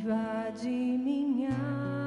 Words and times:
invade 0.00 0.66
minha 0.66 1.50
alma, 1.50 1.99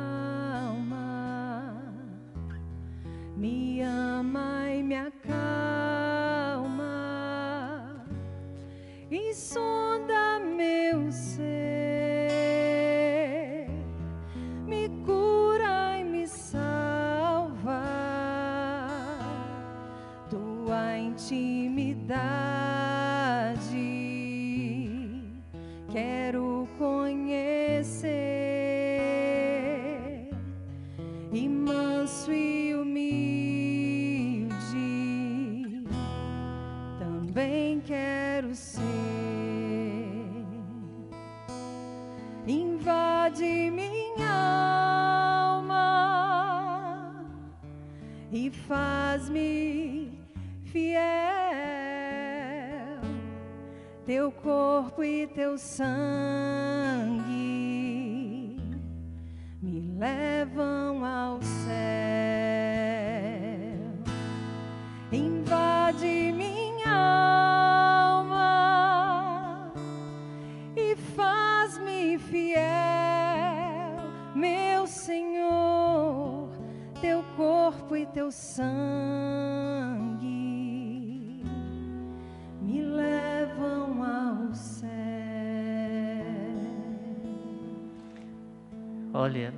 Olha, 89.24 89.54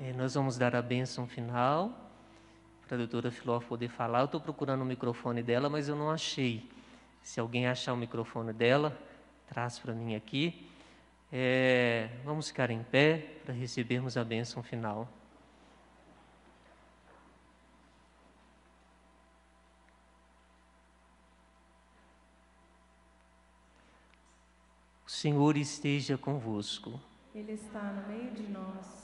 eh, 0.00 0.14
nós 0.14 0.32
vamos 0.32 0.56
dar 0.56 0.74
a 0.74 0.80
bênção 0.80 1.26
final 1.26 1.92
para 2.86 2.94
a 2.94 2.98
doutora 2.98 3.30
Filó 3.30 3.60
poder 3.60 3.90
falar. 3.90 4.20
Eu 4.20 4.24
estou 4.24 4.40
procurando 4.40 4.80
o 4.80 4.86
microfone 4.86 5.42
dela, 5.42 5.68
mas 5.68 5.86
eu 5.86 5.94
não 5.94 6.08
achei. 6.08 6.66
Se 7.22 7.38
alguém 7.38 7.66
achar 7.66 7.92
o 7.92 7.96
microfone 7.96 8.54
dela, 8.54 8.98
traz 9.46 9.78
para 9.78 9.92
mim 9.92 10.14
aqui. 10.14 10.66
Eh, 11.30 12.08
vamos 12.24 12.48
ficar 12.48 12.70
em 12.70 12.82
pé 12.82 13.18
para 13.44 13.52
recebermos 13.52 14.16
a 14.16 14.24
bênção 14.24 14.62
final. 14.62 15.06
O 25.06 25.10
Senhor 25.10 25.58
esteja 25.58 26.16
convosco. 26.16 26.98
Ele 27.34 27.52
está 27.52 27.80
no 27.80 28.08
meio 28.08 28.30
de 28.32 28.42
nós. 28.48 29.01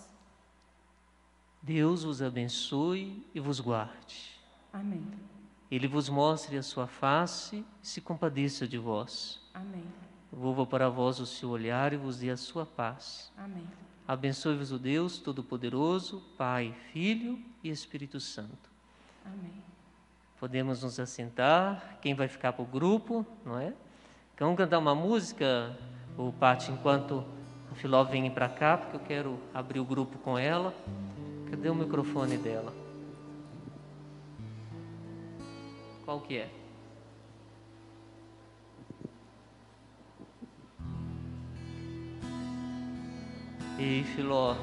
Deus 1.68 2.02
os 2.02 2.22
abençoe 2.22 3.22
e 3.34 3.38
vos 3.38 3.60
guarde. 3.60 4.40
Amém. 4.72 5.06
Ele 5.70 5.86
vos 5.86 6.08
mostre 6.08 6.56
a 6.56 6.62
sua 6.62 6.86
face 6.86 7.62
e 7.82 7.86
se 7.86 8.00
compadeça 8.00 8.66
de 8.66 8.78
vós. 8.78 9.38
Amém. 9.52 9.84
Volva 10.32 10.64
para 10.64 10.88
vós 10.88 11.20
o 11.20 11.26
seu 11.26 11.50
olhar 11.50 11.92
e 11.92 11.96
vos 11.98 12.20
dê 12.20 12.30
a 12.30 12.38
sua 12.38 12.64
paz. 12.64 13.30
Amém. 13.36 13.66
Abençoe-vos 14.06 14.72
o 14.72 14.78
Deus 14.78 15.18
Todo-Poderoso, 15.18 16.22
Pai, 16.38 16.74
Filho 16.90 17.38
e 17.62 17.68
Espírito 17.68 18.18
Santo. 18.18 18.70
Amém. 19.22 19.62
Podemos 20.40 20.82
nos 20.82 20.98
assentar. 20.98 21.98
Quem 22.00 22.14
vai 22.14 22.28
ficar 22.28 22.54
para 22.54 22.62
o 22.62 22.66
grupo, 22.66 23.26
não 23.44 23.58
é? 23.58 23.74
Vamos 24.38 24.56
cantar 24.56 24.78
uma 24.78 24.94
música, 24.94 25.76
o 26.16 26.32
Pati, 26.32 26.72
enquanto 26.72 27.26
a 27.70 27.74
Filó 27.74 28.04
vem 28.04 28.30
para 28.30 28.48
cá, 28.48 28.78
porque 28.78 28.96
eu 28.96 29.00
quero 29.00 29.38
abrir 29.52 29.80
o 29.80 29.84
grupo 29.84 30.16
com 30.20 30.38
ela. 30.38 30.74
Cadê 31.50 31.70
o 31.70 31.74
microfone 31.74 32.36
dela? 32.36 32.72
Qual 36.04 36.20
que 36.20 36.38
é? 36.38 36.50
Ei, 43.78 44.04
Filó, 44.04 44.56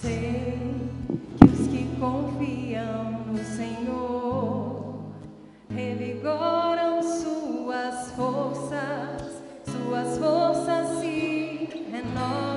Sei 0.00 0.58
que 1.38 1.44
os 1.44 1.68
que 1.68 1.96
confiam 1.98 3.24
no 3.26 3.38
Senhor 3.38 5.04
revigoram 5.70 7.02
suas 7.02 8.10
forças, 8.12 9.42
suas 9.64 10.18
forças 10.18 11.00
se 11.00 11.68
renovam. 11.90 12.53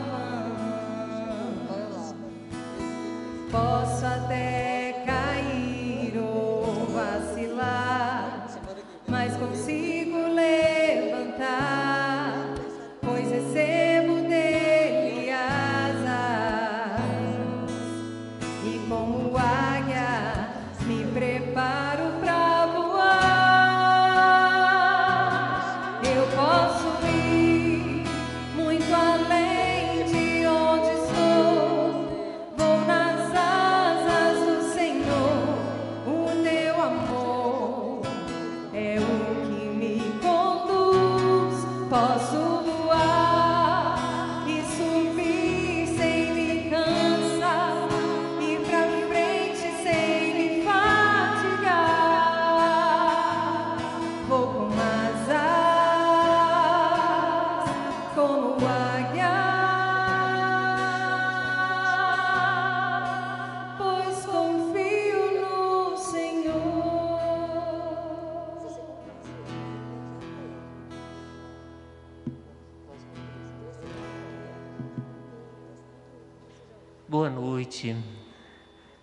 Boa 77.17 77.31
noite. 77.31 77.95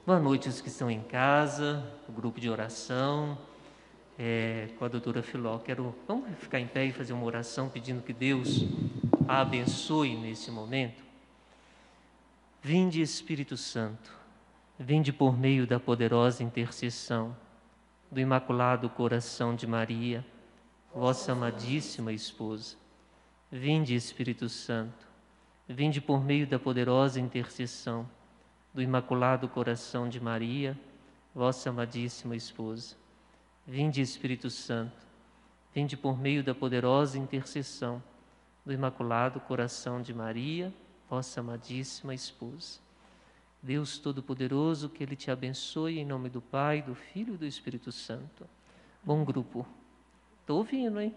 Boa 0.07 0.21
noite 0.21 0.49
os 0.49 0.61
que 0.61 0.69
estão 0.69 0.89
em 0.89 1.03
casa, 1.03 1.85
o 2.09 2.13
grupo 2.13 2.41
de 2.41 2.49
oração, 2.49 3.37
é, 4.17 4.69
com 4.79 4.85
a 4.85 4.89
doutora 4.89 5.21
Filó. 5.21 5.59
Quero, 5.59 5.93
vamos 6.07 6.31
ficar 6.39 6.61
em 6.61 6.67
pé 6.69 6.87
e 6.87 6.93
fazer 6.93 7.13
uma 7.13 7.25
oração 7.25 7.69
pedindo 7.69 8.03
que 8.03 8.13
Deus 8.13 8.67
a 9.27 9.41
abençoe 9.41 10.15
nesse 10.15 10.49
momento. 10.53 11.03
Vinde 12.63 13.03
Espírito 13.03 13.57
Santo, 13.57 14.17
vinde 14.79 15.13
por 15.13 15.37
meio 15.37 15.67
da 15.67 15.81
poderosa 15.81 16.45
intercessão 16.45 17.37
do 18.13 18.21
Imaculado 18.21 18.89
Coração 18.89 19.57
de 19.57 19.67
Maria, 19.67 20.25
vossa 20.95 21.33
amadíssima 21.33 22.13
esposa. 22.13 22.77
Vinde 23.51 23.93
Espírito 23.93 24.49
Santo, 24.49 25.05
vinde 25.69 26.01
por 26.01 26.23
meio 26.23 26.47
da 26.47 26.59
poderosa 26.59 27.21
intercessão 27.21 28.09
do 28.73 28.83
Imaculado 28.83 29.49
Coração 29.49 30.09
de 30.09 30.21
Maria, 30.21 30.79
vossa 31.35 31.71
amadíssima 31.71 32.37
esposa. 32.37 32.97
Vinde 33.67 34.01
Espírito 34.01 34.51
Santo, 34.51 35.07
vinde 35.75 35.97
por 35.97 36.19
meio 36.19 36.45
da 36.45 36.55
poderosa 36.55 37.19
intercessão 37.19 38.03
do 38.65 38.73
Imaculado 38.73 39.41
Coração 39.41 40.03
de 40.03 40.13
Maria, 40.13 40.73
vossa 41.09 41.41
amadíssima 41.41 42.15
esposa. 42.15 42.81
Deus 43.63 43.97
Todo-Poderoso, 43.99 44.91
que 44.91 45.03
Ele 45.03 45.17
te 45.17 45.31
abençoe 45.31 45.99
em 45.99 46.05
nome 46.05 46.29
do 46.29 46.43
Pai, 46.43 46.83
do 46.83 46.95
Filho 46.95 47.35
e 47.35 47.39
do 47.39 47.47
Espírito 47.47 47.91
Santo. 47.91 48.47
Bom 49.03 49.25
grupo. 49.25 49.67
Estou 50.41 50.59
ouvindo, 50.59 51.01
hein? 51.01 51.15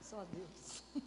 Só 0.00 0.24
Deus. 0.32 1.04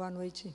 Boa 0.00 0.10
noite. 0.10 0.50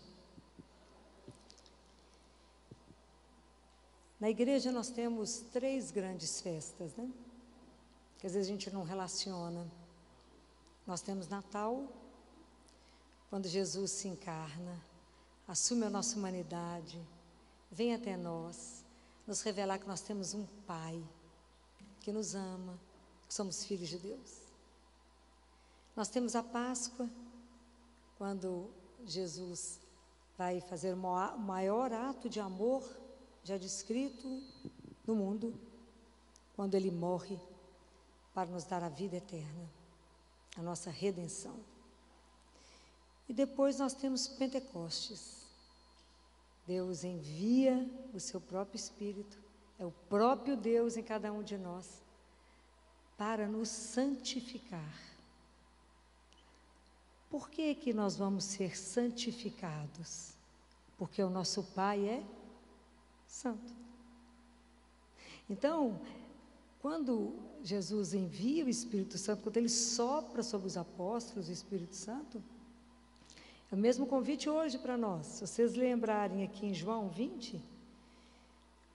Na 4.20 4.28
igreja 4.28 4.72
nós 4.72 4.90
temos 4.90 5.42
três 5.54 5.92
grandes 5.92 6.42
festas, 6.42 6.96
né? 6.96 7.08
Que 8.18 8.26
às 8.26 8.34
vezes 8.34 8.50
a 8.50 8.52
gente 8.52 8.72
não 8.72 8.82
relaciona. 8.82 9.72
Nós 10.88 11.02
temos 11.02 11.28
Natal, 11.28 11.88
quando 13.30 13.48
Jesus 13.48 13.92
se 13.92 14.08
encarna, 14.08 14.84
assume 15.48 15.86
a 15.86 15.92
nossa 15.92 16.18
humanidade, 16.18 17.00
vem 17.70 17.94
até 17.94 18.18
nós, 18.18 18.84
nos 19.28 19.44
revelar 19.44 19.78
que 19.78 19.88
nós 19.88 20.02
temos 20.02 20.34
um 20.34 20.48
Pai 20.66 21.00
que 22.00 22.12
nos 22.12 22.34
ama, 22.34 22.80
que 23.28 23.34
somos 23.36 23.64
filhos 23.64 23.90
de 23.90 24.00
Deus. 24.00 24.42
Nós 25.96 26.10
temos 26.10 26.36
a 26.36 26.42
Páscoa, 26.42 27.08
quando 28.18 28.74
Jesus 29.12 29.80
vai 30.38 30.60
fazer 30.62 30.94
o 30.94 31.40
maior 31.40 31.92
ato 31.94 32.30
de 32.30 32.40
amor 32.40 32.84
já 33.44 33.58
descrito 33.58 34.42
no 35.06 35.16
mundo, 35.16 35.54
quando 36.56 36.74
ele 36.74 36.90
morre 36.90 37.40
para 38.34 38.50
nos 38.50 38.64
dar 38.64 38.84
a 38.84 38.90
vida 38.90 39.18
eterna, 39.18 39.70
a 40.58 40.62
nossa 40.62 40.90
redenção. 40.90 41.56
E 43.30 43.34
depois 43.34 43.78
nós 43.78 43.94
temos 43.94 44.28
Pentecostes. 44.28 45.46
Deus 46.66 47.04
envia 47.04 47.88
o 48.14 48.20
seu 48.20 48.42
próprio 48.42 48.78
Espírito, 48.78 49.38
é 49.78 49.86
o 49.86 49.92
próprio 50.10 50.58
Deus 50.58 50.98
em 50.98 51.04
cada 51.04 51.32
um 51.32 51.44
de 51.44 51.58
nós, 51.58 52.02
para 53.16 53.48
nos 53.48 53.70
santificar. 53.70 55.15
Por 57.30 57.50
que, 57.50 57.76
que 57.76 57.94
nós 57.94 58.16
vamos 58.16 58.44
ser 58.44 58.78
santificados? 58.78 60.34
Porque 60.98 61.22
o 61.22 61.30
nosso 61.30 61.64
Pai 61.64 62.08
é 62.08 62.24
Santo. 63.28 63.74
Então, 65.50 66.00
quando 66.82 67.34
Jesus 67.64 68.14
envia 68.14 68.66
o 68.66 68.70
Espírito 68.70 69.18
Santo, 69.18 69.44
quando 69.44 69.58
ele 69.58 69.70
sopra 69.70 70.44
sobre 70.44 70.68
os 70.68 70.78
apóstolos 70.78 71.50
o 71.50 71.52
Espírito 71.52 71.96
Santo, 71.96 72.42
é 73.72 73.76
o 73.76 73.78
mesmo 73.78 74.06
convite 74.06 74.50
hoje 74.50 74.78
para 74.78 74.96
nós. 74.96 75.26
Se 75.26 75.48
vocês 75.48 75.74
lembrarem 75.74 76.44
aqui 76.44 76.68
em 76.68 76.74
João 76.74 77.10
20, 77.10 77.62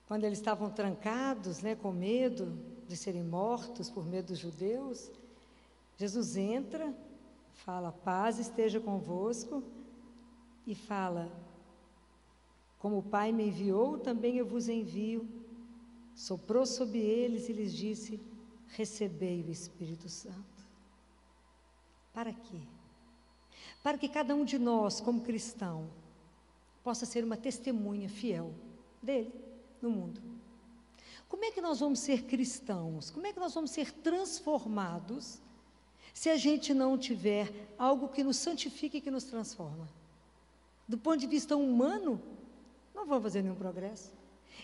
quando 0.07 0.25
eles 0.25 0.39
estavam 0.39 0.71
trancados, 0.71 1.61
né, 1.61 1.75
com 1.75 1.93
medo 1.93 2.57
de 2.89 2.97
serem 2.97 3.23
mortos 3.23 3.91
por 3.91 4.07
medo 4.07 4.29
dos 4.29 4.39
judeus, 4.39 5.11
Jesus 5.97 6.37
entra, 6.37 6.95
fala: 7.65 7.93
"Paz 7.93 8.39
esteja 8.39 8.81
convosco" 8.81 9.63
e 10.67 10.75
fala: 10.75 11.31
como 12.81 12.97
o 12.97 13.03
Pai 13.03 13.31
me 13.31 13.49
enviou, 13.49 13.99
também 13.99 14.39
eu 14.39 14.47
vos 14.47 14.67
envio. 14.67 15.29
Soprou 16.15 16.65
sobre 16.65 16.99
eles 16.99 17.49
e 17.49 17.53
lhes 17.53 17.73
disse: 17.75 18.19
Recebei 18.69 19.45
o 19.45 19.51
Espírito 19.51 20.09
Santo. 20.09 20.67
Para 22.13 22.33
quê? 22.33 22.61
Para 23.83 23.99
que 23.99 24.09
cada 24.09 24.35
um 24.35 24.45
de 24.45 24.59
nós, 24.59 24.99
como 24.99 25.21
cristão, 25.21 25.91
possa 26.83 27.05
ser 27.05 27.23
uma 27.23 27.37
testemunha 27.37 28.09
fiel 28.09 28.55
dele 29.03 29.33
no 29.81 29.91
mundo. 29.91 30.23
Como 31.29 31.45
é 31.45 31.51
que 31.51 31.61
nós 31.61 31.81
vamos 31.81 32.01
ser 32.01 32.25
cristãos? 32.25 33.11
Como 33.11 33.27
é 33.27 33.33
que 33.33 33.39
nós 33.39 33.53
vamos 33.53 33.71
ser 33.71 33.93
transformados 33.93 35.39
se 36.13 36.29
a 36.29 36.37
gente 36.37 36.75
não 36.75 36.99
tiver 36.99 37.53
algo 37.79 38.09
que 38.09 38.25
nos 38.25 38.37
santifique 38.37 38.99
e 38.99 39.01
que 39.01 39.11
nos 39.11 39.25
transforma? 39.25 39.89
Do 40.87 40.99
ponto 40.99 41.19
de 41.19 41.27
vista 41.27 41.57
humano, 41.57 42.21
não 42.95 43.07
vão 43.07 43.21
fazer 43.21 43.43
nenhum 43.43 43.55
progresso. 43.55 44.13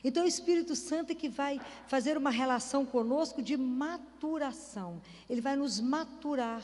Então 0.03 0.25
o 0.25 0.29
Espírito 0.29 0.75
Santo 0.75 1.13
é 1.13 1.15
que 1.15 1.29
vai 1.29 1.61
fazer 1.87 2.17
uma 2.17 2.31
relação 2.31 2.85
conosco 2.85 3.43
de 3.43 3.57
maturação. 3.57 5.01
Ele 5.29 5.41
vai 5.41 5.57
nos 5.57 5.81
maturar 5.81 6.63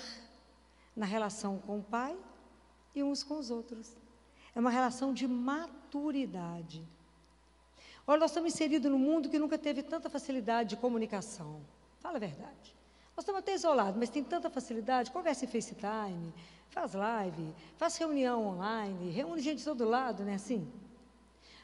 na 0.94 1.06
relação 1.06 1.58
com 1.58 1.78
o 1.78 1.82
Pai 1.82 2.17
e 2.94 3.02
uns 3.02 3.23
com 3.23 3.38
os 3.38 3.50
outros. 3.50 3.96
É 4.55 4.61
uma 4.61 4.70
relação 4.70 5.14
de 5.14 5.26
maturidade. 5.26 6.87
Olha, 8.06 8.20
nós 8.20 8.31
estamos 8.31 8.52
inseridos 8.52 8.90
num 8.90 8.99
mundo 8.99 9.31
que 9.31 9.38
nunca 9.38 9.56
teve 9.56 9.82
tanta 9.82 10.11
facilidade 10.11 10.70
de 10.70 10.76
comunicação. 10.76 11.61
Fala 12.00 12.17
a 12.17 12.20
verdade. 12.20 12.75
Nós 13.17 13.25
estamos 13.25 13.41
até 13.41 13.55
isolados, 13.55 13.99
mas 13.99 14.09
tem 14.09 14.25
tanta 14.25 14.49
facilidade. 14.49 15.11
Conversa 15.11 15.44
em 15.44 15.49
FaceTime, 15.49 16.32
faz 16.70 16.94
live, 16.94 17.55
faz 17.76 17.97
reunião 17.97 18.47
online, 18.47 19.11
reúne 19.11 19.41
gente 19.41 19.59
de 19.59 19.64
todo 19.64 19.85
lado, 19.85 20.25
né? 20.25 20.35
Assim. 20.35 20.70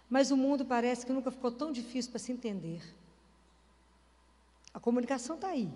Mas 0.08 0.30
o 0.30 0.36
mundo 0.36 0.64
parece 0.64 1.04
que 1.04 1.12
nunca 1.12 1.30
ficou 1.30 1.50
tão 1.50 1.72
difícil 1.72 2.10
para 2.10 2.18
se 2.18 2.32
entender. 2.32 2.82
A 4.72 4.80
comunicação 4.80 5.36
está 5.36 5.48
aí, 5.48 5.70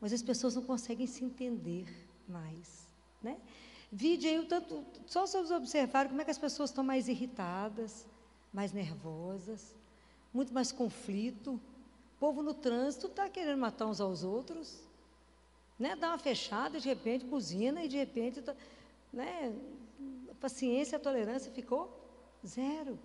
mas 0.00 0.12
as 0.12 0.22
pessoas 0.22 0.54
não 0.54 0.62
conseguem 0.62 1.06
se 1.06 1.24
entender 1.24 1.86
mais. 2.28 2.86
Né? 3.22 3.38
Vide 3.90 4.28
aí, 4.28 4.44
tanto, 4.46 4.84
só 5.06 5.26
vocês 5.26 5.50
observarem 5.50 6.10
como 6.10 6.20
é 6.20 6.24
que 6.24 6.30
as 6.30 6.38
pessoas 6.38 6.70
estão 6.70 6.84
mais 6.84 7.08
irritadas, 7.08 8.06
mais 8.52 8.72
nervosas, 8.72 9.74
muito 10.32 10.52
mais 10.52 10.70
conflito. 10.70 11.54
O 12.16 12.20
povo 12.20 12.42
no 12.42 12.52
trânsito 12.52 13.06
está 13.06 13.28
querendo 13.28 13.58
matar 13.58 13.86
uns 13.86 14.00
aos 14.00 14.22
outros. 14.22 14.87
Né? 15.78 15.94
Dá 15.96 16.08
uma 16.08 16.18
fechada, 16.18 16.80
de 16.80 16.88
repente 16.88 17.24
buzina, 17.24 17.84
e 17.84 17.88
de 17.88 17.96
repente 17.96 18.42
tá, 18.42 18.54
né? 19.12 19.54
a 20.30 20.34
paciência, 20.34 20.96
a 20.96 21.00
tolerância 21.00 21.52
ficou 21.52 21.90
zero. 22.46 22.98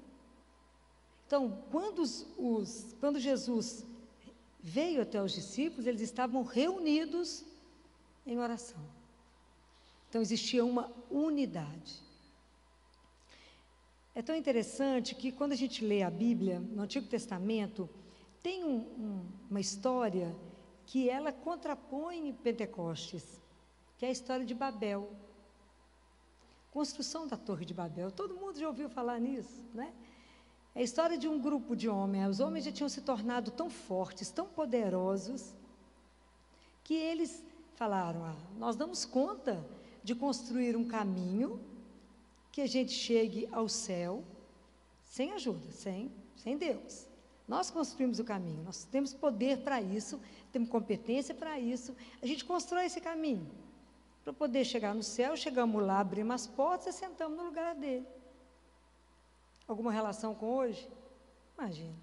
Então, 1.28 1.64
quando, 1.72 2.00
os, 2.00 2.28
os, 2.38 2.96
quando 3.00 3.20
Jesus 3.20 3.86
veio 4.62 5.02
até 5.02 5.22
os 5.22 5.34
discípulos, 5.34 5.86
eles 5.86 6.02
estavam 6.02 6.44
reunidos 6.44 7.44
em 8.26 8.40
oração. 8.40 8.82
Então, 10.10 10.22
existia 10.22 10.64
uma 10.64 10.92
unidade. 11.10 12.02
É 14.16 14.22
tão 14.22 14.36
interessante 14.36 15.16
que 15.16 15.32
quando 15.32 15.54
a 15.54 15.56
gente 15.56 15.84
lê 15.84 16.04
a 16.04 16.10
Bíblia, 16.10 16.60
no 16.60 16.84
Antigo 16.84 17.08
Testamento, 17.08 17.90
tem 18.44 18.64
um, 18.64 18.78
um, 18.78 19.26
uma 19.50 19.60
história 19.60 20.36
que 20.86 21.10
ela 21.10 21.32
contrapõe 21.32 22.34
Pentecostes, 22.34 23.42
que 23.98 24.06
é 24.06 24.10
a 24.10 24.12
história 24.12 24.46
de 24.46 24.54
Babel. 24.54 25.12
Construção 26.72 27.28
da 27.28 27.38
Torre 27.38 27.66
de 27.66 27.74
Babel. 27.74 28.12
Todo 28.12 28.36
mundo 28.36 28.60
já 28.60 28.68
ouviu 28.68 28.90
falar 28.90 29.20
nisso, 29.20 29.64
né? 29.74 29.94
É 30.76 30.80
a 30.80 30.84
história 30.84 31.18
de 31.18 31.28
um 31.28 31.40
grupo 31.40 31.76
de 31.76 31.88
homens. 31.88 32.30
Os 32.30 32.40
homens 32.40 32.66
já 32.66 32.72
tinham 32.72 32.90
se 32.90 33.02
tornado 33.02 33.52
tão 33.52 33.70
fortes, 33.70 34.32
tão 34.32 34.48
poderosos, 34.48 35.54
que 36.84 36.96
eles 36.96 37.44
falaram: 37.76 38.26
ah, 38.26 38.36
nós 38.58 38.76
damos 38.76 39.06
conta 39.06 39.64
de 40.04 40.16
construir 40.16 40.76
um 40.76 40.88
caminho 40.88 41.60
que 42.52 42.62
a 42.62 42.68
gente 42.68 42.92
chegue 42.92 43.48
ao 43.52 43.70
céu 43.70 44.24
sem 45.04 45.32
ajuda, 45.34 45.72
sem, 45.72 46.12
sem 46.36 46.58
Deus. 46.58 47.08
Nós 47.48 47.70
construímos 47.70 48.20
o 48.20 48.24
caminho, 48.24 48.64
nós 48.64 48.86
temos 48.86 49.14
poder 49.14 49.60
para 49.60 49.82
isso, 49.82 50.20
temos 50.52 50.70
competência 50.70 51.36
para 51.36 51.60
isso. 51.60 51.96
A 52.22 52.26
gente 52.26 52.46
constrói 52.46 52.86
esse 52.86 53.02
caminho. 53.02 53.50
Para 54.24 54.32
poder 54.32 54.64
chegar 54.64 54.96
no 54.96 55.04
céu, 55.04 55.36
chegamos 55.36 55.84
lá, 55.84 56.00
abrimos 56.00 56.36
as 56.36 56.48
portas 56.48 56.96
e 56.96 56.98
sentamos 56.98 57.38
no 57.38 57.44
lugar 57.44 57.76
dele 57.76 58.08
alguma 59.68 59.92
relação 59.92 60.34
com 60.36 60.56
hoje? 60.56 60.88
Imagina. 61.58 61.96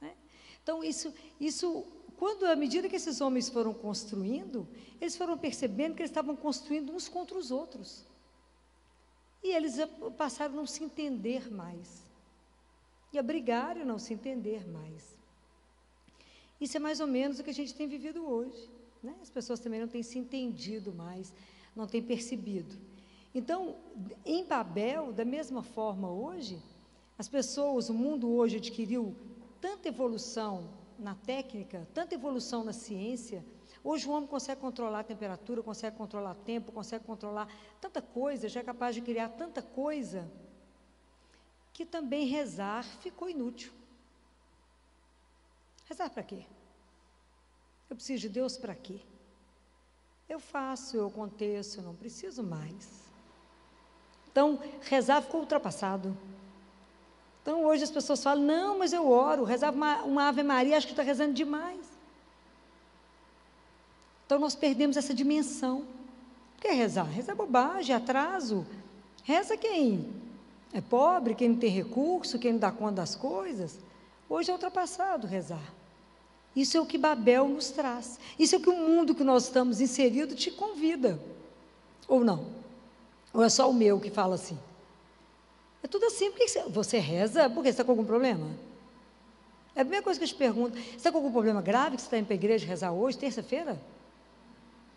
Né? 0.00 0.14
Então, 0.62 0.82
isso, 0.82 1.12
isso, 1.40 1.84
quando, 2.16 2.44
à 2.44 2.56
medida 2.56 2.88
que 2.88 2.96
esses 2.96 3.20
homens 3.20 3.48
foram 3.48 3.72
construindo, 3.72 4.66
eles 5.00 5.16
foram 5.16 5.36
percebendo 5.38 5.94
que 5.94 6.02
eles 6.02 6.10
estavam 6.10 6.36
construindo 6.36 6.92
uns 6.92 7.08
contra 7.08 7.36
os 7.36 7.50
outros. 7.50 8.04
E 9.42 9.48
eles 9.48 9.76
passaram 10.16 10.54
a 10.54 10.56
não 10.56 10.66
se 10.66 10.84
entender 10.84 11.52
mais. 11.52 12.02
E 13.12 13.18
a 13.18 13.22
brigar 13.22 13.76
e 13.76 13.84
não 13.84 13.98
se 13.98 14.14
entender 14.14 14.66
mais. 14.68 15.16
Isso 16.60 16.76
é 16.76 16.80
mais 16.80 17.00
ou 17.00 17.06
menos 17.06 17.38
o 17.38 17.44
que 17.44 17.50
a 17.50 17.54
gente 17.54 17.74
tem 17.74 17.88
vivido 17.88 18.24
hoje. 18.24 18.70
Né? 19.02 19.14
As 19.20 19.28
pessoas 19.28 19.60
também 19.60 19.80
não 19.80 19.88
têm 19.88 20.02
se 20.02 20.18
entendido 20.18 20.92
mais, 20.92 21.32
não 21.74 21.86
têm 21.86 22.00
percebido. 22.00 22.76
Então, 23.34 23.76
em 24.24 24.44
Babel, 24.44 25.12
da 25.12 25.24
mesma 25.24 25.62
forma 25.62 26.10
hoje, 26.10 26.62
as 27.18 27.28
pessoas, 27.28 27.88
o 27.88 27.94
mundo 27.94 28.30
hoje 28.30 28.58
adquiriu 28.58 29.14
tanta 29.60 29.88
evolução 29.88 30.68
na 30.98 31.14
técnica, 31.14 31.86
tanta 31.92 32.14
evolução 32.14 32.62
na 32.62 32.72
ciência. 32.72 33.44
Hoje 33.82 34.06
o 34.06 34.12
homem 34.12 34.28
consegue 34.28 34.60
controlar 34.60 35.00
a 35.00 35.04
temperatura, 35.04 35.62
consegue 35.62 35.96
controlar 35.96 36.34
tempo, 36.34 36.70
consegue 36.70 37.04
controlar 37.04 37.48
tanta 37.80 38.00
coisa, 38.00 38.48
já 38.48 38.60
é 38.60 38.62
capaz 38.62 38.94
de 38.94 39.00
criar 39.00 39.30
tanta 39.30 39.60
coisa, 39.62 40.30
que 41.72 41.86
também 41.86 42.26
rezar 42.26 42.84
ficou 43.00 43.28
inútil. 43.28 43.72
Rezar 45.88 46.10
para 46.10 46.22
quê? 46.22 46.44
Eu 47.88 47.96
preciso 47.96 48.22
de 48.22 48.28
Deus 48.28 48.56
para 48.56 48.74
quê? 48.74 49.00
Eu 50.28 50.38
faço, 50.38 50.96
eu 50.96 51.06
aconteço, 51.06 51.80
eu 51.80 51.84
não 51.84 51.94
preciso 51.94 52.42
mais. 52.42 53.02
Então, 54.30 54.58
rezar 54.82 55.20
ficou 55.22 55.40
ultrapassado. 55.40 56.16
Então, 57.42 57.64
hoje 57.64 57.84
as 57.84 57.90
pessoas 57.90 58.22
falam: 58.22 58.42
não, 58.42 58.78
mas 58.78 58.92
eu 58.92 59.10
oro, 59.10 59.44
rezava 59.44 59.76
uma, 59.76 60.02
uma 60.02 60.28
Ave 60.28 60.42
Maria, 60.42 60.76
acho 60.76 60.86
que 60.86 60.92
está 60.92 61.02
rezando 61.02 61.34
demais. 61.34 61.86
Então, 64.24 64.38
nós 64.38 64.54
perdemos 64.54 64.96
essa 64.96 65.12
dimensão. 65.12 65.80
O 66.56 66.60
que 66.60 66.68
é 66.68 66.72
rezar? 66.72 67.04
Rezar 67.04 67.32
é 67.32 67.36
bobagem, 67.36 67.94
atraso. 67.94 68.66
Reza 69.24 69.56
quem 69.56 70.21
é 70.72 70.80
pobre, 70.80 71.34
quem 71.34 71.50
não 71.50 71.56
tem 71.56 71.70
recurso, 71.70 72.38
quem 72.38 72.52
não 72.52 72.58
dá 72.58 72.70
conta 72.70 72.96
das 72.96 73.14
coisas. 73.14 73.78
Hoje 74.28 74.50
é 74.50 74.52
ultrapassado 74.52 75.26
rezar. 75.26 75.72
Isso 76.54 76.76
é 76.76 76.80
o 76.80 76.86
que 76.86 76.98
Babel 76.98 77.48
nos 77.48 77.70
traz. 77.70 78.18
Isso 78.38 78.54
é 78.54 78.58
o 78.58 78.60
que 78.60 78.70
o 78.70 78.76
mundo 78.76 79.14
que 79.14 79.24
nós 79.24 79.44
estamos 79.44 79.80
inserido 79.80 80.34
te 80.34 80.50
convida. 80.50 81.20
Ou 82.08 82.24
não? 82.24 82.46
Ou 83.32 83.42
é 83.42 83.48
só 83.48 83.70
o 83.70 83.74
meu 83.74 84.00
que 84.00 84.10
fala 84.10 84.34
assim? 84.34 84.58
É 85.82 85.88
tudo 85.88 86.06
assim. 86.06 86.30
Por 86.30 86.38
que 86.38 86.60
você, 86.68 86.98
reza? 86.98 87.48
Porque 87.48 87.68
você 87.68 87.70
está 87.70 87.84
com 87.84 87.92
algum 87.92 88.04
problema? 88.04 88.46
É 89.74 89.80
a 89.80 89.84
primeira 89.84 90.04
coisa 90.04 90.18
que 90.20 90.24
eu 90.24 90.28
te 90.28 90.34
pergunto. 90.34 90.78
Você 90.78 90.96
está 90.96 91.10
com 91.10 91.18
algum 91.18 91.32
problema 91.32 91.62
grave 91.62 91.96
que 91.96 92.02
você 92.02 92.06
está 92.06 92.18
indo 92.18 92.26
para 92.26 92.34
a 92.34 92.36
igreja 92.36 92.66
rezar 92.66 92.92
hoje, 92.92 93.18
terça-feira? 93.18 93.80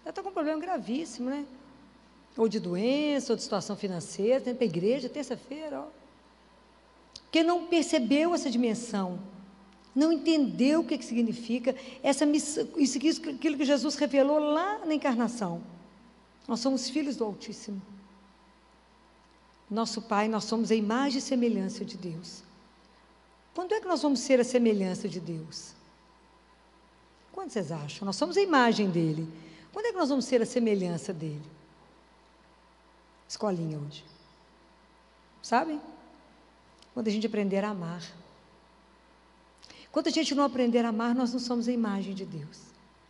Você 0.04 0.10
está 0.10 0.22
com 0.22 0.30
um 0.30 0.34
problema 0.34 0.60
gravíssimo, 0.60 1.30
né? 1.30 1.46
Ou 2.38 2.48
de 2.50 2.60
doença, 2.60 3.32
ou 3.32 3.38
de 3.38 3.44
situação 3.44 3.76
financeira, 3.76 4.38
está 4.38 4.52
indo 4.52 4.58
para 4.58 4.66
a 4.66 4.68
igreja, 4.68 5.10
terça-feira, 5.10 5.82
ó. 5.82 5.88
Porque 7.24 7.44
não 7.44 7.68
percebeu 7.68 8.34
essa 8.34 8.50
dimensão, 8.50 9.20
não 9.94 10.12
entendeu 10.12 10.82
o 10.82 10.86
que, 10.86 10.98
que 10.98 11.06
significa 11.06 11.76
essa 12.04 12.26
missão, 12.26 12.68
isso, 12.78 12.98
aquilo 12.98 13.58
que 13.58 13.66
Jesus 13.66 13.96
revelou 13.96 14.40
lá 14.40 14.86
na 14.86 14.94
encarnação. 14.94 15.62
Nós 16.48 16.60
somos 16.60 16.90
filhos 16.90 17.16
do 17.16 17.26
Altíssimo. 17.26 17.82
Nosso 19.70 20.02
Pai, 20.02 20.28
nós 20.28 20.44
somos 20.44 20.72
a 20.72 20.76
imagem 20.76 21.20
e 21.20 21.22
semelhança 21.22 21.84
de 21.84 21.98
Deus. 21.98 22.44
Quando 23.54 23.74
é 23.74 23.80
que 23.80 23.88
nós 23.88 24.02
vamos 24.02 24.20
ser 24.20 24.40
a 24.40 24.44
semelhança 24.44 25.10
de 25.10 25.20
Deus? 25.20 25.74
Quando 27.32 27.50
vocês 27.52 27.72
acham? 27.72 28.06
Nós 28.06 28.16
somos 28.16 28.38
a 28.38 28.42
imagem 28.42 28.90
dele. 28.90 29.28
Quando 29.74 29.88
é 29.88 29.92
que 29.92 29.98
nós 29.98 30.10
vamos 30.10 30.26
ser 30.26 30.42
a 30.42 30.46
semelhança 30.46 31.12
dele? 31.12 31.42
Escolinha 33.28 33.80
hoje. 33.80 34.04
Sabem? 35.42 35.82
Quando 36.94 37.08
a 37.08 37.12
gente 37.12 37.28
aprender 37.28 37.64
a 37.64 37.70
amar. 37.70 38.04
Quando 39.92 40.08
a 40.08 40.12
gente 40.12 40.36
não 40.36 40.44
aprender 40.44 40.86
a 40.86 40.90
amar, 40.90 41.16
nós 41.16 41.32
não 41.32 41.40
somos 41.40 41.68
a 41.68 41.72
imagem 41.72 42.14
de 42.14 42.26
Deus, 42.26 42.60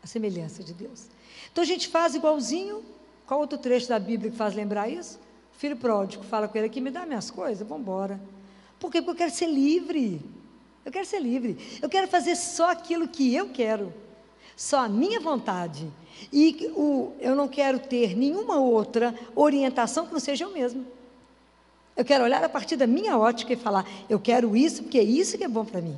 a 0.03 0.07
semelhança 0.07 0.63
de 0.63 0.73
Deus. 0.73 1.07
Então 1.51 1.63
a 1.63 1.67
gente 1.67 1.87
faz 1.87 2.15
igualzinho. 2.15 2.83
Qual 3.25 3.39
outro 3.39 3.57
trecho 3.57 3.89
da 3.89 3.97
Bíblia 3.97 4.29
que 4.29 4.37
faz 4.37 4.53
lembrar 4.53 4.87
isso? 4.87 5.19
filho 5.57 5.77
pródigo 5.77 6.23
fala 6.23 6.47
com 6.47 6.57
ele 6.57 6.67
aqui, 6.67 6.81
me 6.81 6.91
dá 6.91 7.05
minhas 7.05 7.31
coisas, 7.31 7.67
vamos 7.67 7.81
embora. 7.81 8.19
Por 8.79 8.91
quê? 8.91 9.01
Porque 9.01 9.11
eu 9.11 9.27
quero 9.27 9.31
ser 9.31 9.47
livre. 9.47 10.21
Eu 10.83 10.91
quero 10.91 11.05
ser 11.05 11.19
livre. 11.19 11.79
Eu 11.81 11.89
quero 11.89 12.07
fazer 12.07 12.35
só 12.35 12.71
aquilo 12.71 13.07
que 13.07 13.33
eu 13.33 13.49
quero. 13.49 13.93
Só 14.55 14.79
a 14.85 14.89
minha 14.89 15.19
vontade. 15.19 15.91
E 16.31 16.71
o, 16.75 17.13
eu 17.19 17.35
não 17.35 17.47
quero 17.47 17.79
ter 17.79 18.15
nenhuma 18.15 18.59
outra 18.59 19.13
orientação 19.35 20.05
que 20.05 20.13
não 20.13 20.19
seja 20.19 20.45
eu 20.45 20.51
mesmo. 20.51 20.85
Eu 21.95 22.03
quero 22.03 22.23
olhar 22.23 22.43
a 22.43 22.49
partir 22.49 22.75
da 22.75 22.85
minha 22.85 23.17
ótica 23.17 23.53
e 23.53 23.55
falar, 23.55 23.87
eu 24.09 24.19
quero 24.19 24.55
isso 24.55 24.83
porque 24.83 24.99
é 24.99 25.03
isso 25.03 25.37
que 25.37 25.43
é 25.43 25.47
bom 25.47 25.63
para 25.63 25.81
mim. 25.81 25.97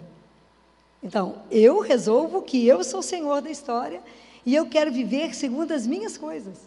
Então, 1.01 1.41
eu 1.49 1.79
resolvo 1.79 2.41
que 2.41 2.67
eu 2.67 2.83
sou 2.83 2.99
o 2.99 3.03
senhor 3.03 3.41
da 3.41 3.49
história 3.49 4.01
e 4.45 4.53
eu 4.53 4.67
quero 4.67 4.91
viver 4.91 5.35
segundo 5.35 5.71
as 5.71 5.87
minhas 5.87 6.17
coisas. 6.17 6.57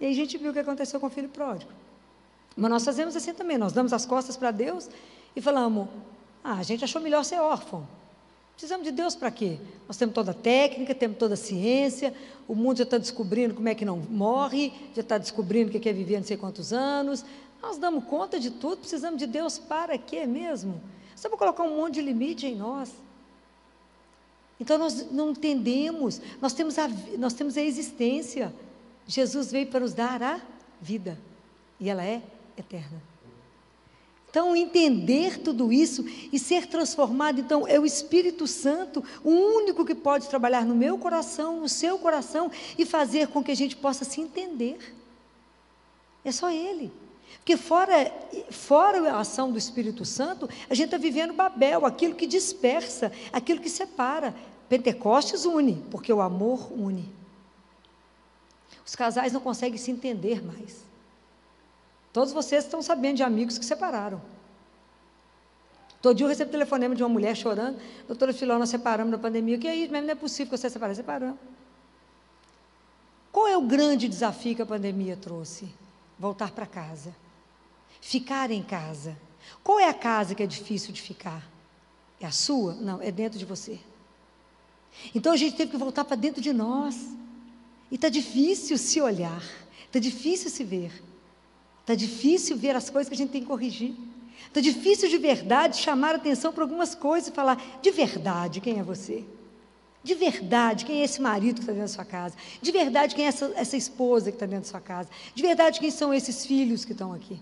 E 0.00 0.06
aí 0.06 0.12
a 0.12 0.14
gente 0.14 0.36
viu 0.38 0.50
o 0.50 0.52
que 0.52 0.58
aconteceu 0.58 0.98
com 0.98 1.06
o 1.06 1.10
filho 1.10 1.28
pródigo. 1.28 1.70
Mas 2.56 2.70
nós 2.70 2.84
fazemos 2.84 3.14
assim 3.14 3.32
também, 3.32 3.56
nós 3.56 3.72
damos 3.72 3.92
as 3.92 4.04
costas 4.04 4.36
para 4.36 4.50
Deus 4.50 4.88
e 5.34 5.40
falamos: 5.40 5.88
ah, 6.42 6.54
a 6.54 6.62
gente 6.62 6.84
achou 6.84 7.00
melhor 7.00 7.24
ser 7.24 7.38
órfão. 7.38 7.86
Precisamos 8.60 8.84
de 8.84 8.92
Deus 8.92 9.16
para 9.16 9.30
quê? 9.30 9.56
Nós 9.88 9.96
temos 9.96 10.14
toda 10.14 10.32
a 10.32 10.34
técnica, 10.34 10.94
temos 10.94 11.16
toda 11.16 11.32
a 11.32 11.36
ciência, 11.36 12.12
o 12.46 12.54
mundo 12.54 12.76
já 12.76 12.84
está 12.84 12.98
descobrindo 12.98 13.54
como 13.54 13.66
é 13.70 13.74
que 13.74 13.86
não 13.86 13.96
morre, 13.96 14.70
já 14.94 15.00
está 15.00 15.16
descobrindo 15.16 15.74
o 15.74 15.80
que 15.80 15.88
é 15.88 15.92
viver 15.94 16.18
não 16.18 16.26
sei 16.26 16.36
quantos 16.36 16.70
anos. 16.70 17.24
Nós 17.62 17.78
damos 17.78 18.04
conta 18.04 18.38
de 18.38 18.50
tudo, 18.50 18.76
precisamos 18.76 19.18
de 19.18 19.26
Deus 19.26 19.58
para 19.58 19.96
quê 19.96 20.26
mesmo? 20.26 20.78
Só 21.16 21.30
para 21.30 21.38
colocar 21.38 21.62
um 21.62 21.74
monte 21.74 21.94
de 21.94 22.02
limite 22.02 22.46
em 22.46 22.54
nós. 22.54 22.92
Então 24.60 24.76
nós 24.76 25.10
não 25.10 25.30
entendemos, 25.30 26.20
nós 26.38 26.52
temos 26.52 26.78
a, 26.78 26.86
nós 27.16 27.32
temos 27.32 27.56
a 27.56 27.62
existência. 27.62 28.52
Jesus 29.06 29.50
veio 29.50 29.68
para 29.68 29.80
nos 29.80 29.94
dar 29.94 30.22
a 30.22 30.38
vida, 30.82 31.18
e 31.80 31.88
ela 31.88 32.04
é 32.04 32.20
eterna. 32.58 33.09
Então, 34.30 34.54
entender 34.54 35.38
tudo 35.40 35.72
isso 35.72 36.04
e 36.32 36.38
ser 36.38 36.66
transformado, 36.66 37.40
então, 37.40 37.66
é 37.66 37.80
o 37.80 37.84
Espírito 37.84 38.46
Santo, 38.46 39.02
o 39.24 39.30
único 39.30 39.84
que 39.84 39.94
pode 39.94 40.28
trabalhar 40.28 40.64
no 40.64 40.74
meu 40.74 40.96
coração, 40.96 41.60
no 41.60 41.68
seu 41.68 41.98
coração 41.98 42.48
e 42.78 42.86
fazer 42.86 43.26
com 43.26 43.42
que 43.42 43.50
a 43.50 43.56
gente 43.56 43.74
possa 43.74 44.04
se 44.04 44.20
entender. 44.20 44.94
É 46.24 46.30
só 46.30 46.48
Ele. 46.48 46.92
Porque 47.38 47.56
fora, 47.56 48.12
fora 48.50 49.10
a 49.10 49.18
ação 49.18 49.50
do 49.50 49.58
Espírito 49.58 50.04
Santo, 50.04 50.48
a 50.68 50.74
gente 50.74 50.86
está 50.86 50.98
vivendo 50.98 51.32
Babel, 51.32 51.84
aquilo 51.84 52.14
que 52.14 52.26
dispersa, 52.26 53.10
aquilo 53.32 53.60
que 53.60 53.68
separa. 53.68 54.32
Pentecostes 54.68 55.44
une, 55.44 55.84
porque 55.90 56.12
o 56.12 56.20
amor 56.20 56.72
une. 56.72 57.12
Os 58.86 58.94
casais 58.94 59.32
não 59.32 59.40
conseguem 59.40 59.76
se 59.76 59.90
entender 59.90 60.44
mais. 60.44 60.89
Todos 62.12 62.32
vocês 62.32 62.64
estão 62.64 62.82
sabendo 62.82 63.16
de 63.16 63.22
amigos 63.22 63.58
que 63.58 63.64
separaram. 63.64 64.20
Todo 66.02 66.16
dia 66.16 66.24
eu 66.24 66.28
recebo 66.28 66.50
telefonema 66.50 66.94
de 66.94 67.02
uma 67.02 67.08
mulher 67.08 67.36
chorando. 67.36 67.78
Doutora 68.06 68.32
Filó, 68.32 68.58
nós 68.58 68.70
separamos 68.70 69.12
na 69.12 69.18
pandemia. 69.18 69.58
Que 69.58 69.68
aí 69.68 69.88
mesmo 69.88 70.06
não 70.06 70.12
é 70.12 70.14
possível 70.14 70.50
que 70.50 70.56
você 70.56 70.70
separe. 70.70 70.94
Separamos. 70.94 71.38
Qual 73.30 73.46
é 73.46 73.56
o 73.56 73.62
grande 73.62 74.08
desafio 74.08 74.56
que 74.56 74.62
a 74.62 74.66
pandemia 74.66 75.16
trouxe? 75.16 75.68
Voltar 76.18 76.50
para 76.50 76.66
casa. 76.66 77.14
Ficar 78.00 78.50
em 78.50 78.62
casa. 78.62 79.16
Qual 79.62 79.78
é 79.78 79.88
a 79.88 79.94
casa 79.94 80.34
que 80.34 80.42
é 80.42 80.46
difícil 80.46 80.92
de 80.92 81.02
ficar? 81.02 81.46
É 82.18 82.26
a 82.26 82.32
sua? 82.32 82.74
Não, 82.74 83.00
é 83.00 83.12
dentro 83.12 83.38
de 83.38 83.44
você. 83.44 83.78
Então 85.14 85.32
a 85.32 85.36
gente 85.36 85.56
teve 85.56 85.70
que 85.70 85.76
voltar 85.76 86.04
para 86.04 86.16
dentro 86.16 86.40
de 86.40 86.52
nós. 86.52 86.96
E 87.90 87.96
está 87.96 88.08
difícil 88.08 88.78
se 88.78 89.00
olhar. 89.00 89.42
Está 89.86 89.98
difícil 89.98 90.48
se 90.48 90.64
ver. 90.64 91.09
Está 91.90 91.96
difícil 91.96 92.56
ver 92.56 92.76
as 92.76 92.88
coisas 92.88 93.08
que 93.08 93.14
a 93.14 93.18
gente 93.18 93.30
tem 93.30 93.40
que 93.40 93.48
corrigir. 93.48 93.96
Está 94.46 94.60
difícil 94.60 95.08
de 95.08 95.18
verdade 95.18 95.76
chamar 95.76 96.14
atenção 96.14 96.52
para 96.52 96.62
algumas 96.62 96.94
coisas 96.94 97.30
e 97.30 97.32
falar: 97.32 97.60
de 97.82 97.90
verdade, 97.90 98.60
quem 98.60 98.78
é 98.78 98.82
você? 98.82 99.24
De 100.00 100.14
verdade, 100.14 100.84
quem 100.84 101.00
é 101.00 101.04
esse 101.04 101.20
marido 101.20 101.56
que 101.56 101.62
está 101.62 101.72
dentro 101.72 101.88
da 101.88 101.92
sua 101.92 102.04
casa? 102.04 102.36
De 102.62 102.70
verdade, 102.70 103.12
quem 103.16 103.24
é 103.24 103.28
essa, 103.28 103.52
essa 103.56 103.76
esposa 103.76 104.30
que 104.30 104.36
está 104.36 104.46
dentro 104.46 104.66
da 104.66 104.70
sua 104.70 104.80
casa? 104.80 105.08
De 105.34 105.42
verdade, 105.42 105.80
quem 105.80 105.90
são 105.90 106.14
esses 106.14 106.46
filhos 106.46 106.84
que 106.84 106.92
estão 106.92 107.12
aqui? 107.12 107.40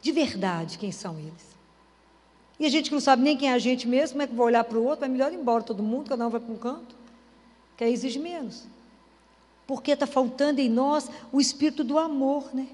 De 0.00 0.12
verdade, 0.12 0.78
quem 0.78 0.92
são 0.92 1.18
eles? 1.18 1.56
E 2.60 2.66
a 2.66 2.68
gente 2.68 2.90
que 2.90 2.94
não 2.94 3.00
sabe 3.00 3.24
nem 3.24 3.36
quem 3.36 3.50
é 3.50 3.54
a 3.54 3.58
gente 3.58 3.88
mesmo, 3.88 4.12
como 4.12 4.22
é 4.22 4.26
que 4.28 4.34
vai 4.36 4.46
olhar 4.46 4.62
para 4.62 4.78
o 4.78 4.84
outro? 4.84 5.00
Vai 5.00 5.08
melhor 5.08 5.32
ir 5.32 5.36
embora 5.36 5.64
todo 5.64 5.82
mundo, 5.82 6.10
cada 6.10 6.24
um 6.24 6.30
vai 6.30 6.40
para 6.40 6.52
um 6.52 6.56
canto. 6.56 6.94
Que 7.76 7.82
aí 7.82 7.92
exige 7.92 8.20
menos. 8.20 8.68
Porque 9.66 9.90
está 9.90 10.06
faltando 10.06 10.60
em 10.60 10.68
nós 10.68 11.10
o 11.32 11.40
espírito 11.40 11.82
do 11.82 11.98
amor, 11.98 12.54
né? 12.54 12.68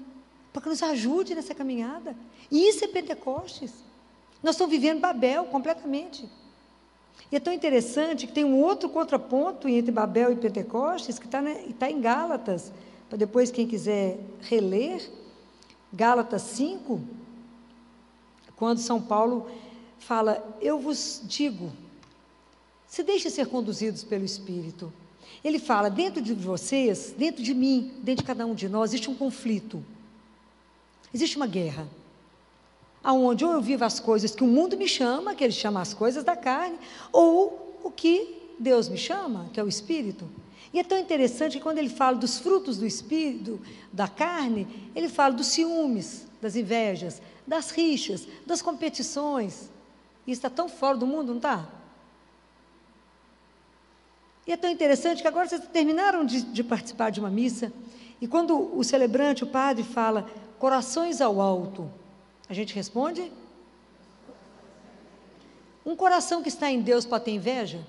Para 0.57 0.63
que 0.63 0.69
nos 0.69 0.81
ajude 0.81 1.35
nessa 1.35 1.53
caminhada. 1.53 2.15
E 2.49 2.67
isso 2.67 2.83
é 2.83 2.87
Pentecostes. 2.87 3.71
Nós 4.41 4.55
estamos 4.55 4.71
vivendo 4.71 4.99
Babel 4.99 5.45
completamente. 5.45 6.27
E 7.31 7.35
é 7.35 7.39
tão 7.39 7.53
interessante 7.53 8.25
que 8.25 8.33
tem 8.33 8.43
um 8.43 8.59
outro 8.59 8.89
contraponto 8.89 9.69
entre 9.69 9.91
Babel 9.91 10.31
e 10.31 10.35
Pentecostes, 10.35 11.19
que 11.19 11.27
está 11.27 11.43
tá 11.77 11.91
em 11.91 12.01
Gálatas, 12.01 12.71
para 13.07 13.19
depois 13.19 13.51
quem 13.51 13.67
quiser 13.67 14.19
reler, 14.41 15.07
Gálatas 15.93 16.41
5, 16.41 17.01
quando 18.55 18.79
São 18.79 18.99
Paulo 18.99 19.47
fala: 19.99 20.57
Eu 20.59 20.79
vos 20.79 21.21
digo, 21.23 21.71
se 22.87 23.03
deixe 23.03 23.29
ser 23.29 23.45
conduzidos 23.45 24.03
pelo 24.03 24.25
Espírito. 24.25 24.91
Ele 25.43 25.59
fala: 25.59 25.87
dentro 25.87 26.19
de 26.19 26.33
vocês, 26.33 27.13
dentro 27.15 27.43
de 27.43 27.53
mim, 27.53 27.93
dentro 28.01 28.23
de 28.23 28.27
cada 28.27 28.43
um 28.43 28.55
de 28.55 28.67
nós, 28.67 28.89
existe 28.89 29.07
um 29.07 29.15
conflito. 29.15 29.85
Existe 31.13 31.37
uma 31.37 31.47
guerra. 31.47 31.87
Aonde 33.03 33.45
ou 33.45 33.53
eu 33.53 33.61
vivo 33.61 33.85
as 33.85 33.99
coisas 33.99 34.35
que 34.35 34.43
o 34.43 34.47
mundo 34.47 34.77
me 34.77 34.87
chama, 34.87 35.35
que 35.35 35.43
ele 35.43 35.53
chama 35.53 35.81
as 35.81 35.93
coisas 35.93 36.23
da 36.23 36.35
carne, 36.35 36.77
ou 37.11 37.79
o 37.83 37.91
que 37.91 38.53
Deus 38.59 38.89
me 38.89 38.97
chama, 38.97 39.49
que 39.53 39.59
é 39.59 39.63
o 39.63 39.67
espírito. 39.67 40.29
E 40.73 40.79
é 40.79 40.83
tão 40.83 40.97
interessante 40.97 41.57
que 41.57 41.63
quando 41.63 41.77
ele 41.77 41.89
fala 41.89 42.17
dos 42.17 42.39
frutos 42.39 42.77
do 42.77 42.85
espírito, 42.85 43.59
da 43.91 44.07
carne, 44.07 44.67
ele 44.95 45.07
fala 45.07 45.33
dos 45.33 45.47
ciúmes, 45.47 46.27
das 46.41 46.55
invejas, 46.55 47.21
das 47.45 47.71
rixas, 47.71 48.27
das 48.45 48.61
competições. 48.61 49.69
Isso 50.25 50.39
está 50.39 50.49
tão 50.49 50.67
fora 50.67 50.97
do 50.97 51.07
mundo, 51.07 51.29
não 51.29 51.37
está? 51.37 51.67
E 54.45 54.51
é 54.51 54.57
tão 54.57 54.69
interessante 54.69 55.21
que 55.21 55.27
agora 55.27 55.47
vocês 55.47 55.61
terminaram 55.71 56.25
de, 56.25 56.41
de 56.41 56.63
participar 56.63 57.09
de 57.09 57.19
uma 57.19 57.29
missa, 57.29 57.71
e 58.19 58.27
quando 58.27 58.77
o 58.77 58.83
celebrante, 58.83 59.43
o 59.43 59.47
padre, 59.47 59.83
fala 59.83 60.27
corações 60.59 61.21
ao 61.21 61.39
alto, 61.39 61.89
a 62.49 62.53
gente 62.53 62.73
responde? 62.73 63.31
Um 65.85 65.95
coração 65.95 66.41
que 66.41 66.49
está 66.49 66.69
em 66.69 66.81
Deus 66.81 67.05
pode 67.05 67.25
ter 67.25 67.31
inveja? 67.31 67.85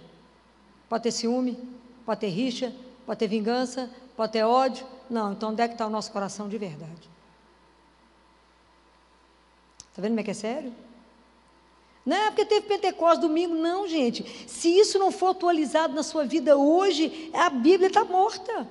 Pode 0.89 1.03
ter 1.03 1.11
ciúme? 1.11 1.59
Pode 2.07 2.21
ter 2.21 2.29
rixa? 2.29 2.73
Pode 3.05 3.19
ter 3.19 3.29
vingança? 3.29 3.91
Pode 4.17 4.33
ter 4.33 4.45
ódio? 4.45 4.87
Não, 5.11 5.33
então 5.33 5.51
onde 5.51 5.63
é 5.63 5.69
que 5.69 5.75
está 5.75 5.87
o 5.87 5.91
nosso 5.91 6.13
coração 6.13 6.49
de 6.49 6.59
verdade? 6.59 7.11
Está 9.91 10.03
vendo 10.03 10.11
como 10.11 10.21
é 10.21 10.23
que 10.23 10.31
é 10.31 10.35
sério? 10.35 10.73
Não 12.07 12.17
é 12.17 12.31
porque 12.31 12.45
teve 12.47 12.67
Pentecostes 12.67 13.21
domingo, 13.21 13.55
não, 13.55 13.87
gente. 13.87 14.25
Se 14.49 14.69
isso 14.69 14.99
não 14.99 15.11
for 15.11 15.31
atualizado 15.31 15.95
na 15.95 16.03
sua 16.03 16.25
vida 16.25 16.57
hoje, 16.57 17.31
a 17.35 17.51
Bíblia 17.51 17.89
está 17.89 18.05
morta. 18.05 18.67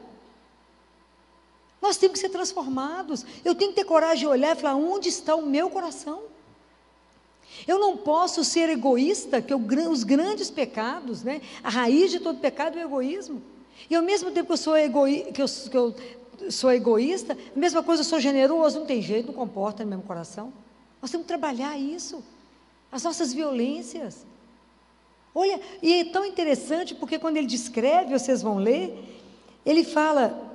Nós 1.81 1.98
temos 1.98 2.13
que 2.13 2.19
ser 2.19 2.29
transformados. 2.29 3.25
Eu 3.46 3.53
tenho 3.53 3.72
que 3.72 3.77
ter 3.77 3.86
coragem 3.86 4.19
de 4.19 4.27
olhar 4.27 4.55
e 4.55 4.60
falar: 4.60 4.75
onde 4.75 5.10
está 5.10 5.36
o 5.36 5.46
meu 5.46 5.69
coração? 5.69 6.24
Eu 7.67 7.79
não 7.79 7.98
posso 7.98 8.43
ser 8.43 8.69
egoísta, 8.69 9.41
que 9.41 9.53
os 9.53 10.03
grandes 10.03 10.50
pecados, 10.50 11.24
né, 11.24 11.41
a 11.63 11.69
raiz 11.69 12.12
de 12.12 12.19
todo 12.19 12.39
pecado 12.39 12.77
é 12.77 12.84
o 12.84 12.88
egoísmo. 12.88 13.41
E 13.89 13.96
ao 13.96 14.03
mesmo 14.03 14.31
tempo 14.31 14.48
que 14.48 14.53
eu 14.53 14.57
sou, 14.57 14.77
egoi, 14.77 15.31
que 15.34 15.41
eu, 15.41 15.46
que 15.48 15.77
eu 15.77 15.96
sou 16.50 16.72
egoísta, 16.72 17.38
a 17.55 17.60
mesma 17.60 17.81
coisa 17.81 18.01
eu 18.01 18.05
sou 18.05 18.19
generoso, 18.19 18.79
não 18.79 18.86
tem 18.86 19.01
jeito, 19.01 19.27
não 19.27 19.34
comporta 19.34 19.84
no 19.84 19.89
mesmo 19.89 20.03
coração. 20.03 20.51
Nós 21.01 21.12
temos 21.12 21.25
que 21.25 21.27
trabalhar 21.27 21.77
isso, 21.77 22.24
as 22.91 23.03
nossas 23.03 23.34
violências. 23.34 24.25
Olha, 25.34 25.60
e 25.81 25.93
é 25.93 26.05
tão 26.05 26.25
interessante 26.25 26.96
porque 26.96 27.19
quando 27.19 27.38
ele 27.38 27.48
descreve, 27.48 28.17
vocês 28.17 28.41
vão 28.41 28.57
ler, 28.57 28.98
ele 29.65 29.84
fala, 29.84 30.47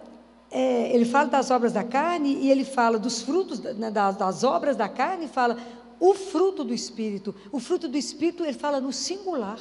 é, 0.52 0.94
ele 0.94 1.06
fala 1.06 1.28
das 1.28 1.50
obras 1.50 1.72
da 1.72 1.82
carne 1.82 2.34
e 2.34 2.50
ele 2.50 2.64
fala 2.64 2.98
dos 2.98 3.22
frutos 3.22 3.58
né, 3.58 3.90
das, 3.90 4.16
das 4.16 4.44
obras 4.44 4.76
da 4.76 4.86
carne, 4.86 5.24
e 5.24 5.28
fala 5.28 5.56
o 5.98 6.12
fruto 6.12 6.62
do 6.62 6.74
Espírito. 6.74 7.34
O 7.50 7.58
fruto 7.58 7.88
do 7.88 7.96
Espírito, 7.96 8.44
ele 8.44 8.52
fala 8.52 8.78
no 8.78 8.92
singular. 8.92 9.58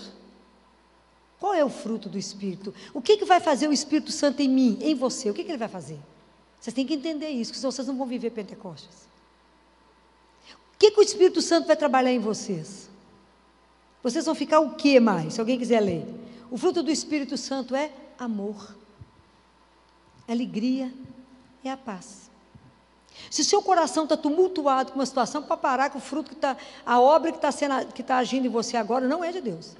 Qual 1.39 1.53
é 1.53 1.63
o 1.63 1.69
fruto 1.69 2.10
do 2.10 2.17
Espírito? 2.17 2.74
O 2.93 3.01
que, 3.01 3.15
que 3.15 3.25
vai 3.25 3.39
fazer 3.39 3.69
o 3.69 3.74
Espírito 3.74 4.12
Santo 4.12 4.41
em 4.41 4.50
mim, 4.50 4.77
em 4.81 4.93
você? 4.93 5.29
O 5.29 5.33
que, 5.33 5.45
que 5.45 5.51
ele 5.51 5.57
vai 5.57 5.69
fazer? 5.69 5.98
Vocês 6.60 6.74
têm 6.74 6.86
que 6.86 6.93
entender 6.93 7.29
isso, 7.29 7.53
senão 7.55 7.71
vocês 7.71 7.88
não 7.88 7.98
vão 7.98 8.05
viver 8.05 8.29
Pentecostes. 8.31 9.10
O 10.75 10.77
que, 10.77 10.91
que 10.91 11.00
o 11.00 11.03
Espírito 11.03 11.41
Santo 11.41 11.67
vai 11.67 11.75
trabalhar 11.75 12.12
em 12.12 12.19
vocês? 12.19 12.89
Vocês 14.03 14.25
vão 14.25 14.36
ficar 14.36 14.60
o 14.60 14.75
que 14.75 15.00
mais? 15.00 15.36
Se 15.36 15.39
alguém 15.39 15.57
quiser 15.57 15.79
ler. 15.79 16.05
O 16.51 16.57
fruto 16.57 16.83
do 16.83 16.91
Espírito 16.91 17.38
Santo 17.38 17.75
é 17.75 17.91
amor, 18.19 18.75
alegria 20.31 20.91
e 21.63 21.69
a 21.69 21.77
paz. 21.77 22.29
Se 23.29 23.41
o 23.41 23.45
seu 23.45 23.61
coração 23.61 24.03
está 24.03 24.17
tumultuado 24.17 24.91
com 24.91 25.00
uma 25.00 25.05
situação, 25.05 25.43
para 25.43 25.57
parar 25.57 25.89
com 25.89 25.97
o 25.97 26.01
fruto 26.01 26.29
que 26.29 26.35
está, 26.35 26.57
a 26.85 27.00
obra 27.00 27.31
que 27.31 27.38
está 27.45 27.83
está 27.83 28.17
agindo 28.17 28.47
em 28.47 28.50
você 28.50 28.77
agora 28.77 29.07
não 29.07 29.23
é 29.23 29.31
de 29.31 29.41
Deus. 29.41 29.75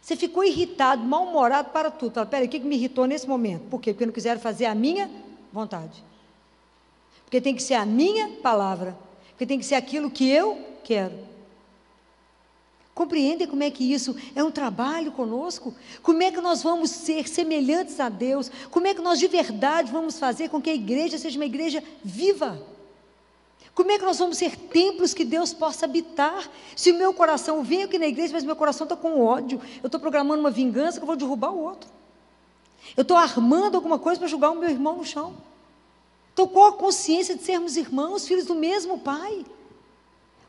Você 0.00 0.16
ficou 0.16 0.42
irritado, 0.42 1.04
mal-humorado 1.04 1.70
para 1.70 1.90
tudo. 1.90 2.14
Fala, 2.14 2.26
peraí, 2.26 2.46
o 2.46 2.50
que, 2.50 2.58
que 2.58 2.66
me 2.66 2.74
irritou 2.74 3.06
nesse 3.06 3.28
momento? 3.28 3.68
Por 3.68 3.80
quê? 3.80 3.92
Porque 3.92 4.06
não 4.06 4.12
quiseram 4.12 4.40
fazer 4.40 4.66
a 4.66 4.74
minha 4.74 5.08
vontade. 5.52 6.02
Porque 7.24 7.40
tem 7.40 7.54
que 7.54 7.62
ser 7.62 7.74
a 7.74 7.86
minha 7.86 8.28
palavra. 8.42 8.98
Porque 9.30 9.46
tem 9.46 9.58
que 9.58 9.64
ser 9.64 9.76
aquilo 9.76 10.10
que 10.10 10.28
eu 10.28 10.58
quero. 10.82 11.31
Compreendem 12.94 13.46
como 13.46 13.62
é 13.62 13.70
que 13.70 13.90
isso 13.90 14.14
é 14.34 14.44
um 14.44 14.50
trabalho 14.50 15.12
conosco? 15.12 15.74
Como 16.02 16.22
é 16.22 16.30
que 16.30 16.40
nós 16.42 16.62
vamos 16.62 16.90
ser 16.90 17.26
semelhantes 17.26 17.98
a 17.98 18.10
Deus? 18.10 18.50
Como 18.70 18.86
é 18.86 18.94
que 18.94 19.00
nós 19.00 19.18
de 19.18 19.26
verdade 19.28 19.90
vamos 19.90 20.18
fazer 20.18 20.50
com 20.50 20.60
que 20.60 20.68
a 20.68 20.74
igreja 20.74 21.16
seja 21.16 21.38
uma 21.38 21.46
igreja 21.46 21.82
viva? 22.04 22.60
Como 23.74 23.90
é 23.90 23.98
que 23.98 24.04
nós 24.04 24.18
vamos 24.18 24.36
ser 24.36 24.54
templos 24.56 25.14
que 25.14 25.24
Deus 25.24 25.54
possa 25.54 25.86
habitar? 25.86 26.50
Se 26.76 26.90
o 26.90 26.94
meu 26.94 27.14
coração 27.14 27.62
vem 27.62 27.84
aqui 27.84 27.98
na 27.98 28.06
igreja, 28.06 28.34
mas 28.34 28.44
meu 28.44 28.56
coração 28.56 28.84
está 28.84 28.94
com 28.94 29.24
ódio, 29.24 29.58
eu 29.82 29.86
estou 29.86 29.98
programando 29.98 30.40
uma 30.40 30.50
vingança 30.50 30.98
que 30.98 31.04
eu 31.04 31.06
vou 31.06 31.16
derrubar 31.16 31.52
o 31.52 31.60
outro. 31.60 31.88
Eu 32.94 33.02
estou 33.02 33.16
armando 33.16 33.76
alguma 33.76 33.98
coisa 33.98 34.18
para 34.18 34.28
julgar 34.28 34.50
o 34.50 34.56
meu 34.56 34.68
irmão 34.68 34.98
no 34.98 35.04
chão. 35.04 35.34
Estou 36.28 36.46
com 36.48 36.64
a 36.64 36.72
consciência 36.72 37.34
de 37.34 37.42
sermos 37.42 37.78
irmãos, 37.78 38.26
filhos 38.26 38.44
do 38.44 38.54
mesmo 38.54 38.98
Pai. 38.98 39.46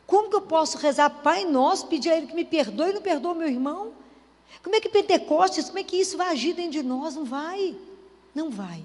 Como 0.05 0.29
que 0.29 0.35
eu 0.35 0.41
posso 0.41 0.77
rezar 0.77 1.09
Pai 1.09 1.45
Nosso, 1.45 1.87
pedir 1.87 2.09
a 2.09 2.17
Ele 2.17 2.27
que 2.27 2.35
me 2.35 2.45
perdoe 2.45 2.91
e 2.91 2.93
não 2.93 3.01
perdoa 3.01 3.33
meu 3.33 3.47
irmão? 3.47 3.93
Como 4.61 4.75
é 4.75 4.79
que 4.79 4.89
Pentecostes, 4.89 5.65
como 5.65 5.79
é 5.79 5.83
que 5.83 5.97
isso 5.97 6.17
vai 6.17 6.31
agir 6.31 6.53
dentro 6.53 6.71
de 6.71 6.83
nós? 6.83 7.15
Não 7.15 7.25
vai. 7.25 7.75
Não 8.33 8.49
vai. 8.49 8.83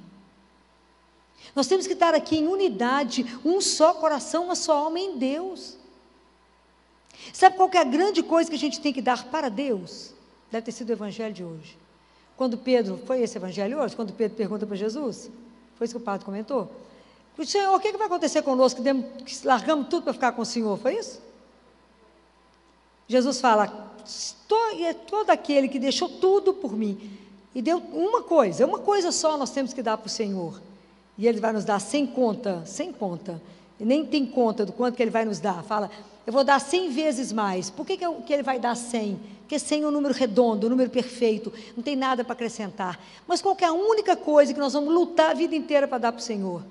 Nós 1.55 1.67
temos 1.67 1.87
que 1.87 1.93
estar 1.93 2.15
aqui 2.15 2.37
em 2.37 2.47
unidade, 2.47 3.25
um 3.45 3.61
só 3.61 3.95
coração, 3.95 4.45
uma 4.45 4.55
só 4.55 4.77
alma 4.77 4.99
em 4.99 5.17
Deus. 5.17 5.77
Sabe 7.33 7.57
qual 7.57 7.71
é 7.73 7.79
a 7.79 7.85
grande 7.85 8.23
coisa 8.23 8.49
que 8.49 8.57
a 8.57 8.59
gente 8.59 8.81
tem 8.81 8.93
que 8.93 9.03
dar 9.03 9.25
para 9.31 9.49
Deus? 9.49 10.13
Deve 10.51 10.67
ter 10.67 10.73
sido 10.73 10.91
o 10.91 10.93
evangelho 10.93 11.35
de 11.35 11.45
hoje. 11.45 11.77
Quando 12.37 12.57
Pedro, 12.57 13.01
foi 13.05 13.21
esse 13.21 13.37
evangelho 13.37 13.81
hoje? 13.81 13.97
Quando 13.97 14.13
Pedro 14.13 14.37
pergunta 14.37 14.67
para 14.67 14.77
Jesus? 14.77 15.31
Foi 15.77 15.85
isso 15.85 15.95
que 15.95 16.01
o 16.01 16.05
padre 16.05 16.25
comentou? 16.25 16.71
Senhor, 17.47 17.75
o 17.75 17.79
que, 17.79 17.93
vai 17.93 18.07
acontecer 18.07 18.43
conosco 18.43 18.83
que, 18.83 19.47
largamos 19.47 19.89
tudo 19.89 20.05
para 20.05 20.13
ficar 20.13 20.33
com 20.33 20.43
o 20.43 20.47
Senhor? 20.47 20.77
Foi 20.79 20.95
isso? 20.95 21.21
Jesus 23.07 23.41
fala: 23.41 23.93
é 24.81 24.93
todo 24.93 25.31
aquele 25.31 25.69
que 25.69 25.79
deixou 25.79 26.09
tudo 26.09 26.53
por 26.53 26.73
mim 26.73 27.19
e 27.55 27.63
deu 27.63 27.79
uma 27.79 28.23
coisa, 28.23 28.67
uma 28.67 28.79
coisa 28.79 29.11
só 29.13 29.37
nós 29.37 29.51
temos 29.51 29.73
que 29.73 29.83
dar 29.83 29.97
para 29.97 30.07
o 30.07 30.11
Senhor. 30.11 30.61
E 31.17 31.27
Ele 31.27 31.41
vai 31.41 31.53
nos 31.53 31.65
dar 31.65 31.81
sem 31.81 32.07
conta, 32.07 32.63
sem 32.65 32.93
conta. 32.93 33.41
E 33.81 33.85
nem 33.85 34.05
tem 34.05 34.25
conta 34.27 34.65
do 34.65 34.73
quanto 34.73 34.97
que 34.97 35.03
Ele 35.03 35.11
vai 35.11 35.25
nos 35.25 35.41
dar. 35.41 35.63
Fala, 35.65 35.91
eu 36.27 36.33
vou 36.33 36.45
dar 36.45 36.61
cem 36.61 36.91
vezes 36.91 37.33
mais. 37.33 37.71
Por 37.71 37.87
que, 37.87 37.97
que, 37.97 38.05
eu, 38.07 38.15
que 38.17 38.33
Ele 38.33 38.43
vai 38.43 38.59
dar 38.59 38.77
cem? 38.77 39.19
Porque 39.41 39.59
cem 39.59 39.83
é 39.83 39.87
um 39.87 39.91
número 39.91 40.15
redondo, 40.15 40.67
um 40.67 40.71
número 40.71 40.91
perfeito. 40.91 41.53
Não 41.77 41.83
tem 41.83 41.97
nada 41.97 42.23
para 42.23 42.35
acrescentar. 42.35 43.01
Mas 43.27 43.41
qual 43.41 43.57
é 43.61 43.65
a 43.65 43.73
única 43.73 44.15
coisa 44.15 44.53
que 44.53 44.61
nós 44.61 44.73
vamos 44.73 44.93
lutar 44.93 45.31
a 45.31 45.35
vida 45.35 45.57
inteira 45.57 45.89
para 45.89 45.99
dar 45.99 46.13
para 46.13 46.21
o 46.21 46.23
Senhor? 46.23 46.63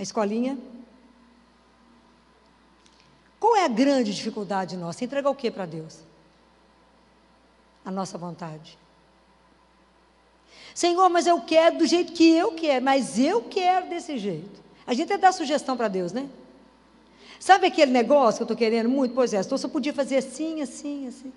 A 0.00 0.02
escolinha. 0.02 0.58
Qual 3.38 3.54
é 3.54 3.66
a 3.66 3.68
grande 3.68 4.14
dificuldade 4.14 4.74
nossa? 4.74 5.04
Entregar 5.04 5.28
o 5.28 5.34
que 5.34 5.50
para 5.50 5.66
Deus? 5.66 5.98
A 7.84 7.90
nossa 7.90 8.16
vontade. 8.16 8.78
Senhor, 10.74 11.06
mas 11.10 11.26
eu 11.26 11.42
quero 11.42 11.76
do 11.76 11.86
jeito 11.86 12.14
que 12.14 12.30
eu 12.34 12.52
quero, 12.52 12.82
mas 12.82 13.18
eu 13.18 13.42
quero 13.42 13.90
desse 13.90 14.16
jeito. 14.16 14.62
A 14.86 14.94
gente 14.94 15.12
até 15.12 15.20
dá 15.20 15.32
sugestão 15.32 15.76
para 15.76 15.88
Deus, 15.88 16.12
né? 16.12 16.30
Sabe 17.38 17.66
aquele 17.66 17.92
negócio 17.92 18.38
que 18.38 18.42
eu 18.44 18.44
estou 18.46 18.56
querendo 18.56 18.88
muito? 18.88 19.14
Pois 19.14 19.34
é, 19.34 19.40
então 19.40 19.58
só 19.58 19.68
podia 19.68 19.92
fazer 19.92 20.16
assim, 20.16 20.62
assim, 20.62 21.08
assim. 21.08 21.32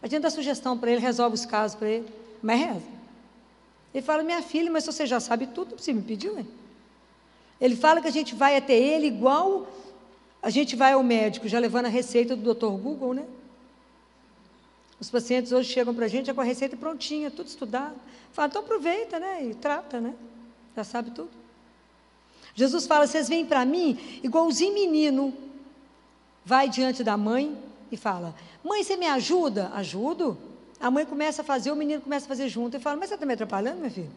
A 0.00 0.06
gente 0.06 0.22
dá 0.22 0.30
sugestão 0.30 0.78
para 0.78 0.90
ele, 0.90 1.02
resolve 1.02 1.34
os 1.34 1.44
casos 1.44 1.76
para 1.76 1.88
ele, 1.88 2.08
mas 2.42 2.60
reza. 2.60 2.86
Ele 3.92 4.02
fala, 4.02 4.22
minha 4.22 4.40
filha, 4.40 4.70
mas 4.70 4.86
você 4.86 5.06
já 5.06 5.20
sabe 5.20 5.48
tudo, 5.48 5.78
você 5.78 5.92
me 5.92 6.00
pediu, 6.00 6.32
né? 6.34 6.46
Ele 7.60 7.76
fala 7.76 8.00
que 8.00 8.08
a 8.08 8.12
gente 8.12 8.34
vai 8.34 8.56
até 8.56 8.74
ele 8.74 9.06
igual 9.06 9.66
a 10.42 10.50
gente 10.50 10.76
vai 10.76 10.92
ao 10.92 11.02
médico, 11.02 11.48
já 11.48 11.58
levando 11.58 11.86
a 11.86 11.88
receita 11.88 12.36
do 12.36 12.54
Dr. 12.54 12.66
Google, 12.66 13.14
né? 13.14 13.26
Os 15.00 15.10
pacientes 15.10 15.52
hoje 15.52 15.72
chegam 15.72 15.94
para 15.94 16.06
a 16.06 16.08
gente 16.08 16.26
já 16.26 16.34
com 16.34 16.40
a 16.40 16.44
receita 16.44 16.76
prontinha, 16.76 17.30
tudo 17.30 17.46
estudado. 17.46 17.94
Fala, 18.32 18.48
então 18.48 18.62
aproveita, 18.62 19.18
né? 19.18 19.44
E 19.44 19.54
trata, 19.54 20.00
né? 20.00 20.14
Já 20.76 20.84
sabe 20.84 21.10
tudo. 21.10 21.30
Jesus 22.54 22.86
fala: 22.86 23.06
vocês 23.06 23.28
vêm 23.28 23.46
para 23.46 23.64
mim 23.64 24.20
igualzinho 24.22 24.74
menino. 24.74 25.32
Vai 26.44 26.68
diante 26.68 27.04
da 27.04 27.16
mãe 27.16 27.56
e 27.90 27.96
fala: 27.96 28.34
Mãe, 28.64 28.82
você 28.82 28.96
me 28.96 29.06
ajuda? 29.06 29.70
Ajudo. 29.74 30.36
A 30.80 30.90
mãe 30.90 31.04
começa 31.04 31.42
a 31.42 31.44
fazer, 31.44 31.70
o 31.70 31.76
menino 31.76 32.00
começa 32.00 32.26
a 32.26 32.28
fazer 32.28 32.48
junto 32.48 32.76
e 32.76 32.80
fala: 32.80 32.96
Mas 32.96 33.08
você 33.08 33.14
está 33.14 33.26
me 33.26 33.34
atrapalhando, 33.34 33.80
meu 33.80 33.90
filho? 33.90 34.10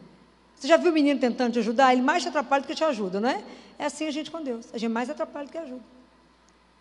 Você 0.62 0.68
já 0.68 0.76
viu 0.76 0.92
o 0.92 0.94
menino 0.94 1.18
tentando 1.18 1.54
te 1.54 1.58
ajudar? 1.58 1.92
Ele 1.92 2.02
mais 2.02 2.22
te 2.22 2.28
atrapalha 2.28 2.62
do 2.62 2.68
que 2.68 2.74
te 2.76 2.84
ajuda, 2.84 3.20
não 3.20 3.28
é? 3.28 3.42
É 3.76 3.86
assim 3.86 4.06
a 4.06 4.12
gente 4.12 4.30
com 4.30 4.40
Deus. 4.40 4.72
A 4.72 4.78
gente 4.78 4.92
mais 4.92 5.10
atrapalha 5.10 5.44
do 5.44 5.50
que 5.50 5.58
ajuda. 5.58 5.82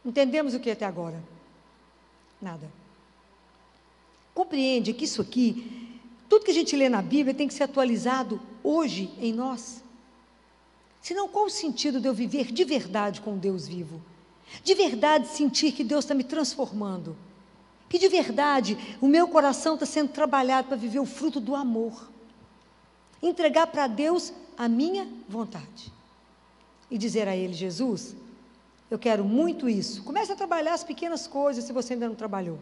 Entendemos 0.06 0.54
o 0.54 0.60
que 0.60 0.70
até 0.70 0.86
agora? 0.86 1.20
Nada. 2.40 2.72
Compreende 4.36 4.94
que 4.94 5.06
isso 5.06 5.20
aqui, 5.20 5.98
tudo 6.30 6.46
que 6.46 6.52
a 6.52 6.54
gente 6.54 6.76
lê 6.76 6.90
na 6.90 7.02
Bíblia 7.02 7.34
tem 7.34 7.48
que 7.48 7.56
ser 7.56 7.64
atualizado 7.64 8.40
hoje 8.64 9.12
em 9.20 9.34
nós. 9.34 9.84
Senão, 11.02 11.28
qual 11.28 11.46
o 11.46 11.50
sentido 11.50 12.00
de 12.00 12.08
eu 12.08 12.14
viver 12.14 12.52
de 12.52 12.64
verdade 12.64 13.20
com 13.20 13.36
Deus 13.36 13.68
vivo? 13.68 14.00
De 14.64 14.76
verdade 14.76 15.28
sentir 15.28 15.72
que 15.72 15.84
Deus 15.84 16.06
está 16.06 16.14
me 16.14 16.24
transformando? 16.24 17.18
Que 17.90 17.98
de 17.98 18.08
verdade 18.08 18.78
o 19.02 19.08
meu 19.08 19.28
coração 19.28 19.74
está 19.74 19.88
sendo 19.88 20.10
trabalhado 20.10 20.68
para 20.68 20.78
viver 20.78 21.00
o 21.00 21.06
fruto 21.08 21.40
do 21.40 21.56
amor? 21.56 22.12
Entregar 23.22 23.68
para 23.68 23.88
Deus 23.88 24.34
a 24.58 24.68
minha 24.68 25.08
vontade. 25.28 25.92
E 26.90 26.98
dizer 26.98 27.28
a 27.28 27.36
Ele, 27.36 27.54
Jesus, 27.54 28.16
eu 28.90 29.00
quero 29.00 29.24
muito 29.24 29.70
isso. 29.70 30.04
Comece 30.04 30.32
a 30.32 30.36
trabalhar 30.36 30.74
as 30.74 30.84
pequenas 30.84 31.28
coisas 31.28 31.64
se 31.64 31.72
você 31.72 31.94
ainda 31.94 32.08
não 32.08 32.16
trabalhou. 32.16 32.60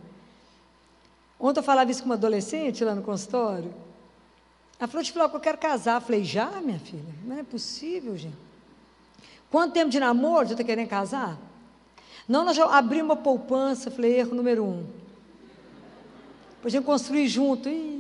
Ontem 1.40 1.60
eu 1.60 1.64
falava 1.64 1.90
isso 1.90 2.02
com 2.04 2.10
uma 2.10 2.16
adolescente 2.16 2.84
lá 2.84 2.94
no 2.94 3.02
consultório. 3.02 3.74
Ela 4.78 4.88
falou, 4.88 5.04
te 5.04 5.12
falou 5.12 5.30
que 5.30 5.36
eu 5.36 5.40
quero 5.40 5.58
casar. 5.58 5.96
Eu 5.96 6.02
falei, 6.02 6.24
já, 6.24 6.50
minha 6.62 6.80
filha? 6.80 7.14
Não 7.26 7.38
é 7.38 7.44
possível, 7.44 8.16
gente. 8.18 8.38
Quanto 9.50 9.74
tempo 9.74 9.90
de 9.90 10.00
namoro 10.00 10.46
já 10.46 10.52
está 10.54 10.64
querendo 10.64 10.88
casar? 10.88 11.38
Não, 12.28 12.46
nós 12.46 12.56
já 12.56 12.66
abrimos 12.66 13.10
uma 13.10 13.16
poupança. 13.18 13.90
Eu 13.90 13.94
falei, 13.94 14.20
erro 14.20 14.36
número 14.36 14.64
um. 14.64 14.86
Depois 16.56 16.74
a 16.74 16.78
gente 16.78 16.86
construir 16.86 17.28
junto. 17.28 17.68
Ih, 17.68 17.99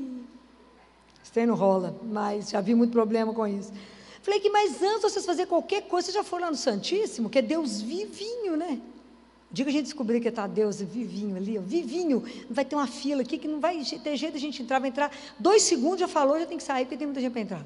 não 1.45 1.55
rola, 1.55 1.95
mas 2.03 2.49
já 2.49 2.61
vi 2.61 2.75
muito 2.75 2.91
problema 2.91 3.33
com 3.33 3.47
isso. 3.47 3.71
Falei 4.21 4.39
que, 4.39 4.49
mas 4.49 4.81
antes 4.81 4.95
de 4.95 5.01
vocês 5.01 5.25
fazerem 5.25 5.47
qualquer 5.47 5.83
coisa, 5.83 6.05
vocês 6.05 6.15
já 6.15 6.23
foram 6.23 6.45
lá 6.45 6.51
no 6.51 6.57
Santíssimo, 6.57 7.29
que 7.29 7.39
é 7.39 7.41
Deus 7.41 7.81
vivinho, 7.81 8.57
né? 8.57 8.81
O 9.49 9.53
dia 9.53 9.65
que 9.65 9.69
a 9.69 9.73
gente 9.73 9.85
descobrir 9.85 10.19
que 10.19 10.27
está 10.27 10.45
Deus 10.45 10.79
vivinho 10.81 11.35
ali, 11.35 11.57
ó, 11.57 11.61
vivinho, 11.61 12.23
vai 12.49 12.63
ter 12.63 12.75
uma 12.75 12.85
fila 12.85 13.21
aqui 13.21 13.37
que 13.37 13.47
não 13.47 13.59
vai 13.59 13.83
ter 13.83 14.15
jeito 14.15 14.33
de 14.33 14.37
a 14.37 14.41
gente 14.41 14.61
entrar, 14.61 14.79
vai 14.79 14.89
entrar 14.89 15.11
dois 15.39 15.63
segundos, 15.63 16.01
já 16.01 16.07
falou, 16.07 16.39
já 16.39 16.45
tem 16.45 16.57
que 16.57 16.63
sair, 16.63 16.85
porque 16.85 16.97
tem 16.97 17.07
muita 17.07 17.21
gente 17.21 17.31
para 17.31 17.41
entrar. 17.41 17.65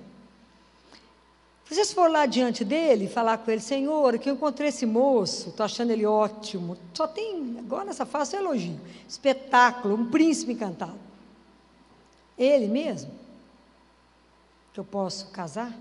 Vocês 1.70 1.92
forem 1.92 2.14
lá 2.14 2.26
diante 2.26 2.64
dele, 2.64 3.08
falar 3.08 3.38
com 3.40 3.50
ele, 3.50 3.60
Senhor, 3.60 4.18
que 4.20 4.30
eu 4.30 4.36
encontrei 4.36 4.70
esse 4.70 4.86
moço, 4.86 5.50
estou 5.50 5.66
achando 5.66 5.92
ele 5.92 6.06
ótimo, 6.06 6.78
só 6.94 7.08
tem, 7.08 7.58
agora 7.58 7.86
nessa 7.86 8.06
fase, 8.06 8.36
elogio, 8.36 8.80
espetáculo, 9.08 9.96
um 9.96 10.06
príncipe 10.06 10.54
encantado. 10.54 11.00
Ele 12.38 12.68
mesmo, 12.68 13.12
que 14.74 14.80
eu 14.80 14.84
posso 14.84 15.28
casar? 15.28 15.72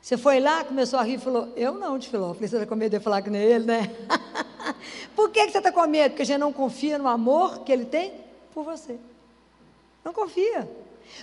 Você 0.00 0.16
foi 0.16 0.40
lá, 0.40 0.64
começou 0.64 0.98
a 0.98 1.02
rir 1.04 1.14
e 1.14 1.18
falou, 1.18 1.52
eu 1.54 1.74
não, 1.74 1.96
te 1.96 2.08
falou. 2.08 2.34
Falei, 2.34 2.48
você 2.48 2.56
está 2.56 2.66
com 2.66 2.74
medo 2.74 2.98
de 2.98 3.02
falar 3.02 3.22
que 3.22 3.30
nem 3.30 3.40
ele, 3.40 3.66
né? 3.66 3.82
por 5.14 5.30
que, 5.30 5.46
que 5.46 5.52
você 5.52 5.58
está 5.58 5.70
com 5.70 5.86
medo? 5.86 6.10
Porque 6.10 6.22
a 6.22 6.26
gente 6.26 6.40
não 6.40 6.52
confia 6.52 6.98
no 6.98 7.06
amor 7.06 7.60
que 7.60 7.70
ele 7.70 7.84
tem 7.84 8.12
por 8.52 8.64
você. 8.64 8.98
Não 10.04 10.12
confia. 10.12 10.68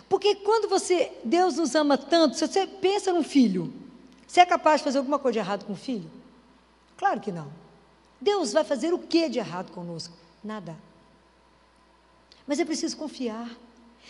Porque 0.08 0.36
quando 0.36 0.70
você, 0.70 1.12
Deus 1.26 1.58
nos 1.58 1.76
ama 1.76 1.98
tanto, 1.98 2.38
se 2.38 2.48
você 2.48 2.66
pensa 2.66 3.12
num 3.12 3.24
filho, 3.24 3.74
você 4.26 4.40
é 4.40 4.46
capaz 4.46 4.80
de 4.80 4.86
fazer 4.86 5.00
alguma 5.00 5.20
coisa 5.20 5.34
de 5.34 5.40
errado 5.40 5.66
com 5.66 5.74
o 5.74 5.76
filho? 5.76 6.10
Claro 6.96 7.20
que 7.20 7.34
não. 7.34 7.52
Deus 8.22 8.54
vai 8.54 8.64
fazer 8.64 8.94
o 8.94 9.00
que 9.00 9.28
de 9.28 9.40
errado 9.40 9.72
conosco? 9.74 10.16
Nada. 10.42 10.78
Mas 12.48 12.60
é 12.60 12.66
preciso 12.66 12.96
confiar. 12.96 13.50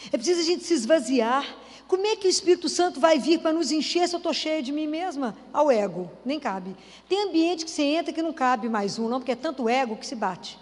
É 0.07 0.17
preciso 0.17 0.41
a 0.41 0.43
gente 0.43 0.63
se 0.63 0.73
esvaziar. 0.73 1.45
Como 1.87 2.05
é 2.05 2.15
que 2.15 2.27
o 2.27 2.29
Espírito 2.29 2.69
Santo 2.69 2.99
vai 2.99 3.19
vir 3.19 3.39
para 3.39 3.51
nos 3.51 3.71
encher 3.71 4.07
se 4.07 4.15
eu 4.15 4.17
estou 4.17 4.33
cheia 4.33 4.61
de 4.61 4.71
mim 4.71 4.87
mesma? 4.87 5.35
Ao 5.51 5.71
ego, 5.71 6.09
nem 6.23 6.39
cabe. 6.39 6.75
Tem 7.07 7.23
ambiente 7.23 7.65
que 7.65 7.71
você 7.71 7.83
entra 7.83 8.13
que 8.13 8.21
não 8.21 8.31
cabe 8.31 8.69
mais 8.69 8.97
um, 8.99 9.09
não, 9.09 9.19
porque 9.19 9.31
é 9.31 9.35
tanto 9.35 9.67
ego 9.67 9.97
que 9.97 10.05
se 10.05 10.15
bate. 10.15 10.57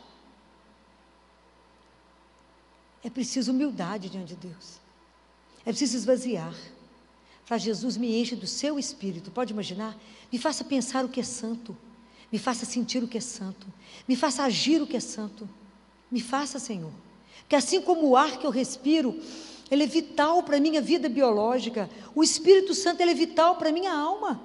É 3.03 3.09
preciso 3.09 3.51
humildade 3.51 4.09
diante 4.09 4.35
de 4.35 4.47
Deus. 4.47 4.79
É 5.61 5.65
preciso 5.65 5.97
esvaziar. 5.97 6.55
Para 7.45 7.57
Jesus, 7.57 7.95
me 7.95 8.19
enche 8.19 8.35
do 8.35 8.47
seu 8.47 8.79
espírito. 8.79 9.31
Pode 9.31 9.53
imaginar? 9.53 9.95
Me 10.31 10.37
faça 10.37 10.63
pensar 10.63 11.05
o 11.05 11.09
que 11.09 11.19
é 11.19 11.23
santo. 11.23 11.77
Me 12.31 12.39
faça 12.39 12.65
sentir 12.65 13.03
o 13.03 13.07
que 13.07 13.17
é 13.17 13.21
santo. 13.21 13.67
Me 14.07 14.15
faça 14.15 14.43
agir 14.43 14.81
o 14.81 14.87
que 14.87 14.97
é 14.97 14.99
santo. 14.99 15.47
Me 16.11 16.19
faça, 16.19 16.59
Senhor 16.59 16.91
que 17.47 17.55
assim 17.55 17.81
como 17.81 18.07
o 18.07 18.17
ar 18.17 18.37
que 18.37 18.45
eu 18.45 18.51
respiro, 18.51 19.19
ele 19.69 19.83
é 19.83 19.87
vital 19.87 20.43
para 20.43 20.57
a 20.57 20.59
minha 20.59 20.81
vida 20.81 21.09
biológica, 21.09 21.89
o 22.15 22.23
Espírito 22.23 22.73
Santo 22.73 23.01
é 23.01 23.13
vital 23.13 23.55
para 23.55 23.69
a 23.69 23.71
minha 23.71 23.93
alma. 23.93 24.39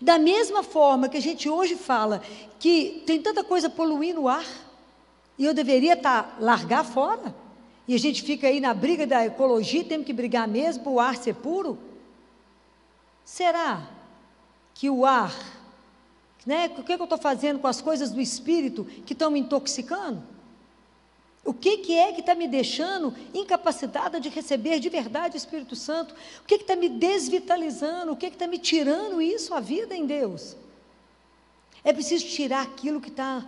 Da 0.00 0.18
mesma 0.18 0.62
forma 0.62 1.08
que 1.08 1.16
a 1.16 1.22
gente 1.22 1.48
hoje 1.48 1.76
fala 1.76 2.22
que 2.58 3.02
tem 3.06 3.20
tanta 3.20 3.44
coisa 3.44 3.68
poluindo 3.68 4.22
o 4.22 4.28
ar, 4.28 4.46
e 5.38 5.44
eu 5.44 5.52
deveria 5.52 5.92
estar, 5.92 6.22
tá, 6.22 6.36
largar 6.40 6.84
fora, 6.84 7.34
e 7.86 7.94
a 7.94 7.98
gente 7.98 8.22
fica 8.22 8.48
aí 8.48 8.58
na 8.58 8.74
briga 8.74 9.06
da 9.06 9.24
ecologia, 9.24 9.84
temos 9.84 10.06
que 10.06 10.12
brigar 10.12 10.48
mesmo 10.48 10.82
para 10.82 10.92
o 10.92 11.00
ar 11.00 11.16
ser 11.16 11.34
puro. 11.34 11.78
Será 13.24 13.86
que 14.74 14.90
o 14.90 15.04
ar, 15.04 15.34
né, 16.44 16.66
o 16.78 16.82
que, 16.82 16.92
é 16.92 16.96
que 16.96 17.02
eu 17.02 17.04
estou 17.04 17.18
fazendo 17.18 17.58
com 17.60 17.66
as 17.66 17.80
coisas 17.80 18.10
do 18.10 18.20
espírito 18.20 18.84
que 19.04 19.12
estão 19.12 19.30
me 19.30 19.40
intoxicando? 19.40 20.22
O 21.46 21.54
que, 21.54 21.78
que 21.78 21.94
é 21.94 22.12
que 22.12 22.18
está 22.18 22.34
me 22.34 22.48
deixando 22.48 23.14
incapacitada 23.32 24.18
de 24.18 24.28
receber 24.28 24.80
de 24.80 24.88
verdade 24.88 25.36
o 25.36 25.38
Espírito 25.38 25.76
Santo? 25.76 26.12
O 26.42 26.44
que 26.44 26.56
está 26.56 26.74
me 26.74 26.88
desvitalizando? 26.88 28.10
O 28.10 28.16
que 28.16 28.26
está 28.26 28.48
me 28.48 28.58
tirando 28.58 29.22
isso, 29.22 29.54
a 29.54 29.60
vida 29.60 29.94
em 29.94 30.04
Deus? 30.04 30.56
É 31.84 31.92
preciso 31.92 32.26
tirar 32.26 32.62
aquilo 32.62 33.00
que 33.00 33.10
está 33.10 33.46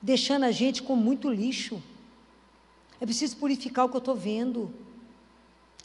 deixando 0.00 0.44
a 0.44 0.52
gente 0.52 0.84
com 0.84 0.94
muito 0.94 1.28
lixo. 1.28 1.82
É 3.00 3.04
preciso 3.04 3.36
purificar 3.36 3.86
o 3.86 3.88
que 3.88 3.96
eu 3.96 3.98
estou 3.98 4.14
vendo. 4.14 4.72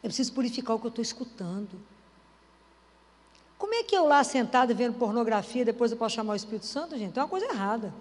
É 0.04 0.08
preciso 0.08 0.34
purificar 0.34 0.76
o 0.76 0.80
que 0.80 0.86
eu 0.86 0.89
estou 0.89 1.02
escutando. 1.02 1.82
Como 3.58 3.74
é 3.74 3.82
que 3.82 3.98
eu 3.98 4.06
lá 4.06 4.24
sentada 4.24 4.76
vendo 4.76 5.00
pornografia, 5.00 5.65
depois 5.65 5.91
eu 5.91 5.98
posso 5.98 6.13
chamar 6.13 6.34
o 6.34 6.36
Espírito 6.36 6.67
Santo, 6.67 6.96
gente? 6.96 7.17
É 7.17 7.22
uma 7.24 7.28
coisa 7.28 7.48
errada. 7.48 7.91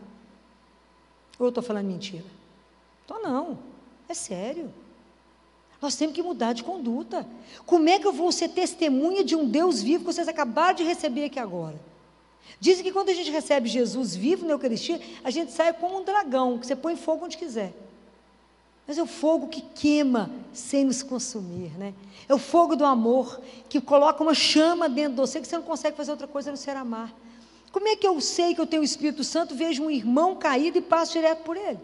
Ou 1.39 1.47
eu 1.47 1.49
estou 1.49 1.65
falando 1.65 1.87
mentira? 1.87 2.37
Então, 3.07 3.23
não, 3.23 3.59
é 4.09 4.13
sério. 4.13 4.71
Nós 5.81 5.95
temos 5.95 6.15
que 6.15 6.23
mudar 6.23 6.53
de 6.53 6.65
conduta. 6.65 7.27
Como 7.65 7.89
é 7.89 7.99
que 7.99 8.07
eu 8.07 8.13
vou 8.13 8.33
ser 8.33 8.49
testemunha 8.49 9.23
de 9.23 9.37
um 9.37 9.49
Deus 9.49 9.81
vivo 9.81 10.05
que 10.05 10.13
vocês 10.13 10.27
acabaram 10.27 10.75
de 10.75 10.83
receber 10.83 11.27
aqui 11.27 11.39
agora? 11.39 11.81
Dizem 12.59 12.83
que 12.83 12.91
quando 12.91 13.11
a 13.11 13.15
gente 13.15 13.31
recebe 13.31 13.69
Jesus 13.69 14.17
vivo 14.17 14.45
na 14.45 14.55
Eucaristia, 14.55 15.01
a 15.23 15.31
gente 15.31 15.53
sai 15.53 15.73
como 15.73 16.01
um 16.01 16.05
dragão, 16.05 16.59
que 16.59 16.67
você 16.67 16.75
põe 16.75 16.97
fogo 16.97 17.27
onde 17.27 17.37
quiser. 17.37 17.73
Mas 18.87 18.99
é 18.99 19.03
o 19.03 19.07
fogo 19.07 19.49
que 19.49 19.61
queima 19.61 20.31
sem 20.53 20.85
nos 20.85 21.03
consumir, 21.03 21.71
né? 21.79 21.95
É 22.29 22.35
o 22.35 22.39
fogo 22.39 22.75
do 22.75 22.85
amor 22.85 23.41
que 23.69 23.81
coloca 23.81 24.23
uma 24.23 24.35
chama 24.35 24.89
dentro 24.89 25.13
de 25.13 25.21
você 25.21 25.41
que 25.41 25.47
você 25.47 25.57
não 25.57 25.63
consegue 25.63 25.97
fazer 25.97 26.11
outra 26.11 26.27
coisa 26.27 26.51
a 26.51 26.53
não 26.53 26.57
ser 26.57 26.77
amar. 26.77 27.15
Como 27.71 27.87
é 27.87 27.95
que 27.95 28.07
eu 28.07 28.21
sei 28.21 28.55
que 28.55 28.61
eu 28.61 28.67
tenho 28.67 28.83
o 28.83 28.85
Espírito 28.85 29.23
Santo, 29.23 29.55
vejo 29.55 29.85
um 29.85 29.91
irmão 29.91 30.35
caído 30.35 30.79
e 30.79 30.81
passo 30.81 31.13
direto 31.13 31.43
por 31.43 31.57
ele? 31.57 31.79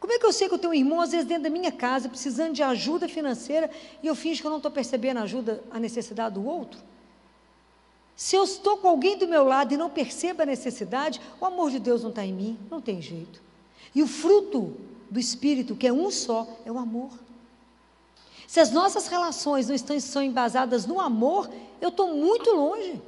Como 0.00 0.14
é 0.14 0.18
que 0.18 0.24
eu 0.24 0.32
sei 0.32 0.48
que 0.48 0.54
eu 0.54 0.58
tenho 0.58 0.72
um 0.72 0.74
irmão, 0.74 1.00
às 1.00 1.10
vezes, 1.10 1.26
dentro 1.26 1.44
da 1.44 1.50
minha 1.50 1.70
casa, 1.70 2.08
precisando 2.08 2.54
de 2.54 2.62
ajuda 2.62 3.06
financeira, 3.06 3.70
e 4.02 4.06
eu 4.06 4.14
finjo 4.14 4.40
que 4.40 4.46
eu 4.46 4.50
não 4.50 4.56
estou 4.56 4.72
percebendo 4.72 5.18
a 5.18 5.22
ajuda, 5.22 5.62
a 5.70 5.78
necessidade 5.78 6.34
do 6.34 6.46
outro? 6.46 6.80
Se 8.16 8.34
eu 8.34 8.42
estou 8.44 8.78
com 8.78 8.88
alguém 8.88 9.18
do 9.18 9.28
meu 9.28 9.44
lado 9.44 9.74
e 9.74 9.76
não 9.76 9.90
percebo 9.90 10.42
a 10.42 10.46
necessidade, 10.46 11.20
o 11.38 11.44
amor 11.44 11.70
de 11.70 11.78
Deus 11.78 12.02
não 12.02 12.10
está 12.10 12.24
em 12.24 12.32
mim, 12.32 12.58
não 12.70 12.80
tem 12.80 13.00
jeito. 13.00 13.42
E 13.94 14.02
o 14.02 14.06
fruto 14.06 14.74
do 15.10 15.20
Espírito, 15.20 15.76
que 15.76 15.86
é 15.86 15.92
um 15.92 16.10
só, 16.10 16.46
é 16.64 16.72
o 16.72 16.78
amor. 16.78 17.10
Se 18.46 18.58
as 18.58 18.70
nossas 18.70 19.06
relações 19.06 19.68
não 19.68 19.74
estão, 19.74 19.98
são 20.00 20.22
embasadas 20.22 20.86
no 20.86 20.98
amor, 20.98 21.48
eu 21.80 21.90
estou 21.90 22.14
muito 22.14 22.50
longe. 22.50 23.00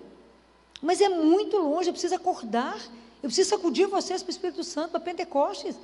Mas 0.80 1.00
é 1.00 1.08
muito 1.08 1.56
longe, 1.56 1.88
eu 1.88 1.92
preciso 1.92 2.14
acordar. 2.14 2.78
Eu 3.22 3.28
preciso 3.28 3.50
sacudir 3.50 3.86
vocês 3.86 4.22
para 4.22 4.30
o 4.30 4.32
Espírito 4.32 4.64
Santo, 4.64 4.90
para 4.90 5.00
Pentecostes. 5.00 5.76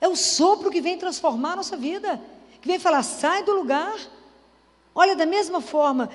É 0.00 0.08
o 0.08 0.16
sopro 0.16 0.70
que 0.70 0.80
vem 0.80 0.98
transformar 0.98 1.52
a 1.52 1.56
nossa 1.56 1.76
vida, 1.76 2.20
que 2.60 2.68
vem 2.68 2.78
falar: 2.78 3.02
sai 3.02 3.42
do 3.42 3.52
lugar. 3.52 3.94
Olha, 4.94 5.16
da 5.16 5.26
mesma 5.26 5.60
forma, 5.60 6.08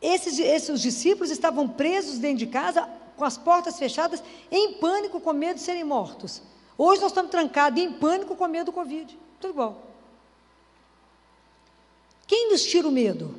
esses, 0.00 0.38
esses 0.38 0.80
discípulos 0.80 1.30
estavam 1.30 1.68
presos 1.68 2.18
dentro 2.18 2.38
de 2.38 2.46
casa, 2.46 2.88
com 3.16 3.24
as 3.24 3.36
portas 3.36 3.78
fechadas, 3.78 4.22
em 4.50 4.74
pânico, 4.74 5.20
com 5.20 5.32
medo 5.32 5.56
de 5.56 5.62
serem 5.62 5.84
mortos. 5.84 6.42
Hoje 6.76 7.00
nós 7.00 7.10
estamos 7.10 7.30
trancados 7.30 7.80
em 7.80 7.92
pânico 7.92 8.34
com 8.34 8.46
medo 8.48 8.66
do 8.66 8.72
Covid. 8.72 9.18
Tudo 9.38 9.50
igual. 9.50 9.82
Quem 12.26 12.50
nos 12.50 12.64
tira 12.64 12.88
o 12.88 12.92
medo? 12.92 13.34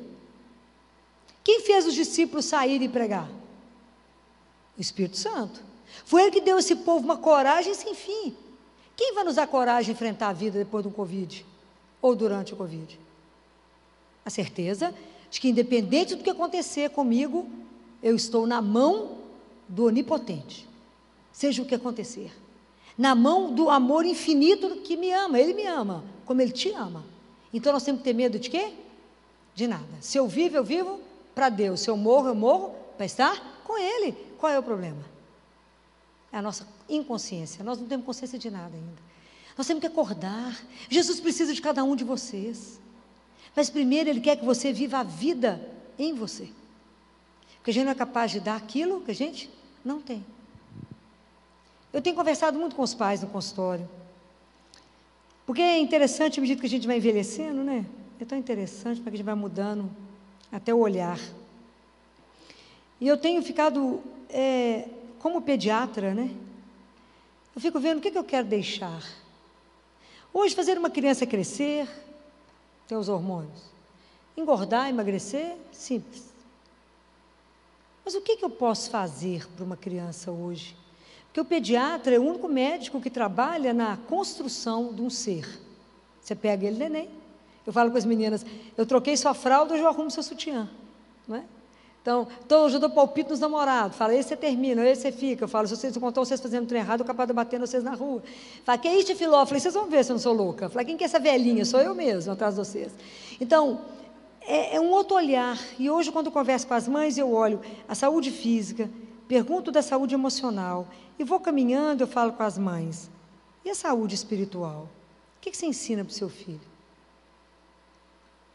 Quem 1.43 1.61
fez 1.61 1.87
os 1.87 1.93
discípulos 1.93 2.45
saírem 2.45 2.87
e 2.87 2.91
pregar? 2.91 3.29
O 4.77 4.81
Espírito 4.81 5.17
Santo. 5.17 5.63
Foi 6.05 6.23
ele 6.23 6.31
que 6.31 6.41
deu 6.41 6.57
a 6.57 6.59
esse 6.59 6.75
povo 6.75 7.03
uma 7.03 7.17
coragem 7.17 7.73
sem 7.73 7.95
fim. 7.95 8.35
Quem 8.95 9.13
vai 9.13 9.23
nos 9.23 9.35
dar 9.35 9.47
coragem 9.47 9.85
de 9.85 9.91
enfrentar 9.91 10.29
a 10.29 10.33
vida 10.33 10.59
depois 10.59 10.83
do 10.83 10.91
Covid? 10.91 11.45
Ou 12.01 12.15
durante 12.15 12.53
o 12.53 12.57
Covid? 12.57 12.99
A 14.25 14.29
certeza 14.29 14.93
de 15.29 15.39
que, 15.39 15.49
independente 15.49 16.15
do 16.15 16.23
que 16.23 16.29
acontecer 16.29 16.89
comigo, 16.89 17.49
eu 18.03 18.15
estou 18.15 18.45
na 18.45 18.61
mão 18.61 19.17
do 19.67 19.85
Onipotente. 19.85 20.67
Seja 21.31 21.61
o 21.61 21.65
que 21.65 21.75
acontecer. 21.75 22.31
Na 22.97 23.15
mão 23.15 23.53
do 23.53 23.69
amor 23.69 24.05
infinito 24.05 24.77
que 24.77 24.97
me 24.97 25.11
ama. 25.11 25.39
Ele 25.39 25.53
me 25.53 25.65
ama, 25.65 26.03
como 26.25 26.41
ele 26.41 26.51
te 26.51 26.69
ama. 26.71 27.03
Então 27.53 27.71
nós 27.71 27.83
temos 27.83 28.01
que 28.01 28.05
ter 28.05 28.13
medo 28.13 28.37
de 28.37 28.49
quê? 28.49 28.73
De 29.55 29.67
nada. 29.67 29.87
Se 30.01 30.17
eu 30.17 30.27
vivo, 30.27 30.57
eu 30.57 30.63
vivo 30.63 30.99
para 31.33 31.49
Deus. 31.49 31.81
Se 31.81 31.89
eu 31.89 31.97
morro, 31.97 32.27
eu 32.27 32.35
morro 32.35 32.75
para 32.97 33.05
estar 33.05 33.61
com 33.63 33.77
Ele. 33.77 34.13
Qual 34.37 34.51
é 34.51 34.59
o 34.59 34.63
problema? 34.63 35.03
É 36.31 36.37
a 36.37 36.41
nossa 36.41 36.67
inconsciência. 36.87 37.63
Nós 37.63 37.79
não 37.79 37.87
temos 37.87 38.05
consciência 38.05 38.39
de 38.39 38.49
nada 38.49 38.75
ainda. 38.75 39.01
Nós 39.57 39.67
temos 39.67 39.81
que 39.81 39.87
acordar. 39.87 40.59
Jesus 40.89 41.19
precisa 41.19 41.53
de 41.53 41.61
cada 41.61 41.83
um 41.83 41.95
de 41.95 42.03
vocês. 42.03 42.79
Mas 43.55 43.69
primeiro 43.69 44.09
Ele 44.09 44.21
quer 44.21 44.37
que 44.37 44.45
você 44.45 44.71
viva 44.71 44.99
a 44.99 45.03
vida 45.03 45.69
em 45.99 46.13
você. 46.13 46.49
Porque 47.57 47.71
a 47.71 47.73
gente 47.73 47.83
não 47.83 47.91
é 47.91 47.95
capaz 47.95 48.31
de 48.31 48.39
dar 48.39 48.55
aquilo 48.55 49.01
que 49.01 49.11
a 49.11 49.15
gente 49.15 49.49
não 49.83 50.01
tem. 50.01 50.25
Eu 51.93 52.01
tenho 52.01 52.15
conversado 52.15 52.57
muito 52.57 52.75
com 52.75 52.81
os 52.81 52.93
pais 52.93 53.21
no 53.21 53.27
consultório. 53.27 53.87
Porque 55.45 55.61
é 55.61 55.79
interessante, 55.79 56.39
à 56.39 56.41
medida 56.41 56.59
que 56.59 56.65
a 56.65 56.69
gente 56.69 56.87
vai 56.87 56.97
envelhecendo, 56.97 57.63
né? 57.63 57.85
É 58.19 58.25
tão 58.25 58.37
interessante 58.37 59.01
porque 59.01 59.15
a 59.15 59.17
gente 59.17 59.25
vai 59.25 59.35
mudando 59.35 59.91
até 60.51 60.73
o 60.73 60.77
olhar. 60.77 61.19
E 62.99 63.07
eu 63.07 63.17
tenho 63.17 63.41
ficado, 63.41 64.01
é, 64.29 64.87
como 65.21 65.41
pediatra, 65.41 66.13
né? 66.13 66.35
Eu 67.55 67.61
fico 67.61 67.79
vendo 67.79 67.99
o 67.99 68.01
que, 68.01 68.11
que 68.11 68.17
eu 68.17 68.23
quero 68.23 68.47
deixar. 68.47 69.03
Hoje, 70.33 70.55
fazer 70.55 70.77
uma 70.77 70.89
criança 70.89 71.25
crescer, 71.25 71.87
tem 72.87 72.97
os 72.97 73.07
hormônios. 73.07 73.69
Engordar, 74.35 74.89
emagrecer, 74.89 75.55
simples. 75.71 76.31
Mas 78.03 78.15
o 78.15 78.21
que, 78.21 78.37
que 78.37 78.43
eu 78.43 78.49
posso 78.49 78.89
fazer 78.89 79.47
para 79.49 79.63
uma 79.63 79.77
criança 79.77 80.31
hoje? 80.31 80.75
Porque 81.27 81.39
o 81.39 81.45
pediatra 81.45 82.15
é 82.15 82.19
o 82.19 82.23
único 82.23 82.47
médico 82.47 82.99
que 82.99 83.09
trabalha 83.09 83.73
na 83.73 83.97
construção 83.97 84.93
de 84.93 85.01
um 85.01 85.09
ser. 85.09 85.47
Você 86.21 86.33
pega 86.33 86.65
ele, 86.65 86.77
neném. 86.77 87.09
Eu 87.65 87.71
falo 87.71 87.91
com 87.91 87.97
as 87.97 88.05
meninas, 88.05 88.43
eu 88.75 88.85
troquei 88.87 89.15
sua 89.15 89.35
fralda, 89.35 89.73
hoje 89.73 89.83
eu 89.83 89.87
arrumo 89.87 90.09
seu 90.09 90.23
sutiã. 90.23 90.67
Não 91.27 91.35
é? 91.35 91.43
Então, 92.01 92.27
hoje 92.51 92.77
eu 92.77 92.79
dou 92.79 92.89
palpite 92.89 93.29
nos 93.29 93.39
namorados. 93.39 93.95
Fala, 93.95 94.15
esse 94.15 94.29
você 94.29 94.35
termina, 94.35 94.83
esse 94.87 95.03
você 95.03 95.11
fica. 95.11 95.43
Eu 95.43 95.47
falo, 95.47 95.67
se 95.67 95.75
vocês 95.75 95.95
encontram 95.95 96.25
vocês 96.25 96.41
fazendo 96.41 96.67
trem 96.67 96.81
errado, 96.81 97.01
eu 97.01 97.05
capaz 97.05 97.27
de 97.27 97.33
bater 97.33 97.59
vocês 97.59 97.83
na 97.83 97.93
rua. 97.93 98.23
Fala, 98.65 98.77
que 98.79 98.87
é 98.87 98.97
isso, 98.97 99.15
filó? 99.15 99.41
Eu 99.41 99.45
falei, 99.45 99.59
vocês 99.59 99.73
vão 99.75 99.85
ver 99.87 100.03
se 100.03 100.11
eu 100.11 100.15
não 100.15 100.19
sou 100.19 100.33
louca. 100.33 100.67
Fala, 100.67 100.83
quem 100.83 100.97
que 100.97 101.03
é 101.03 101.05
essa 101.05 101.19
velhinha? 101.19 101.63
Sou 101.63 101.79
eu 101.79 101.93
mesmo, 101.93 102.31
atrás 102.31 102.55
de 102.55 102.59
vocês. 102.59 102.91
Então, 103.39 103.81
é, 104.41 104.77
é 104.77 104.81
um 104.81 104.89
outro 104.89 105.15
olhar. 105.15 105.59
E 105.77 105.91
hoje, 105.91 106.11
quando 106.11 106.27
eu 106.27 106.31
converso 106.31 106.65
com 106.65 106.73
as 106.73 106.87
mães, 106.87 107.19
eu 107.19 107.31
olho 107.31 107.61
a 107.87 107.93
saúde 107.93 108.31
física, 108.31 108.89
pergunto 109.27 109.71
da 109.71 109.83
saúde 109.83 110.15
emocional. 110.15 110.87
E 111.19 111.23
vou 111.23 111.39
caminhando, 111.39 112.01
eu 112.01 112.07
falo 112.07 112.33
com 112.33 112.41
as 112.41 112.57
mães. 112.57 113.11
E 113.63 113.69
a 113.69 113.75
saúde 113.75 114.15
espiritual? 114.15 114.89
O 115.37 115.41
que, 115.41 115.51
que 115.51 115.57
você 115.57 115.67
ensina 115.67 116.03
para 116.03 116.11
o 116.11 116.15
seu 116.15 116.29
filho? 116.29 116.71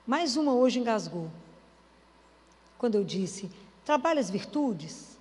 Mais 0.04 0.36
uma 0.36 0.52
hoje 0.52 0.80
engasgou. 0.80 1.28
Quando 2.78 2.96
eu 2.96 3.04
disse, 3.04 3.50
trabalha 3.84 4.20
as 4.20 4.30
virtudes. 4.30 5.16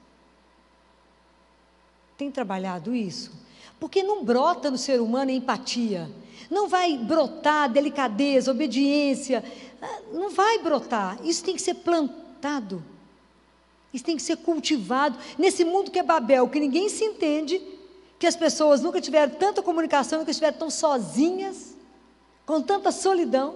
Tem 2.17 2.31
trabalhado 2.31 2.95
isso? 2.95 3.31
Porque 3.79 4.03
não 4.03 4.23
brota 4.23 4.71
no 4.71 4.77
ser 4.77 5.01
humano 5.01 5.31
empatia. 5.31 6.09
Não 6.49 6.67
vai 6.67 6.97
brotar 6.97 7.69
delicadeza, 7.71 8.51
obediência. 8.51 9.43
Ah, 9.81 9.99
não 10.11 10.29
vai 10.29 10.59
brotar. 10.59 11.17
Isso 11.23 11.43
tem 11.43 11.55
que 11.55 11.61
ser 11.61 11.75
plantado. 11.75 12.83
Isso 13.93 14.03
tem 14.03 14.17
que 14.17 14.23
ser 14.23 14.37
cultivado 14.37 15.17
nesse 15.37 15.63
mundo 15.63 15.89
que 15.89 15.99
é 15.99 16.03
Babel, 16.03 16.49
que 16.49 16.59
ninguém 16.59 16.89
se 16.89 17.05
entende, 17.05 17.61
que 18.19 18.27
as 18.27 18.35
pessoas 18.35 18.81
nunca 18.81 18.99
tiveram 18.99 19.33
tanta 19.35 19.61
comunicação, 19.61 20.19
nunca 20.19 20.31
estiveram 20.31 20.57
tão 20.57 20.69
sozinhas, 20.69 21.75
com 22.45 22.61
tanta 22.61 22.91
solidão. 22.91 23.55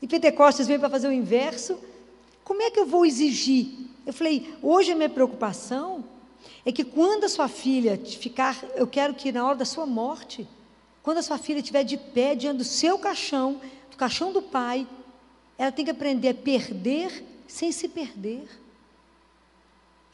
E 0.00 0.06
Pentecostes 0.06 0.66
vem 0.66 0.78
para 0.78 0.90
fazer 0.90 1.08
o 1.08 1.12
inverso. 1.12 1.78
Como 2.46 2.62
é 2.62 2.70
que 2.70 2.78
eu 2.78 2.86
vou 2.86 3.04
exigir? 3.04 3.66
Eu 4.06 4.12
falei, 4.12 4.54
hoje 4.62 4.92
a 4.92 4.94
minha 4.94 5.08
preocupação 5.08 6.04
é 6.64 6.70
que 6.70 6.84
quando 6.84 7.24
a 7.24 7.28
sua 7.28 7.48
filha 7.48 7.98
ficar, 7.98 8.64
eu 8.76 8.86
quero 8.86 9.14
que 9.14 9.32
na 9.32 9.44
hora 9.44 9.56
da 9.56 9.64
sua 9.64 9.84
morte, 9.84 10.46
quando 11.02 11.18
a 11.18 11.22
sua 11.22 11.38
filha 11.38 11.58
estiver 11.58 11.82
de 11.82 11.96
pé 11.96 12.36
diante 12.36 12.58
do 12.58 12.64
seu 12.64 13.00
caixão, 13.00 13.60
do 13.90 13.96
caixão 13.96 14.32
do 14.32 14.40
pai, 14.40 14.86
ela 15.58 15.72
tem 15.72 15.84
que 15.84 15.90
aprender 15.90 16.28
a 16.28 16.34
perder 16.34 17.24
sem 17.48 17.72
se 17.72 17.88
perder. 17.88 18.48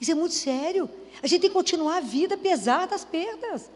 Isso 0.00 0.10
é 0.10 0.14
muito 0.14 0.34
sério. 0.34 0.88
A 1.22 1.26
gente 1.26 1.42
tem 1.42 1.50
que 1.50 1.54
continuar 1.54 1.98
a 1.98 2.00
vida 2.00 2.34
apesar 2.36 2.86
das 2.86 3.04
perdas. 3.04 3.70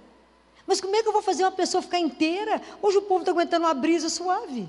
Mas 0.66 0.80
como 0.80 0.96
é 0.96 1.02
que 1.02 1.08
eu 1.08 1.12
vou 1.12 1.20
fazer 1.20 1.44
uma 1.44 1.52
pessoa 1.52 1.82
ficar 1.82 1.98
inteira? 1.98 2.62
Hoje 2.80 2.96
o 2.96 3.02
povo 3.02 3.20
está 3.20 3.32
aguentando 3.32 3.66
uma 3.66 3.74
brisa 3.74 4.08
suave. 4.08 4.66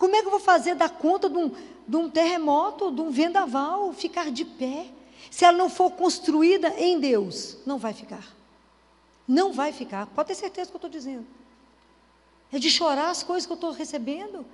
Como 0.00 0.16
é 0.16 0.22
que 0.22 0.28
eu 0.28 0.30
vou 0.30 0.40
fazer 0.40 0.74
dar 0.74 0.88
conta 0.88 1.28
de 1.28 1.36
um, 1.36 1.52
de 1.86 1.94
um 1.94 2.08
terremoto, 2.08 2.90
de 2.90 3.02
um 3.02 3.10
vendaval, 3.10 3.92
ficar 3.92 4.30
de 4.30 4.46
pé? 4.46 4.86
Se 5.30 5.44
ela 5.44 5.58
não 5.58 5.68
for 5.68 5.90
construída 5.90 6.70
em 6.78 6.98
Deus, 6.98 7.58
não 7.66 7.76
vai 7.76 7.92
ficar. 7.92 8.34
Não 9.28 9.52
vai 9.52 9.74
ficar. 9.74 10.06
Pode 10.06 10.28
ter 10.28 10.36
certeza 10.36 10.68
do 10.68 10.70
que 10.70 10.76
eu 10.76 10.88
estou 10.88 10.90
dizendo. 10.90 11.26
É 12.50 12.58
de 12.58 12.70
chorar 12.70 13.10
as 13.10 13.22
coisas 13.22 13.44
que 13.44 13.52
eu 13.52 13.56
estou 13.56 13.72
recebendo. 13.72 14.46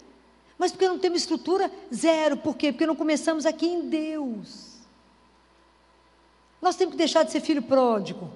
Mas 0.58 0.72
porque 0.72 0.88
não 0.88 0.98
temos 0.98 1.20
estrutura, 1.20 1.70
zero. 1.94 2.36
Por 2.38 2.56
quê? 2.56 2.72
Porque 2.72 2.84
não 2.84 2.96
começamos 2.96 3.46
aqui 3.46 3.68
em 3.68 3.88
Deus. 3.88 4.78
Nós 6.60 6.74
temos 6.74 6.94
que 6.94 6.98
deixar 6.98 7.22
de 7.22 7.30
ser 7.30 7.40
filho 7.40 7.62
pródigo. 7.62 8.32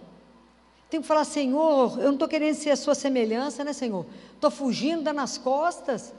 Temos 0.89 1.07
que 1.07 1.09
falar, 1.09 1.25
Senhor, 1.25 1.99
eu 1.99 2.05
não 2.05 2.13
estou 2.13 2.29
querendo 2.29 2.55
ser 2.55 2.71
a 2.71 2.77
sua 2.77 2.95
semelhança, 2.95 3.65
né, 3.65 3.73
Senhor? 3.73 4.07
Estou 4.33 4.51
fugindo, 4.53 5.03
dando 5.03 5.17
nas 5.17 5.37
costas. 5.37 6.15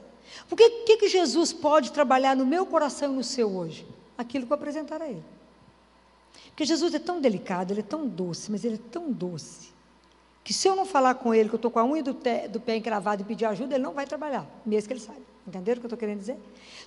Porque 0.48 0.64
o 0.64 0.84
que, 0.84 0.96
que 0.96 1.08
Jesus 1.08 1.52
pode 1.52 1.92
trabalhar 1.92 2.36
no 2.36 2.46
meu 2.46 2.66
coração 2.66 3.12
e 3.12 3.16
no 3.16 3.24
seu 3.24 3.54
hoje? 3.56 3.86
Aquilo 4.16 4.46
que 4.46 4.52
eu 4.52 4.56
apresentar 4.56 5.00
a 5.00 5.08
Ele. 5.08 5.22
Porque 6.48 6.64
Jesus 6.64 6.94
é 6.94 6.98
tão 6.98 7.20
delicado, 7.20 7.72
Ele 7.72 7.80
é 7.80 7.84
tão 7.84 8.06
doce, 8.06 8.50
mas 8.50 8.64
Ele 8.64 8.74
é 8.74 8.90
tão 8.90 9.10
doce, 9.10 9.70
que 10.44 10.52
se 10.52 10.68
eu 10.68 10.76
não 10.76 10.84
falar 10.84 11.14
com 11.14 11.34
Ele, 11.34 11.48
que 11.48 11.54
eu 11.54 11.56
estou 11.56 11.70
com 11.70 11.78
a 11.78 11.84
unha 11.84 12.02
do, 12.02 12.14
te, 12.14 12.48
do 12.48 12.60
pé 12.60 12.76
encravada 12.76 13.22
e 13.22 13.24
pedir 13.24 13.44
ajuda, 13.46 13.74
Ele 13.74 13.84
não 13.84 13.94
vai 13.94 14.06
trabalhar, 14.06 14.46
mesmo 14.64 14.88
que 14.88 14.92
Ele 14.94 15.00
saiba. 15.00 15.22
Entenderam 15.46 15.78
o 15.78 15.80
que 15.80 15.86
eu 15.86 15.88
estou 15.88 15.98
querendo 15.98 16.18
dizer? 16.18 16.36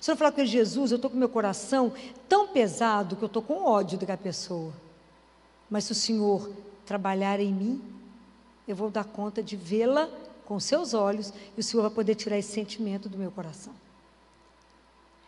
Se 0.00 0.10
eu 0.10 0.14
não 0.14 0.18
falar 0.18 0.32
com 0.32 0.40
Ele, 0.40 0.48
Jesus, 0.48 0.92
eu 0.92 0.96
estou 0.96 1.10
com 1.10 1.16
meu 1.16 1.28
coração 1.28 1.92
tão 2.28 2.48
pesado 2.48 3.16
que 3.16 3.22
eu 3.22 3.26
estou 3.26 3.42
com 3.42 3.64
ódio 3.64 3.98
daquela 3.98 4.18
pessoa. 4.18 4.72
Mas 5.68 5.84
se 5.84 5.92
o 5.92 5.94
Senhor 5.94 6.50
trabalhar 6.84 7.40
em 7.40 7.52
mim, 7.52 7.82
eu 8.68 8.76
vou 8.76 8.90
dar 8.90 9.04
conta 9.04 9.42
de 9.42 9.56
vê-la 9.56 10.08
com 10.46 10.58
seus 10.58 10.94
olhos 10.94 11.32
e 11.56 11.60
o 11.60 11.62
Senhor 11.62 11.82
vai 11.82 11.90
poder 11.90 12.14
tirar 12.14 12.38
esse 12.38 12.52
sentimento 12.52 13.08
do 13.08 13.18
meu 13.18 13.30
coração. 13.30 13.74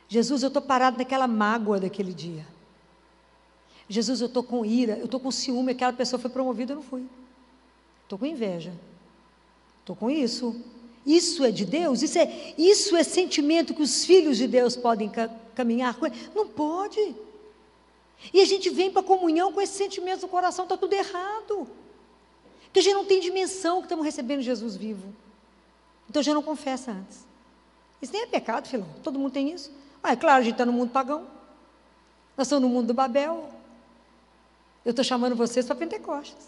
Jesus, 0.08 0.42
eu 0.42 0.46
estou 0.46 0.62
parado 0.62 0.96
naquela 0.96 1.26
mágoa 1.26 1.78
daquele 1.78 2.14
dia. 2.14 2.46
Jesus, 3.88 4.20
eu 4.20 4.26
estou 4.26 4.42
com 4.42 4.64
ira, 4.64 4.96
eu 4.96 5.04
estou 5.04 5.20
com 5.20 5.30
ciúme, 5.30 5.72
aquela 5.72 5.92
pessoa 5.92 6.18
foi 6.18 6.30
promovida, 6.30 6.72
eu 6.72 6.76
não 6.76 6.82
fui. 6.82 7.06
Estou 8.04 8.18
com 8.18 8.24
inveja. 8.24 8.72
Estou 9.80 9.96
com 9.96 10.10
isso. 10.10 10.56
Isso 11.04 11.44
é 11.44 11.50
de 11.50 11.64
Deus? 11.64 12.02
Isso 12.02 12.18
é, 12.18 12.54
isso 12.56 12.96
é 12.96 13.02
sentimento 13.02 13.74
que 13.74 13.82
os 13.82 14.04
filhos 14.04 14.36
de 14.36 14.46
Deus 14.46 14.76
podem 14.76 15.10
caminhar 15.54 15.96
com? 15.96 16.06
Não 16.34 16.46
pode. 16.46 17.14
E 18.32 18.40
a 18.40 18.44
gente 18.44 18.70
vem 18.70 18.90
para 18.90 19.00
a 19.00 19.04
comunhão 19.04 19.52
com 19.52 19.60
esse 19.60 19.74
sentimento 19.74 20.22
do 20.22 20.28
coração, 20.28 20.64
está 20.64 20.76
tudo 20.76 20.92
errado. 20.92 21.66
Porque 22.68 22.80
a 22.80 22.82
gente 22.82 22.94
não 22.94 23.04
tem 23.04 23.20
dimensão 23.20 23.78
que 23.78 23.86
estamos 23.86 24.04
recebendo 24.04 24.40
Jesus 24.40 24.76
vivo. 24.76 25.14
Então 26.08 26.20
a 26.20 26.22
gente 26.22 26.34
não 26.34 26.42
confessa 26.42 26.92
antes. 26.92 27.26
Isso 28.00 28.12
nem 28.12 28.22
é 28.22 28.26
pecado, 28.26 28.68
filho. 28.68 28.86
Todo 29.02 29.18
mundo 29.18 29.32
tem 29.32 29.50
isso. 29.50 29.72
Ah, 30.02 30.12
é 30.12 30.16
claro, 30.16 30.40
a 30.40 30.42
gente 30.42 30.52
está 30.52 30.64
no 30.64 30.72
mundo 30.72 30.90
pagão. 30.90 31.26
Nós 32.36 32.46
estamos 32.46 32.62
no 32.62 32.68
mundo 32.68 32.86
do 32.88 32.94
Babel. 32.94 33.50
Eu 34.84 34.90
estou 34.90 35.04
chamando 35.04 35.34
vocês 35.34 35.66
para 35.66 35.74
Pentecostes. 35.74 36.46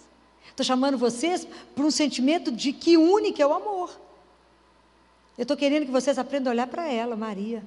Estou 0.48 0.64
chamando 0.64 0.96
vocês 0.96 1.46
para 1.74 1.84
um 1.84 1.90
sentimento 1.90 2.52
de 2.52 2.72
que 2.72 2.96
que 3.32 3.42
é 3.42 3.46
o 3.46 3.52
amor. 3.52 3.90
Eu 5.36 5.42
estou 5.42 5.56
querendo 5.56 5.86
que 5.86 5.92
vocês 5.92 6.18
aprendam 6.18 6.50
a 6.50 6.54
olhar 6.54 6.66
para 6.66 6.86
ela, 6.86 7.16
Maria. 7.16 7.66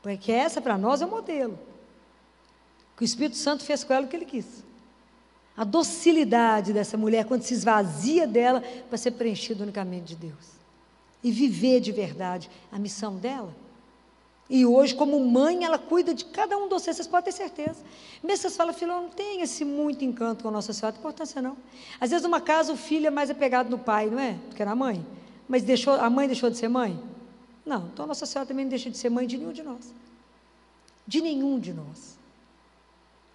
Porque 0.00 0.32
essa 0.32 0.60
para 0.60 0.78
nós 0.78 1.02
é 1.02 1.06
o 1.06 1.10
modelo 1.10 1.58
que 3.02 3.04
o 3.04 3.04
Espírito 3.04 3.36
Santo 3.36 3.64
fez 3.64 3.82
com 3.82 3.92
ela 3.92 4.06
o 4.06 4.08
que 4.08 4.14
ele 4.14 4.24
quis. 4.24 4.64
A 5.56 5.64
docilidade 5.64 6.72
dessa 6.72 6.96
mulher 6.96 7.24
quando 7.24 7.42
se 7.42 7.54
esvazia 7.54 8.26
dela 8.26 8.62
para 8.88 8.96
ser 8.96 9.12
preenchida 9.12 9.62
unicamente 9.62 10.14
de 10.14 10.16
Deus. 10.16 10.52
E 11.22 11.30
viver 11.30 11.80
de 11.80 11.92
verdade 11.92 12.50
a 12.70 12.78
missão 12.78 13.16
dela. 13.16 13.54
E 14.48 14.66
hoje, 14.66 14.94
como 14.94 15.18
mãe, 15.18 15.64
ela 15.64 15.78
cuida 15.78 16.12
de 16.12 16.24
cada 16.26 16.56
um 16.58 16.64
de 16.64 16.74
vocês, 16.74 16.96
vocês 16.96 17.08
podem 17.08 17.24
ter 17.24 17.32
certeza. 17.32 17.78
Mesmo 18.22 18.42
vocês 18.42 18.56
falam, 18.56 18.74
filho, 18.74 18.92
não 18.92 19.08
tem 19.08 19.40
esse 19.40 19.64
muito 19.64 20.04
encanto 20.04 20.42
com 20.42 20.48
a 20.48 20.52
Nossa 20.52 20.72
Senhora, 20.72 20.94
importância 20.94 21.40
não. 21.40 21.56
Às 21.98 22.10
vezes, 22.10 22.22
numa 22.22 22.40
casa, 22.40 22.72
o 22.72 22.76
filho 22.76 23.06
é 23.06 23.10
mais 23.10 23.30
apegado 23.30 23.70
no 23.70 23.78
pai, 23.78 24.10
não 24.10 24.18
é? 24.18 24.38
Porque 24.48 24.60
era 24.60 24.72
a 24.72 24.76
mãe. 24.76 25.06
Mas 25.48 25.62
deixou, 25.62 25.94
a 25.94 26.10
mãe 26.10 26.26
deixou 26.26 26.50
de 26.50 26.58
ser 26.58 26.68
mãe? 26.68 27.00
Não, 27.64 27.88
então 27.92 28.04
a 28.04 28.08
Nossa 28.08 28.26
Senhora 28.26 28.46
também 28.46 28.64
não 28.64 28.70
deixa 28.70 28.90
de 28.90 28.98
ser 28.98 29.08
mãe 29.08 29.26
de 29.26 29.38
nenhum 29.38 29.52
de 29.52 29.62
nós. 29.62 29.94
De 31.06 31.20
nenhum 31.20 31.58
de 31.58 31.72
nós. 31.72 32.18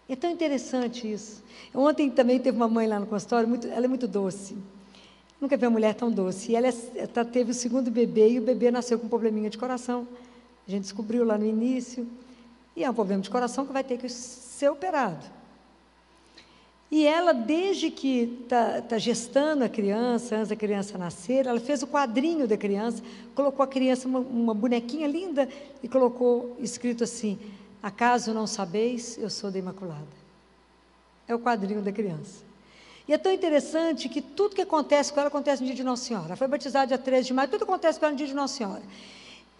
É 0.09 0.15
tão 0.15 0.31
interessante 0.31 1.11
isso. 1.11 1.43
Ontem 1.75 2.09
também 2.09 2.39
teve 2.39 2.55
uma 2.55 2.67
mãe 2.67 2.87
lá 2.87 2.99
no 2.99 3.05
consultório, 3.05 3.47
muito, 3.47 3.67
ela 3.67 3.85
é 3.85 3.87
muito 3.87 4.07
doce. 4.07 4.57
Nunca 5.39 5.57
vi 5.57 5.65
uma 5.65 5.71
mulher 5.71 5.93
tão 5.93 6.11
doce. 6.11 6.51
E 6.51 6.55
ela, 6.55 6.67
é, 6.67 6.73
ela 6.95 7.25
teve 7.25 7.51
o 7.51 7.53
segundo 7.53 7.91
bebê 7.91 8.31
e 8.31 8.39
o 8.39 8.41
bebê 8.41 8.71
nasceu 8.71 8.97
com 8.97 9.05
um 9.05 9.09
probleminha 9.09 9.49
de 9.49 9.57
coração. 9.57 10.07
A 10.67 10.71
gente 10.71 10.83
descobriu 10.83 11.25
lá 11.25 11.37
no 11.37 11.45
início. 11.45 12.07
E 12.75 12.83
é 12.83 12.89
um 12.89 12.93
problema 12.93 13.21
de 13.21 13.29
coração 13.29 13.65
que 13.65 13.73
vai 13.73 13.83
ter 13.83 13.97
que 13.97 14.07
ser 14.07 14.69
operado. 14.69 15.25
E 16.89 17.05
ela, 17.05 17.33
desde 17.33 17.91
que 17.91 18.39
está 18.43 18.81
tá 18.81 18.97
gestando 18.97 19.63
a 19.63 19.69
criança, 19.69 20.37
antes 20.37 20.49
da 20.49 20.55
criança 20.55 20.97
nascer, 20.97 21.45
ela 21.45 21.59
fez 21.59 21.83
o 21.83 21.87
quadrinho 21.87 22.47
da 22.47 22.55
criança, 22.55 23.03
colocou 23.35 23.61
a 23.61 23.67
criança, 23.67 24.07
uma, 24.07 24.19
uma 24.19 24.53
bonequinha 24.53 25.05
linda, 25.05 25.49
e 25.83 25.87
colocou 25.87 26.55
escrito 26.59 27.03
assim: 27.03 27.37
Acaso 27.81 28.33
não 28.33 28.47
sabeis, 28.47 29.17
eu 29.17 29.29
sou 29.29 29.51
da 29.51 29.59
Imaculada. 29.59 30.05
É 31.27 31.35
o 31.35 31.39
quadrinho 31.39 31.81
da 31.81 31.91
criança. 31.91 32.45
E 33.07 33.13
é 33.13 33.17
tão 33.17 33.31
interessante 33.31 34.09
que 34.09 34.21
tudo 34.21 34.55
que 34.55 34.61
acontece 34.61 35.13
com 35.13 35.19
ela 35.19 35.29
acontece 35.29 35.61
no 35.61 35.67
dia 35.67 35.75
de 35.75 35.83
Nossa 35.83 36.03
Senhora. 36.03 36.27
Ela 36.27 36.35
foi 36.35 36.47
batizada 36.47 36.87
dia 36.87 36.97
13 36.97 37.27
de 37.27 37.33
maio, 37.33 37.49
tudo 37.49 37.63
acontece 37.63 37.99
com 37.99 38.05
ela 38.05 38.11
no 38.11 38.17
dia 38.17 38.27
de 38.27 38.33
Nossa 38.33 38.55
Senhora. 38.55 38.83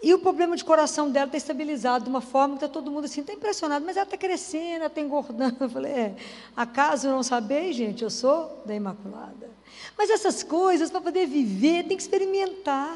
E 0.02 0.14
o 0.14 0.20
problema 0.20 0.56
de 0.56 0.64
coração 0.64 1.10
dela 1.10 1.26
está 1.26 1.38
estabilizado 1.38 2.04
de 2.04 2.10
uma 2.10 2.22
forma 2.22 2.58
que 2.58 2.66
está 2.66 2.68
todo 2.68 2.92
mundo 2.92 3.06
assim, 3.06 3.22
está 3.22 3.34
impressionado, 3.34 3.84
mas 3.86 3.98
ela 3.98 4.04
está 4.04 4.18
crescendo, 4.18 4.76
ela 4.76 4.88
está 4.88 5.02
engordando. 5.02 5.58
Eu 5.64 5.70
falei, 5.70 5.92
é, 5.92 6.16
acaso 6.56 7.08
não 7.08 7.24
sabeis, 7.24 7.76
gente, 7.76 8.04
eu 8.04 8.10
sou 8.10 8.62
da 8.66 8.76
Imaculada. 8.76 9.50
Mas 9.98 10.10
essas 10.10 10.44
coisas, 10.44 10.92
para 10.92 11.02
poder 11.02 11.26
viver, 11.26 11.86
tem 11.86 11.98
que 11.98 12.04
experimentar, 12.04 12.96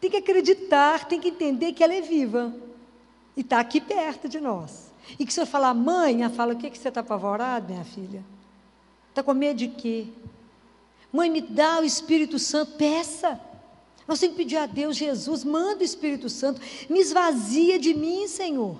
tem 0.00 0.10
que 0.10 0.16
acreditar, 0.16 1.06
tem 1.06 1.20
que 1.20 1.28
entender 1.28 1.72
que 1.72 1.84
ela 1.84 1.94
é 1.94 2.00
viva. 2.00 2.54
E 3.40 3.42
está 3.42 3.58
aqui 3.58 3.80
perto 3.80 4.28
de 4.28 4.38
nós. 4.38 4.92
E 5.18 5.24
que 5.24 5.32
se 5.32 5.40
eu 5.40 5.46
falar, 5.46 5.72
mãe, 5.72 6.22
ela 6.22 6.30
fala, 6.30 6.52
o 6.52 6.58
que, 6.58 6.68
que 6.68 6.76
você 6.76 6.88
está 6.88 7.00
apavorada, 7.00 7.72
minha 7.72 7.86
filha? 7.86 8.22
Está 9.08 9.22
com 9.22 9.32
medo 9.32 9.56
de 9.56 9.68
quê? 9.68 10.08
Mãe, 11.10 11.30
me 11.30 11.40
dá 11.40 11.80
o 11.80 11.82
Espírito 11.82 12.38
Santo, 12.38 12.72
peça. 12.72 13.40
Nós 14.06 14.20
temos 14.20 14.36
que 14.36 14.42
pedir 14.42 14.58
a 14.58 14.66
Deus, 14.66 14.94
Jesus, 14.94 15.42
manda 15.42 15.80
o 15.80 15.84
Espírito 15.84 16.28
Santo, 16.28 16.60
me 16.90 17.00
esvazia 17.00 17.78
de 17.78 17.94
mim, 17.94 18.28
Senhor. 18.28 18.78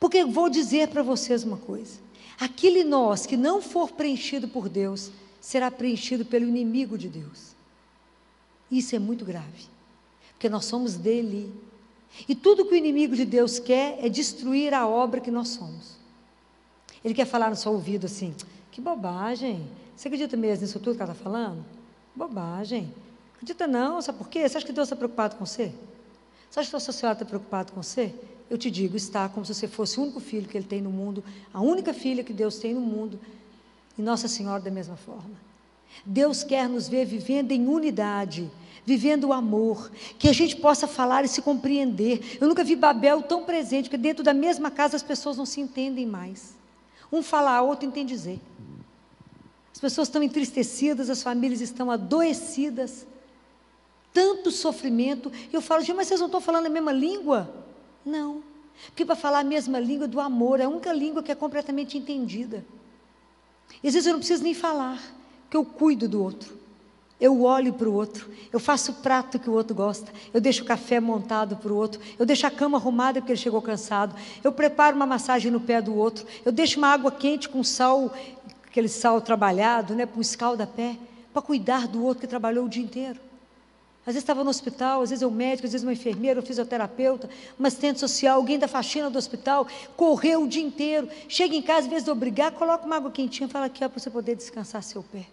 Porque 0.00 0.16
eu 0.16 0.30
vou 0.30 0.48
dizer 0.48 0.88
para 0.88 1.02
vocês 1.02 1.44
uma 1.44 1.58
coisa: 1.58 2.00
aquele 2.40 2.82
nós 2.82 3.26
que 3.26 3.36
não 3.36 3.60
for 3.60 3.90
preenchido 3.90 4.48
por 4.48 4.70
Deus, 4.70 5.10
será 5.38 5.70
preenchido 5.70 6.24
pelo 6.24 6.48
inimigo 6.48 6.96
de 6.96 7.10
Deus. 7.10 7.54
Isso 8.70 8.96
é 8.96 8.98
muito 8.98 9.22
grave, 9.22 9.66
porque 10.32 10.48
nós 10.48 10.64
somos 10.64 10.94
dele. 10.94 11.52
E 12.28 12.34
tudo 12.34 12.64
que 12.64 12.74
o 12.74 12.76
inimigo 12.76 13.14
de 13.14 13.24
Deus 13.24 13.58
quer 13.58 13.98
é 14.04 14.08
destruir 14.08 14.72
a 14.72 14.86
obra 14.86 15.20
que 15.20 15.30
nós 15.30 15.48
somos. 15.48 15.96
Ele 17.04 17.14
quer 17.14 17.26
falar 17.26 17.50
no 17.50 17.56
seu 17.56 17.72
ouvido 17.72 18.06
assim: 18.06 18.34
que 18.70 18.80
bobagem. 18.80 19.66
Você 19.94 20.08
acredita 20.08 20.36
mesmo 20.36 20.62
nisso 20.62 20.78
tudo 20.78 20.96
que 20.96 21.02
ela 21.02 21.12
está 21.12 21.24
falando? 21.24 21.64
Bobagem. 22.14 22.92
Acredita 23.34 23.66
não, 23.66 24.00
sabe 24.00 24.18
por 24.18 24.28
quê? 24.28 24.48
Você 24.48 24.56
acha 24.56 24.66
que 24.66 24.72
Deus 24.72 24.86
está 24.86 24.96
preocupado 24.96 25.36
com 25.36 25.44
você? 25.44 25.72
Você 26.50 26.60
acha 26.60 26.70
que 26.70 26.76
a 26.76 26.80
sua 26.80 26.92
senhora 26.92 27.14
está 27.14 27.24
preocupado 27.24 27.72
com 27.72 27.82
você? 27.82 28.14
Eu 28.48 28.56
te 28.56 28.70
digo, 28.70 28.96
está 28.96 29.28
como 29.28 29.44
se 29.44 29.54
você 29.54 29.66
fosse 29.66 29.98
o 29.98 30.02
único 30.02 30.20
filho 30.20 30.48
que 30.48 30.56
ele 30.56 30.66
tem 30.66 30.80
no 30.80 30.90
mundo, 30.90 31.22
a 31.52 31.60
única 31.60 31.92
filha 31.92 32.22
que 32.22 32.32
Deus 32.32 32.58
tem 32.58 32.74
no 32.74 32.80
mundo, 32.80 33.18
e 33.98 34.02
Nossa 34.02 34.28
Senhora 34.28 34.62
da 34.62 34.70
mesma 34.70 34.96
forma. 34.96 35.34
Deus 36.04 36.44
quer 36.44 36.68
nos 36.68 36.88
ver 36.88 37.04
vivendo 37.04 37.52
em 37.52 37.66
unidade, 37.66 38.50
vivendo 38.86 39.24
o 39.24 39.32
amor, 39.32 39.90
que 40.16 40.28
a 40.28 40.32
gente 40.32 40.56
possa 40.56 40.86
falar 40.86 41.24
e 41.24 41.28
se 41.28 41.42
compreender. 41.42 42.38
Eu 42.40 42.46
nunca 42.46 42.62
vi 42.62 42.76
Babel 42.76 43.20
tão 43.20 43.42
presente, 43.42 43.84
porque 43.84 43.98
dentro 43.98 44.22
da 44.22 44.32
mesma 44.32 44.70
casa 44.70 44.96
as 44.96 45.02
pessoas 45.02 45.36
não 45.36 45.44
se 45.44 45.60
entendem 45.60 46.06
mais. 46.06 46.54
Um 47.12 47.20
fala 47.22 47.50
a 47.50 47.62
outro 47.62 47.86
entende 47.86 48.14
dizer. 48.14 48.40
As 49.72 49.80
pessoas 49.80 50.08
estão 50.08 50.22
entristecidas, 50.22 51.10
as 51.10 51.22
famílias 51.22 51.60
estão 51.60 51.90
adoecidas 51.90 53.06
tanto 54.14 54.50
sofrimento. 54.50 55.30
E 55.52 55.54
eu 55.54 55.60
falo, 55.60 55.82
gente, 55.82 55.96
mas 55.96 56.08
vocês 56.08 56.20
não 56.20 56.28
estão 56.28 56.40
falando 56.40 56.64
a 56.64 56.70
mesma 56.70 56.90
língua? 56.90 57.52
Não. 58.02 58.42
Porque 58.86 59.04
para 59.04 59.14
falar 59.14 59.40
a 59.40 59.44
mesma 59.44 59.78
língua 59.78 60.08
do 60.08 60.20
amor, 60.20 60.60
é 60.60 60.64
a 60.64 60.68
única 60.68 60.92
língua 60.92 61.22
que 61.22 61.30
é 61.30 61.34
completamente 61.34 61.98
entendida. 61.98 62.64
E 63.82 63.88
às 63.88 63.92
vezes 63.92 64.06
eu 64.06 64.12
não 64.12 64.20
preciso 64.20 64.42
nem 64.42 64.54
falar, 64.54 65.02
porque 65.42 65.56
eu 65.56 65.64
cuido 65.64 66.08
do 66.08 66.22
outro. 66.22 66.55
Eu 67.18 67.42
olho 67.42 67.72
para 67.72 67.88
o 67.88 67.94
outro, 67.94 68.30
eu 68.52 68.60
faço 68.60 68.92
o 68.92 68.94
prato 68.96 69.38
que 69.38 69.48
o 69.48 69.54
outro 69.54 69.74
gosta, 69.74 70.12
eu 70.34 70.40
deixo 70.40 70.62
o 70.62 70.66
café 70.66 71.00
montado 71.00 71.56
para 71.56 71.72
o 71.72 71.76
outro, 71.76 71.98
eu 72.18 72.26
deixo 72.26 72.46
a 72.46 72.50
cama 72.50 72.76
arrumada 72.76 73.20
porque 73.20 73.32
ele 73.32 73.40
chegou 73.40 73.62
cansado, 73.62 74.14
eu 74.44 74.52
preparo 74.52 74.94
uma 74.94 75.06
massagem 75.06 75.50
no 75.50 75.58
pé 75.58 75.80
do 75.80 75.96
outro, 75.96 76.26
eu 76.44 76.52
deixo 76.52 76.76
uma 76.78 76.88
água 76.88 77.10
quente 77.10 77.48
com 77.48 77.64
sal, 77.64 78.12
aquele 78.66 78.88
sal 78.88 79.18
trabalhado, 79.22 79.94
né, 79.94 80.06
um 80.14 80.20
escalda-pé, 80.20 80.98
para 81.32 81.40
cuidar 81.40 81.88
do 81.88 82.04
outro 82.04 82.20
que 82.20 82.26
trabalhou 82.26 82.66
o 82.66 82.68
dia 82.68 82.82
inteiro. 82.82 83.18
Às 84.02 84.14
vezes 84.14 84.22
estava 84.22 84.44
no 84.44 84.50
hospital, 84.50 85.00
às 85.00 85.10
vezes 85.10 85.22
é 85.22 85.26
um 85.26 85.30
médico, 85.30 85.66
às 85.66 85.72
vezes 85.72 85.84
uma 85.84 85.94
enfermeira, 85.94 86.38
um 86.38 86.42
fisioterapeuta, 86.42 87.30
uma 87.58 87.68
assistente 87.68 87.98
social, 87.98 88.36
alguém 88.36 88.58
da 88.58 88.68
faxina 88.68 89.10
do 89.10 89.18
hospital, 89.18 89.66
correu 89.96 90.42
o 90.42 90.48
dia 90.48 90.62
inteiro, 90.62 91.08
chega 91.28 91.56
em 91.56 91.62
casa, 91.62 91.86
em 91.86 91.90
vez 91.90 92.04
de 92.04 92.10
obrigar, 92.10 92.52
coloca 92.52 92.84
uma 92.86 92.96
água 92.96 93.10
quentinha 93.10 93.48
e 93.48 93.50
fala 93.50 93.66
aqui, 93.66 93.78
para 93.78 93.88
você 93.88 94.10
poder 94.10 94.36
descansar 94.36 94.82
seu 94.82 95.02
pé. 95.02 95.26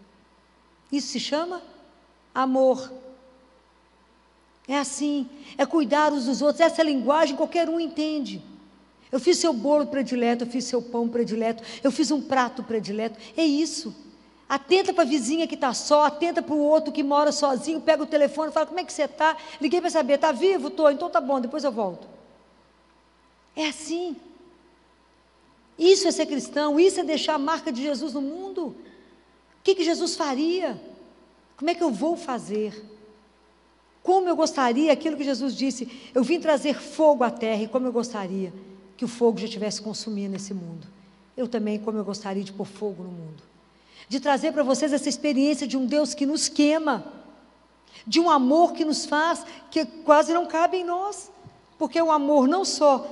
Isso 0.94 1.08
se 1.08 1.20
chama 1.20 1.60
amor. 2.36 2.94
É 4.68 4.78
assim, 4.78 5.28
é 5.58 5.66
cuidar 5.66 6.14
uns 6.14 6.26
dos 6.26 6.44
outros, 6.44 6.62
essa 6.62 6.84
linguagem 6.84 7.36
qualquer 7.36 7.68
um 7.68 7.80
entende. 7.80 8.42
Eu 9.12 9.20
fiz 9.20 9.40
seu 9.40 9.52
bolo 9.54 9.88
predileto, 9.88 10.44
eu 10.44 10.48
fiz 10.48 10.66
seu 10.66 10.84
pão 10.84 11.10
predileto, 11.10 11.64
eu 11.84 11.92
fiz 11.92 12.12
um 12.12 12.22
prato 12.22 12.64
predileto, 12.64 13.18
é 13.36 13.44
isso. 13.44 13.94
Atenta 14.48 14.94
para 14.94 15.04
a 15.04 15.08
vizinha 15.08 15.48
que 15.48 15.56
está 15.56 15.74
só, 15.74 16.06
atenta 16.06 16.44
para 16.44 16.54
o 16.54 16.60
outro 16.60 16.94
que 16.94 17.02
mora 17.02 17.32
sozinho, 17.32 17.82
pega 17.82 18.04
o 18.04 18.08
telefone 18.08 18.52
e 18.52 18.54
fala, 18.54 18.68
como 18.68 18.80
é 18.80 18.84
que 18.84 18.94
você 18.94 19.04
está? 19.04 19.36
Liguei 19.60 19.82
para 19.82 19.90
saber, 19.90 20.14
está 20.14 20.32
vivo? 20.32 20.68
Estou, 20.68 20.92
então 20.92 21.10
tá 21.10 21.20
bom, 21.20 21.42
depois 21.42 21.64
eu 21.64 21.72
volto. 21.72 22.08
É 23.56 23.68
assim. 23.68 24.16
Isso 25.78 26.08
é 26.08 26.12
ser 26.12 26.28
cristão, 26.28 26.80
isso 26.80 27.00
é 27.00 27.04
deixar 27.04 27.34
a 27.34 27.40
marca 27.40 27.72
de 27.72 27.82
Jesus 27.82 28.14
no 28.14 28.22
mundo. 28.22 28.76
O 29.64 29.66
que, 29.66 29.76
que 29.76 29.84
Jesus 29.84 30.16
faria? 30.16 30.80
Como 31.58 31.72
é 31.72 31.74
que 31.74 31.84
eu 31.84 31.90
vou 31.90 32.18
fazer? 32.18 32.84
Como 34.04 34.28
eu 34.28 34.36
gostaria, 34.36 34.92
aquilo 34.92 35.16
que 35.16 35.24
Jesus 35.24 35.56
disse, 35.56 35.90
eu 36.14 36.24
vim 36.24 36.40
trazer 36.40 36.80
fogo 36.80 37.24
à 37.24 37.32
terra, 37.32 37.64
e 37.64 37.68
como 37.68 37.88
eu 37.88 37.92
gostaria 37.94 38.54
que 38.98 39.06
o 39.06 39.08
fogo 39.08 39.40
já 39.40 39.48
tivesse 39.48 39.82
consumido 39.82 40.36
esse 40.36 40.54
mundo. 40.54 40.86
Eu 41.36 41.48
também, 41.48 41.80
como 41.80 41.98
eu 41.98 42.04
gostaria 42.04 42.44
de 42.44 42.52
pôr 42.54 42.66
fogo 42.66 43.02
no 43.02 43.10
mundo 43.10 43.54
de 44.08 44.20
trazer 44.20 44.52
para 44.52 44.64
vocês 44.64 44.94
essa 44.94 45.10
experiência 45.10 45.68
de 45.68 45.78
um 45.78 45.86
Deus 45.86 46.14
que 46.14 46.26
nos 46.26 46.50
queima, 46.50 47.04
de 48.06 48.20
um 48.20 48.30
amor 48.30 48.74
que 48.74 48.86
nos 48.86 49.06
faz, 49.06 49.46
que 49.72 49.86
quase 49.86 50.34
não 50.34 50.46
cabe 50.46 50.78
em 50.78 50.84
nós, 50.84 51.32
porque 51.78 52.02
o 52.02 52.12
amor 52.12 52.48
não 52.48 52.66
só 52.66 53.08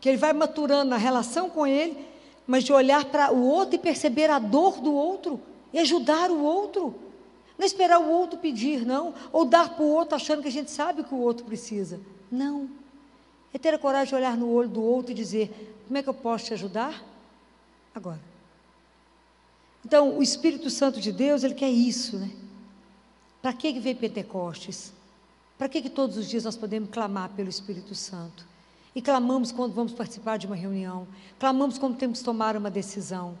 que 0.00 0.08
ele 0.08 0.18
vai 0.18 0.32
maturando 0.32 0.90
na 0.90 0.96
relação 0.96 1.48
com 1.48 1.66
ele, 1.66 1.96
mas 2.46 2.64
de 2.64 2.72
olhar 2.72 3.04
para 3.06 3.32
o 3.32 3.46
outro 3.46 3.76
e 3.76 3.78
perceber 3.78 4.30
a 4.30 4.38
dor 4.38 4.80
do 4.80 4.92
outro 4.92 5.40
e 5.74 5.78
ajudar 5.80 6.30
o 6.30 6.40
outro. 6.40 6.94
Não 7.58 7.66
esperar 7.66 7.98
o 7.98 8.08
outro 8.08 8.38
pedir, 8.38 8.86
não, 8.86 9.12
ou 9.32 9.44
dar 9.44 9.74
para 9.74 9.84
o 9.84 9.88
outro 9.88 10.14
achando 10.14 10.40
que 10.40 10.48
a 10.48 10.52
gente 10.52 10.70
sabe 10.70 11.02
o 11.02 11.04
que 11.04 11.14
o 11.14 11.18
outro 11.18 11.44
precisa. 11.44 12.00
Não. 12.30 12.70
É 13.52 13.58
ter 13.58 13.74
a 13.74 13.78
coragem 13.78 14.08
de 14.08 14.14
olhar 14.14 14.36
no 14.36 14.48
olho 14.50 14.68
do 14.68 14.82
outro 14.82 15.12
e 15.12 15.14
dizer: 15.14 15.74
como 15.86 15.98
é 15.98 16.02
que 16.02 16.08
eu 16.08 16.14
posso 16.14 16.46
te 16.46 16.54
ajudar? 16.54 17.02
Agora. 17.94 18.20
Então, 19.84 20.16
o 20.16 20.22
Espírito 20.22 20.70
Santo 20.70 21.00
de 21.00 21.12
Deus, 21.12 21.44
ele 21.44 21.54
quer 21.54 21.68
isso, 21.68 22.16
né? 22.16 22.30
Para 23.42 23.52
que 23.52 23.78
veio 23.78 23.96
Pentecostes? 23.96 24.92
Para 25.58 25.68
que, 25.68 25.82
que 25.82 25.90
todos 25.90 26.16
os 26.16 26.28
dias 26.28 26.44
nós 26.44 26.56
podemos 26.56 26.88
clamar 26.88 27.30
pelo 27.30 27.48
Espírito 27.48 27.94
Santo? 27.94 28.46
E 28.94 29.02
clamamos 29.02 29.52
quando 29.52 29.74
vamos 29.74 29.92
participar 29.92 30.38
de 30.38 30.46
uma 30.46 30.56
reunião, 30.56 31.06
clamamos 31.38 31.78
quando 31.78 31.96
temos 31.96 32.20
que 32.20 32.24
tomar 32.24 32.56
uma 32.56 32.70
decisão. 32.70 33.36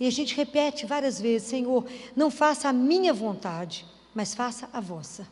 E 0.00 0.06
a 0.06 0.10
gente 0.10 0.34
repete 0.34 0.86
várias 0.86 1.20
vezes: 1.20 1.48
Senhor, 1.48 1.84
não 2.16 2.30
faça 2.30 2.68
a 2.68 2.72
minha 2.72 3.12
vontade, 3.12 3.86
mas 4.12 4.34
faça 4.34 4.68
a 4.72 4.80
vossa. 4.80 5.28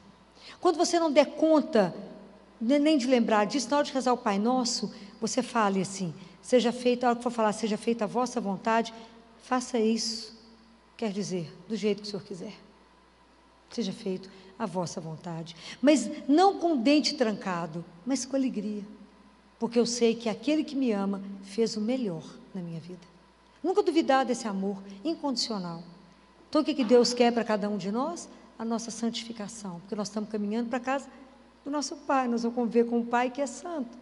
Quando 0.60 0.76
você 0.76 1.00
não 1.00 1.10
der 1.10 1.26
conta 1.26 1.94
nem 2.60 2.98
de 2.98 3.06
lembrar 3.06 3.46
disso, 3.46 3.70
na 3.70 3.78
hora 3.78 3.86
de 3.86 3.92
rezar 3.92 4.12
o 4.12 4.18
Pai 4.18 4.38
Nosso, 4.38 4.94
você 5.20 5.42
fale 5.42 5.80
assim: 5.80 6.14
seja 6.42 6.70
feita, 6.70 7.06
a 7.06 7.10
hora 7.10 7.16
que 7.16 7.22
for 7.22 7.32
falar, 7.32 7.52
seja 7.52 7.78
feita 7.78 8.04
a 8.04 8.06
vossa 8.06 8.40
vontade, 8.40 8.92
Faça 9.48 9.78
isso, 9.78 10.36
quer 10.94 11.10
dizer, 11.10 11.50
do 11.66 11.74
jeito 11.74 12.02
que 12.02 12.08
o 12.08 12.10
Senhor 12.10 12.22
quiser. 12.22 12.52
Seja 13.70 13.94
feito 13.94 14.30
a 14.58 14.66
vossa 14.66 15.00
vontade. 15.00 15.56
Mas 15.80 16.28
não 16.28 16.58
com 16.58 16.76
dente 16.76 17.14
trancado, 17.14 17.82
mas 18.04 18.26
com 18.26 18.36
alegria. 18.36 18.82
Porque 19.58 19.78
eu 19.78 19.86
sei 19.86 20.14
que 20.14 20.28
aquele 20.28 20.62
que 20.62 20.76
me 20.76 20.92
ama 20.92 21.22
fez 21.44 21.78
o 21.78 21.80
melhor 21.80 22.22
na 22.54 22.60
minha 22.60 22.78
vida. 22.78 23.00
Nunca 23.62 23.82
duvidar 23.82 24.24
desse 24.24 24.46
amor 24.46 24.76
incondicional. 25.04 25.82
Então, 26.48 26.62
o 26.62 26.64
que, 26.64 26.74
que 26.74 26.84
Deus 26.84 27.12
quer 27.12 27.32
para 27.32 27.44
cada 27.44 27.68
um 27.68 27.76
de 27.76 27.90
nós? 27.90 28.28
A 28.58 28.64
nossa 28.64 28.90
santificação. 28.90 29.80
Porque 29.80 29.94
nós 29.94 30.08
estamos 30.08 30.30
caminhando 30.30 30.70
para 30.70 30.80
casa 30.80 31.08
do 31.64 31.70
nosso 31.70 31.96
Pai. 31.96 32.26
Nós 32.28 32.42
vamos 32.42 32.56
conviver 32.56 32.84
com 32.84 33.00
o 33.00 33.04
Pai 33.04 33.30
que 33.30 33.40
é 33.40 33.46
santo. 33.46 33.96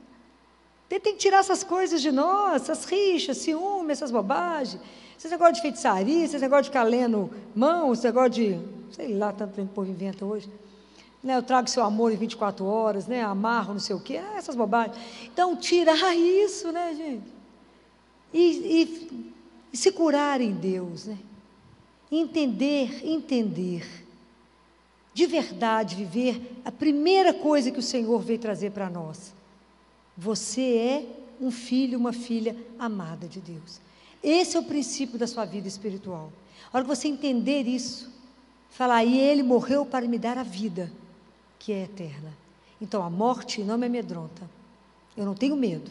Ele 0.88 1.00
tem 1.00 1.14
que 1.14 1.18
tirar 1.18 1.38
essas 1.38 1.64
coisas 1.64 2.00
de 2.00 2.12
nós, 2.12 2.62
essas 2.62 2.84
rixas, 2.84 3.38
ciúmes, 3.38 3.98
essas 3.98 4.10
bobagens. 4.10 4.80
Esse 5.18 5.28
negócio 5.28 5.54
de 5.54 5.62
feitiçaria, 5.62 6.24
esse 6.24 6.38
negócio 6.38 6.64
de 6.64 6.68
ficar 6.68 6.84
lendo 6.84 7.30
mão, 7.54 7.92
esse 7.92 8.04
negócio 8.04 8.30
de, 8.30 8.60
sei 8.92 9.14
lá, 9.14 9.32
tanto 9.32 9.54
tempo 9.54 9.72
o 9.72 9.74
povo 9.74 9.90
inventa 9.90 10.24
hoje. 10.24 10.48
né? 11.24 11.36
Eu 11.36 11.42
trago 11.42 11.68
seu 11.68 11.82
amor 11.82 12.12
em 12.12 12.16
24 12.16 12.64
horas, 12.64 13.08
né? 13.08 13.22
Amarro, 13.22 13.72
não 13.72 13.80
sei 13.80 13.96
o 13.96 14.00
quê, 14.00 14.20
essas 14.36 14.54
bobagens. 14.54 14.96
Então, 15.24 15.56
tirar 15.56 15.96
isso, 16.14 16.70
né, 16.70 16.94
gente? 16.94 17.34
E, 18.32 18.82
e, 18.82 19.34
e 19.72 19.76
se 19.76 19.92
curar 19.92 20.40
em 20.40 20.52
Deus, 20.52 21.06
né? 21.06 21.18
Entender, 22.10 23.06
entender. 23.06 24.06
De 25.12 25.26
verdade, 25.26 25.96
viver 25.96 26.60
a 26.64 26.70
primeira 26.70 27.32
coisa 27.32 27.70
que 27.70 27.78
o 27.78 27.82
Senhor 27.82 28.20
veio 28.20 28.38
trazer 28.38 28.70
para 28.70 28.90
nós. 28.90 29.34
Você 30.16 30.62
é 30.62 31.06
um 31.40 31.50
filho, 31.50 31.98
uma 31.98 32.12
filha 32.12 32.56
amada 32.78 33.26
de 33.26 33.40
Deus. 33.40 33.80
Esse 34.22 34.56
é 34.56 34.60
o 34.60 34.64
princípio 34.64 35.18
da 35.18 35.26
sua 35.26 35.44
vida 35.44 35.68
espiritual. 35.68 36.32
A 36.72 36.76
hora 36.76 36.84
que 36.84 36.94
você 36.94 37.08
entender 37.08 37.62
isso, 37.62 38.12
falar, 38.70 39.04
e 39.04 39.18
Ele 39.18 39.42
morreu 39.42 39.84
para 39.86 40.06
me 40.06 40.18
dar 40.18 40.38
a 40.38 40.42
vida 40.42 40.92
que 41.58 41.72
é 41.72 41.84
eterna. 41.84 42.32
Então 42.80 43.02
a 43.02 43.10
morte 43.10 43.62
não 43.62 43.78
me 43.78 43.86
amedronta. 43.86 44.48
Eu 45.16 45.24
não 45.24 45.34
tenho 45.34 45.56
medo, 45.56 45.90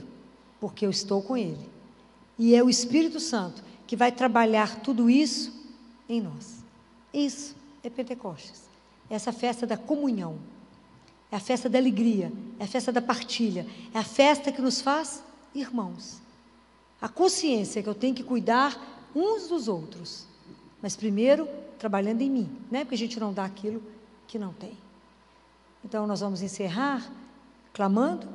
porque 0.59 0.85
eu 0.85 0.89
estou 0.89 1.21
com 1.21 1.35
Ele. 1.35 1.74
E 2.37 2.55
é 2.55 2.63
o 2.63 2.69
Espírito 2.69 3.19
Santo 3.19 3.63
que 3.87 3.95
vai 3.95 4.11
trabalhar 4.11 4.81
tudo 4.81 5.09
isso 5.09 5.53
em 6.09 6.21
nós. 6.21 6.63
Isso 7.13 7.55
é 7.83 7.89
Pentecostes. 7.89 8.63
Essa 9.09 9.31
festa 9.31 9.65
da 9.65 9.77
comunhão. 9.77 10.37
É 11.31 11.37
a 11.37 11.39
festa 11.39 11.67
da 11.67 11.77
alegria, 11.77 12.31
é 12.59 12.63
a 12.63 12.67
festa 12.67 12.91
da 12.91 13.01
partilha, 13.01 13.65
é 13.93 13.97
a 13.97 14.03
festa 14.03 14.51
que 14.51 14.61
nos 14.61 14.79
faz 14.79 15.23
irmãos. 15.53 16.21
A 17.01 17.09
consciência 17.09 17.81
que 17.81 17.89
eu 17.89 17.95
tenho 17.95 18.15
que 18.15 18.23
cuidar 18.23 19.09
uns 19.13 19.47
dos 19.47 19.67
outros. 19.67 20.27
Mas 20.81 20.95
primeiro, 20.95 21.47
trabalhando 21.79 22.21
em 22.21 22.29
mim, 22.29 22.49
não 22.71 22.79
é 22.79 22.83
porque 22.83 22.95
a 22.95 22.97
gente 22.97 23.19
não 23.19 23.33
dá 23.33 23.43
aquilo 23.45 23.81
que 24.27 24.37
não 24.39 24.53
tem. 24.53 24.77
Então, 25.83 26.07
nós 26.07 26.21
vamos 26.21 26.41
encerrar 26.41 27.11
clamando 27.73 28.27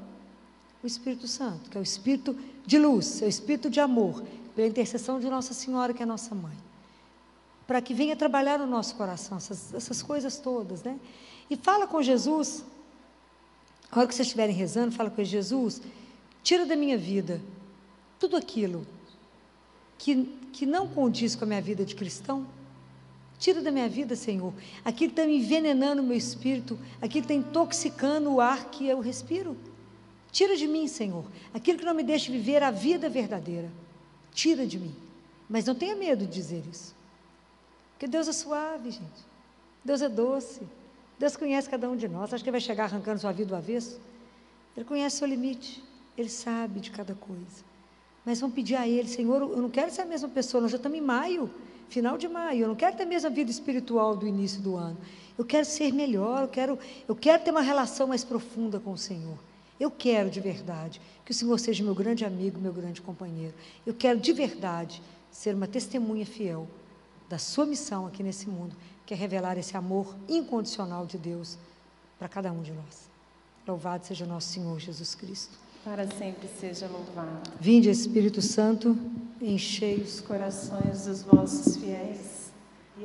o 0.82 0.86
Espírito 0.86 1.26
Santo, 1.26 1.70
que 1.70 1.76
é 1.76 1.80
o 1.80 1.82
Espírito 1.82 2.36
de 2.70 2.78
luz, 2.78 3.20
o 3.20 3.24
Espírito 3.26 3.68
de 3.68 3.80
amor, 3.80 4.22
pela 4.54 4.68
intercessão 4.68 5.18
de 5.18 5.28
Nossa 5.28 5.52
Senhora, 5.52 5.92
que 5.92 6.04
é 6.04 6.06
nossa 6.06 6.36
mãe. 6.36 6.56
Para 7.66 7.82
que 7.82 7.92
venha 7.92 8.14
trabalhar 8.14 8.60
no 8.60 8.66
nosso 8.66 8.94
coração 8.94 9.38
essas, 9.38 9.74
essas 9.74 10.00
coisas 10.02 10.38
todas, 10.38 10.84
né? 10.84 10.96
E 11.50 11.56
fala 11.56 11.88
com 11.88 12.00
Jesus. 12.00 12.64
A 13.90 13.98
hora 13.98 14.06
que 14.06 14.14
vocês 14.14 14.28
estiverem 14.28 14.54
rezando, 14.54 14.92
fala 14.92 15.10
com 15.10 15.24
Jesus, 15.24 15.82
tira 16.44 16.64
da 16.64 16.76
minha 16.76 16.96
vida 16.96 17.42
tudo 18.20 18.36
aquilo 18.36 18.86
que, 19.98 20.24
que 20.52 20.64
não 20.64 20.86
condiz 20.86 21.34
com 21.34 21.44
a 21.44 21.48
minha 21.48 21.62
vida 21.62 21.84
de 21.84 21.96
cristão 21.96 22.46
Tira 23.40 23.62
da 23.62 23.70
minha 23.70 23.88
vida, 23.88 24.14
Senhor. 24.14 24.52
Aquilo 24.84 25.12
está 25.12 25.24
envenenando 25.24 26.02
o 26.02 26.04
meu 26.04 26.16
espírito, 26.16 26.78
aquilo 27.00 27.24
está 27.24 27.32
intoxicando 27.32 28.30
o 28.30 28.38
ar 28.38 28.66
que 28.66 28.86
eu 28.86 29.00
respiro. 29.00 29.56
Tira 30.30 30.56
de 30.56 30.66
mim, 30.66 30.86
Senhor, 30.86 31.24
aquilo 31.52 31.78
que 31.78 31.84
não 31.84 31.94
me 31.94 32.02
deixa 32.02 32.30
viver 32.30 32.62
a 32.62 32.70
vida 32.70 33.08
verdadeira. 33.08 33.70
Tira 34.32 34.66
de 34.66 34.78
mim. 34.78 34.94
Mas 35.48 35.64
não 35.64 35.74
tenha 35.74 35.96
medo 35.96 36.24
de 36.26 36.32
dizer 36.32 36.62
isso. 36.70 36.94
Porque 37.92 38.06
Deus 38.06 38.28
é 38.28 38.32
suave, 38.32 38.90
gente. 38.90 39.24
Deus 39.84 40.00
é 40.02 40.08
doce. 40.08 40.62
Deus 41.18 41.36
conhece 41.36 41.68
cada 41.68 41.90
um 41.90 41.96
de 41.96 42.08
nós. 42.08 42.32
Acho 42.32 42.44
que 42.44 42.48
ele 42.48 42.58
vai 42.58 42.60
chegar 42.60 42.84
arrancando 42.84 43.20
sua 43.20 43.32
vida 43.32 43.48
do 43.48 43.56
avesso? 43.56 44.00
Ele 44.76 44.84
conhece 44.84 45.16
o 45.16 45.18
seu 45.18 45.28
limite. 45.28 45.82
Ele 46.16 46.28
sabe 46.28 46.80
de 46.80 46.90
cada 46.90 47.14
coisa. 47.14 47.64
Mas 48.24 48.40
vamos 48.40 48.54
pedir 48.54 48.76
a 48.76 48.86
Ele, 48.86 49.08
Senhor, 49.08 49.40
eu 49.40 49.60
não 49.60 49.70
quero 49.70 49.90
ser 49.90 50.02
a 50.02 50.06
mesma 50.06 50.28
pessoa, 50.28 50.60
nós 50.60 50.70
já 50.70 50.76
estamos 50.76 50.98
em 50.98 51.00
maio 51.00 51.50
final 51.90 52.16
de 52.16 52.28
maio. 52.28 52.62
Eu 52.62 52.68
não 52.68 52.76
quero 52.76 52.96
ter 52.96 53.02
a 53.02 53.06
mesma 53.06 53.28
vida 53.28 53.50
espiritual 53.50 54.16
do 54.16 54.26
início 54.26 54.62
do 54.62 54.76
ano. 54.76 54.96
Eu 55.36 55.44
quero 55.44 55.64
ser 55.64 55.92
melhor, 55.92 56.42
eu 56.42 56.48
quero, 56.48 56.78
eu 57.08 57.16
quero 57.16 57.42
ter 57.42 57.50
uma 57.50 57.60
relação 57.60 58.06
mais 58.06 58.24
profunda 58.24 58.78
com 58.78 58.92
o 58.92 58.98
Senhor. 58.98 59.36
Eu 59.80 59.90
quero 59.90 60.28
de 60.28 60.40
verdade 60.40 61.00
que 61.24 61.30
o 61.30 61.34
Senhor 61.34 61.58
seja 61.58 61.82
meu 61.82 61.94
grande 61.94 62.22
amigo, 62.22 62.60
meu 62.60 62.72
grande 62.72 63.00
companheiro. 63.00 63.54
Eu 63.86 63.94
quero 63.94 64.20
de 64.20 64.30
verdade 64.30 65.02
ser 65.30 65.54
uma 65.54 65.66
testemunha 65.66 66.26
fiel 66.26 66.68
da 67.30 67.38
sua 67.38 67.64
missão 67.64 68.06
aqui 68.06 68.22
nesse 68.22 68.46
mundo, 68.46 68.76
que 69.06 69.14
é 69.14 69.16
revelar 69.16 69.56
esse 69.56 69.76
amor 69.76 70.14
incondicional 70.28 71.06
de 71.06 71.16
Deus 71.16 71.56
para 72.18 72.28
cada 72.28 72.52
um 72.52 72.60
de 72.60 72.72
nós. 72.72 73.08
Louvado 73.66 74.04
seja 74.04 74.26
nosso 74.26 74.48
Senhor 74.48 74.78
Jesus 74.78 75.14
Cristo. 75.14 75.56
Para 75.82 76.06
sempre 76.10 76.46
seja 76.46 76.86
louvado. 76.86 77.50
Vinde, 77.58 77.88
Espírito 77.88 78.42
Santo, 78.42 78.98
enchei 79.40 79.96
os 79.96 80.20
corações 80.20 81.06
dos 81.06 81.22
vossos 81.22 81.76
fiéis 81.78 82.52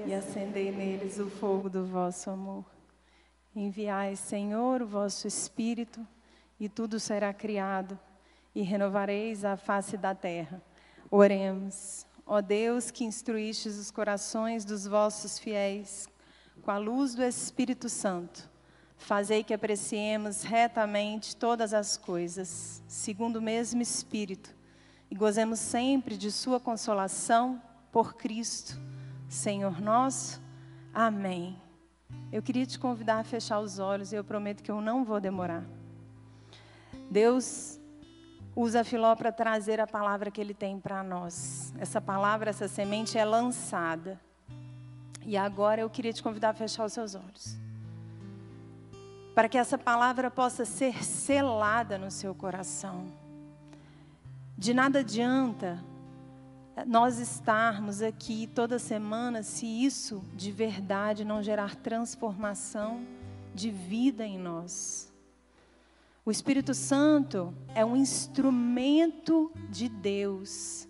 e 0.06 0.14
acendei 0.14 0.72
neles 0.72 1.20
o 1.20 1.30
fogo 1.30 1.70
do 1.70 1.86
vosso 1.86 2.30
amor. 2.30 2.66
Enviai, 3.56 4.18
Senhor, 4.18 4.82
o 4.82 4.88
vosso 4.88 5.26
Espírito, 5.26 6.06
e 6.60 6.70
tudo 6.70 7.00
será 7.00 7.34
criado, 7.34 8.00
e 8.54 8.62
renovareis 8.62 9.44
a 9.44 9.58
face 9.58 9.98
da 9.98 10.16
terra. 10.16 10.62
Oremos. 11.12 12.06
Ó 12.26 12.42
Deus, 12.42 12.90
que 12.90 13.04
instruístes 13.04 13.78
os 13.78 13.92
corações 13.92 14.66
dos 14.66 14.88
vossos 14.88 15.38
fiéis 15.38 16.08
com 16.64 16.72
a 16.72 16.78
luz 16.78 17.14
do 17.14 17.24
Espírito 17.24 17.88
Santo 17.88 18.50
Fazei 18.98 19.44
que 19.44 19.54
apreciemos 19.54 20.42
retamente 20.42 21.36
todas 21.36 21.74
as 21.74 21.96
coisas, 21.96 22.82
segundo 22.88 23.38
o 23.38 23.42
mesmo 23.42 23.82
Espírito, 23.82 24.56
e 25.12 25.16
gozemos 25.16 25.60
sempre 25.60 26.18
de 26.18 26.32
Sua 26.32 26.60
consolação 26.60 27.62
por 27.92 28.16
Cristo, 28.16 28.80
Senhor 29.30 29.80
nosso. 29.80 30.42
Amém. 30.94 31.56
Eu 32.32 32.42
queria 32.42 32.66
te 32.66 32.80
convidar 32.80 33.20
a 33.20 33.24
fechar 33.24 33.60
os 33.60 33.78
olhos 33.78 34.12
e 34.12 34.16
eu 34.16 34.24
prometo 34.24 34.64
que 34.64 34.72
eu 34.72 34.82
não 34.82 35.06
vou 35.06 35.20
demorar. 35.20 35.64
Deus 37.10 37.80
usa 38.56 38.84
Filó 38.84 39.16
para 39.16 39.32
trazer 39.32 39.80
a 39.80 39.88
palavra 39.88 40.32
que 40.32 40.40
Ele 40.40 40.54
tem 40.54 40.80
para 40.80 41.04
nós. 41.04 41.74
Essa 41.80 42.00
palavra, 42.00 42.50
essa 42.50 42.68
semente 42.68 43.18
é 43.18 43.26
lançada. 43.26 44.20
E 45.26 45.36
agora 45.36 45.82
eu 45.82 45.90
queria 45.90 46.14
te 46.14 46.22
convidar 46.22 46.50
a 46.50 46.54
fechar 46.54 46.86
os 46.86 46.94
seus 46.94 47.16
olhos 47.16 47.66
para 49.36 49.50
que 49.50 49.58
essa 49.58 49.78
palavra 49.78 50.32
possa 50.32 50.64
ser 50.64 51.04
selada 51.04 51.98
no 51.98 52.10
seu 52.10 52.34
coração. 52.34 53.06
De 54.58 54.74
nada 54.74 55.00
adianta 55.00 55.84
nós 56.88 57.20
estarmos 57.20 58.02
aqui 58.02 58.48
toda 58.48 58.80
semana 58.80 59.44
se 59.44 59.66
isso 59.66 60.24
de 60.34 60.52
verdade 60.54 61.26
não 61.26 61.44
gerar 61.44 61.76
transformação 61.76 63.06
de 63.54 63.70
vida 63.70 64.26
em 64.26 64.38
nós. 64.38 65.14
O 66.26 66.32
Espírito 66.32 66.74
Santo 66.74 67.54
é 67.76 67.86
um 67.86 67.96
instrumento 67.96 69.52
de 69.70 69.88
Deus 69.88 70.88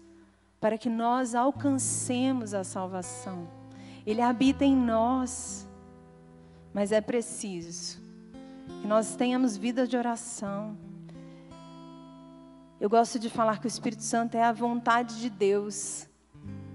para 0.61 0.77
que 0.77 0.89
nós 0.89 1.35
alcancemos 1.35 2.53
a 2.53 2.63
salvação. 2.63 3.45
Ele 4.07 4.21
habita 4.21 4.63
em 4.63 4.73
nós, 4.73 5.67
mas 6.73 6.93
é 6.93 7.01
preciso 7.01 7.99
que 8.81 8.87
nós 8.87 9.17
tenhamos 9.17 9.57
vida 9.57 9.85
de 9.85 9.97
oração. 9.97 10.77
Eu 12.79 12.89
gosto 12.89 13.19
de 13.19 13.29
falar 13.29 13.59
que 13.59 13.67
o 13.67 13.67
Espírito 13.67 14.03
Santo 14.03 14.35
é 14.35 14.43
a 14.43 14.53
vontade 14.53 15.19
de 15.19 15.29
Deus 15.29 16.07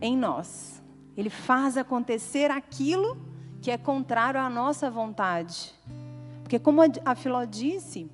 em 0.02 0.14
nós. 0.14 0.82
Ele 1.16 1.30
faz 1.30 1.78
acontecer 1.78 2.50
aquilo 2.50 3.16
que 3.62 3.70
é 3.70 3.78
contrário 3.78 4.38
à 4.38 4.50
nossa 4.50 4.90
vontade. 4.90 5.74
Porque 6.42 6.58
como 6.58 6.82
a 7.06 7.14
Filó 7.14 7.46
disse, 7.46 8.10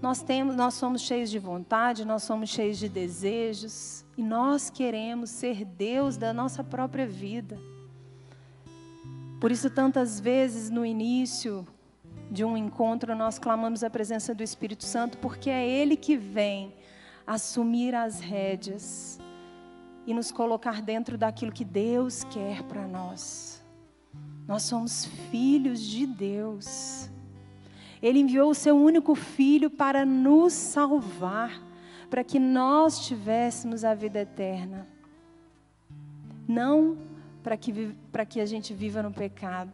nós 0.00 0.22
temos, 0.22 0.54
nós 0.54 0.74
somos 0.74 1.02
cheios 1.02 1.30
de 1.30 1.38
vontade, 1.38 2.04
nós 2.04 2.22
somos 2.22 2.50
cheios 2.50 2.78
de 2.78 2.88
desejos 2.88 4.04
e 4.16 4.22
nós 4.22 4.70
queremos 4.70 5.30
ser 5.30 5.64
Deus 5.64 6.16
da 6.16 6.32
nossa 6.32 6.62
própria 6.62 7.06
vida. 7.06 7.58
Por 9.40 9.50
isso 9.50 9.68
tantas 9.70 10.18
vezes 10.20 10.70
no 10.70 10.84
início, 10.84 11.66
de 12.30 12.44
um 12.44 12.56
encontro, 12.56 13.14
nós 13.14 13.38
clamamos 13.38 13.84
a 13.84 13.90
presença 13.90 14.34
do 14.34 14.42
Espírito 14.42 14.84
Santo, 14.84 15.18
porque 15.18 15.48
é 15.50 15.66
Ele 15.66 15.96
que 15.96 16.16
vem 16.16 16.74
assumir 17.26 17.94
as 17.94 18.20
rédeas 18.20 19.18
e 20.06 20.14
nos 20.14 20.30
colocar 20.30 20.80
dentro 20.80 21.18
daquilo 21.18 21.52
que 21.52 21.64
Deus 21.64 22.24
quer 22.24 22.62
para 22.64 22.86
nós. 22.86 23.62
Nós 24.46 24.62
somos 24.62 25.06
filhos 25.30 25.80
de 25.80 26.06
Deus. 26.06 27.10
Ele 28.02 28.20
enviou 28.20 28.50
o 28.50 28.54
seu 28.54 28.76
único 28.76 29.14
filho 29.14 29.70
para 29.70 30.04
nos 30.04 30.52
salvar, 30.52 31.62
para 32.10 32.22
que 32.22 32.38
nós 32.38 33.06
tivéssemos 33.06 33.84
a 33.84 33.94
vida 33.94 34.20
eterna. 34.20 34.86
Não 36.48 36.96
para 37.42 37.56
que, 37.56 37.94
para 38.12 38.24
que 38.24 38.40
a 38.40 38.46
gente 38.46 38.72
viva 38.74 39.02
no 39.02 39.12
pecado 39.12 39.72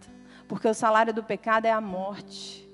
porque 0.53 0.68
o 0.68 0.75
salário 0.75 1.14
do 1.14 1.23
pecado 1.23 1.64
é 1.64 1.73
a 1.73 1.81
morte. 1.81 2.68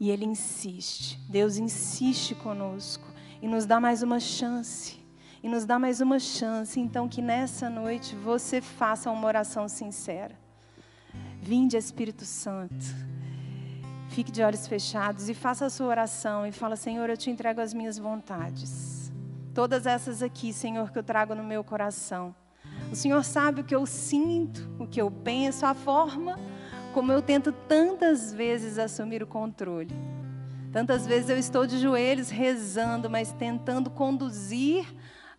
E 0.00 0.08
Ele 0.08 0.24
insiste, 0.24 1.20
Deus 1.28 1.58
insiste 1.58 2.34
conosco 2.34 3.04
e 3.42 3.46
nos 3.46 3.66
dá 3.66 3.78
mais 3.78 4.02
uma 4.02 4.18
chance. 4.18 4.98
E 5.42 5.48
nos 5.50 5.66
dá 5.66 5.78
mais 5.78 6.00
uma 6.00 6.18
chance, 6.18 6.80
então 6.80 7.06
que 7.06 7.20
nessa 7.20 7.68
noite 7.68 8.16
você 8.16 8.62
faça 8.62 9.10
uma 9.10 9.26
oração 9.26 9.68
sincera. 9.68 10.34
Vinde, 11.42 11.76
Espírito 11.76 12.24
Santo. 12.24 12.74
Fique 14.14 14.30
de 14.30 14.44
olhos 14.44 14.68
fechados 14.68 15.28
e 15.28 15.34
faça 15.34 15.66
a 15.66 15.70
sua 15.70 15.88
oração 15.88 16.46
e 16.46 16.52
fala: 16.52 16.76
Senhor, 16.76 17.10
eu 17.10 17.16
te 17.16 17.30
entrego 17.30 17.60
as 17.60 17.74
minhas 17.74 17.98
vontades. 17.98 19.12
Todas 19.52 19.86
essas 19.86 20.22
aqui, 20.22 20.52
Senhor, 20.52 20.92
que 20.92 20.98
eu 21.00 21.02
trago 21.02 21.34
no 21.34 21.42
meu 21.42 21.64
coração. 21.64 22.32
O 22.92 22.94
Senhor 22.94 23.24
sabe 23.24 23.62
o 23.62 23.64
que 23.64 23.74
eu 23.74 23.84
sinto, 23.84 24.70
o 24.78 24.86
que 24.86 25.02
eu 25.02 25.10
penso, 25.10 25.66
a 25.66 25.74
forma 25.74 26.38
como 26.92 27.10
eu 27.10 27.20
tento 27.20 27.50
tantas 27.50 28.32
vezes 28.32 28.78
assumir 28.78 29.20
o 29.20 29.26
controle. 29.26 29.92
Tantas 30.70 31.04
vezes 31.04 31.28
eu 31.28 31.36
estou 31.36 31.66
de 31.66 31.80
joelhos 31.80 32.30
rezando, 32.30 33.10
mas 33.10 33.32
tentando 33.32 33.90
conduzir 33.90 34.86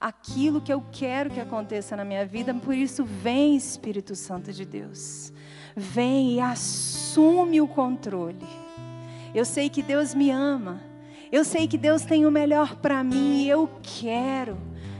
aquilo 0.01 0.59
que 0.59 0.73
eu 0.73 0.84
quero 0.91 1.30
que 1.30 1.39
aconteça 1.39 1.95
na 1.95 2.03
minha 2.03 2.26
vida. 2.26 2.53
Por 2.53 2.76
isso, 2.76 3.05
vem, 3.05 3.55
Espírito 3.55 4.17
Santo 4.17 4.51
de 4.51 4.65
Deus. 4.65 5.32
Vem 5.78 6.34
e 6.34 6.39
assume 6.41 7.61
o 7.61 7.69
controle. 7.69 8.64
Eu 9.36 9.43
sei 9.43 9.69
que 9.69 9.83
Deus 9.83 10.15
me 10.15 10.31
ama. 10.31 10.81
Eu 11.29 11.43
sei 11.43 11.67
que 11.67 11.77
Deus 11.77 12.03
tem 12.03 12.25
o 12.25 12.31
melhor 12.31 12.77
para 12.77 13.03
mim 13.03 13.45
eu 13.45 13.69
quero. 13.83 14.57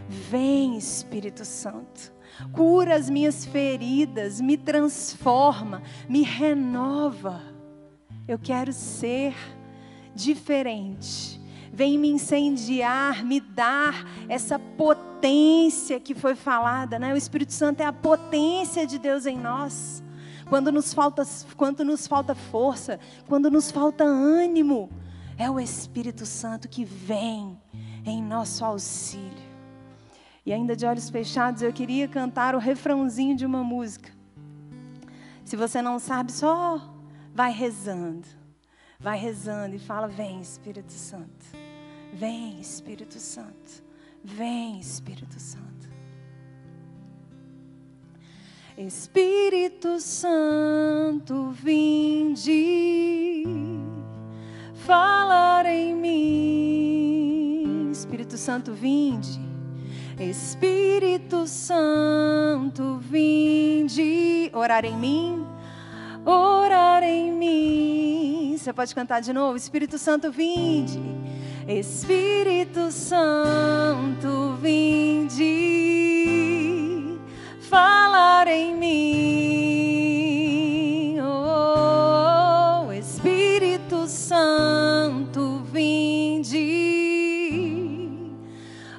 Vem, 0.10 0.78
Espírito 0.78 1.46
Santo. 1.46 2.14
Cura 2.52 2.98
as 2.98 3.10
minhas 3.10 3.46
feridas, 3.46 4.42
me 4.42 4.58
transforma, 4.58 5.82
me 6.10 6.22
renova. 6.22 7.42
Eu 8.28 8.38
quero 8.38 8.74
ser 8.74 9.34
diferente. 10.14 11.40
Vem 11.72 11.98
me 11.98 12.10
incendiar, 12.10 13.24
me 13.24 13.40
dar 13.40 14.06
essa 14.28 14.60
potência 14.60 15.98
que 15.98 16.14
foi 16.14 16.36
falada, 16.36 17.00
né? 17.00 17.14
O 17.14 17.18
Espírito 17.18 17.54
Santo 17.54 17.80
é 17.80 17.86
a 17.86 17.94
potência 17.94 18.86
de 18.86 19.00
Deus 19.00 19.26
em 19.26 19.38
nós. 19.38 20.04
Quando 20.48 20.72
nos 20.72 20.94
falta, 20.94 21.24
quando 21.58 21.84
nos 21.84 22.08
falta 22.08 22.36
força, 22.36 23.00
quando 23.28 23.50
nos 23.50 23.72
falta 23.72 24.04
ânimo, 24.04 24.90
é 25.38 25.50
o 25.50 25.60
Espírito 25.60 26.26
Santo 26.26 26.68
que 26.68 26.86
vem 26.86 27.60
em 28.06 28.22
nosso 28.22 28.64
auxílio. 28.64 29.46
E 30.46 30.54
ainda 30.54 30.76
de 30.76 30.86
olhos 30.86 31.10
fechados, 31.10 31.62
eu 31.62 31.74
queria 31.74 32.08
cantar 32.08 32.54
o 32.54 32.60
refrãozinho 32.60 33.36
de 33.36 33.46
uma 33.46 33.64
música. 33.64 34.12
Se 35.44 35.56
você 35.56 35.82
não 35.82 35.98
sabe, 35.98 36.32
só 36.32 36.80
vai 37.34 37.52
rezando. 37.52 38.28
Vai 39.00 39.18
rezando 39.18 39.76
e 39.76 39.80
fala: 39.80 40.08
Vem, 40.08 40.40
Espírito 40.40 40.92
Santo. 40.92 41.46
Vem, 42.14 42.60
Espírito 42.60 43.20
Santo. 43.20 43.84
Vem, 44.24 44.80
Espírito 44.80 45.40
Santo. 45.40 45.75
Espírito 48.78 50.02
Santo, 50.02 51.52
vinde 51.52 53.46
falar 54.86 55.66
em 55.66 55.96
mim. 55.96 57.90
Espírito 57.90 58.38
Santo, 58.38 58.74
vinde. 58.74 59.40
Espírito 60.20 61.48
Santo, 61.48 62.98
vinde 62.98 64.52
orar 64.54 64.84
em 64.84 64.98
mim. 64.98 65.46
Orar 66.26 67.02
em 67.02 67.32
mim. 67.32 68.58
Você 68.58 68.74
pode 68.74 68.94
cantar 68.94 69.22
de 69.22 69.32
novo? 69.32 69.56
Espírito 69.56 69.98
Santo, 69.98 70.30
vinde. 70.34 71.00
Espírito 71.66 72.92
Santo, 72.92 74.58
vinde 74.62 76.35
falar 77.76 78.48
em 78.48 78.74
mim. 78.74 78.88
Oh, 81.20 82.90
Espírito 82.94 84.08
Santo, 84.08 85.62
vinde 85.74 86.56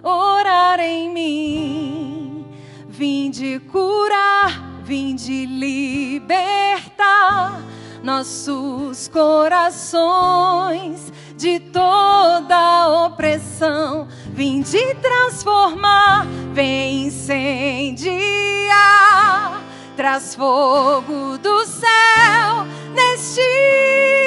orar 0.02 0.78
em 0.78 1.10
mim. 1.10 2.44
Vinde 2.86 3.58
curar, 3.60 4.82
vinde 4.84 5.46
libertar 5.46 7.62
nossos 8.02 9.08
corações 9.08 11.10
de 11.34 11.60
toda 11.60 13.06
opressão. 13.06 14.06
Vinde 14.36 14.94
transformar, 15.00 16.26
vem 16.52 17.06
incendiar, 17.06 18.02
traz 19.96 20.34
fogo 20.34 21.38
do 21.38 21.64
céu 21.64 22.66
neste 22.94 24.25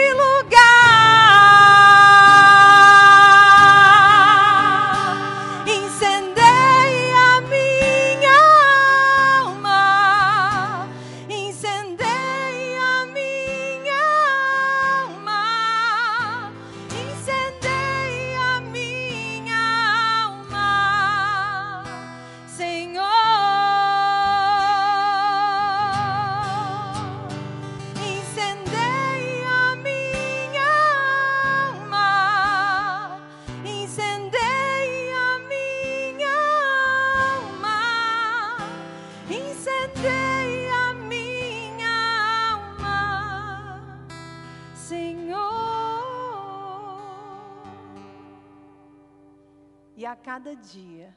cada 50.29 50.55
dia, 50.55 51.11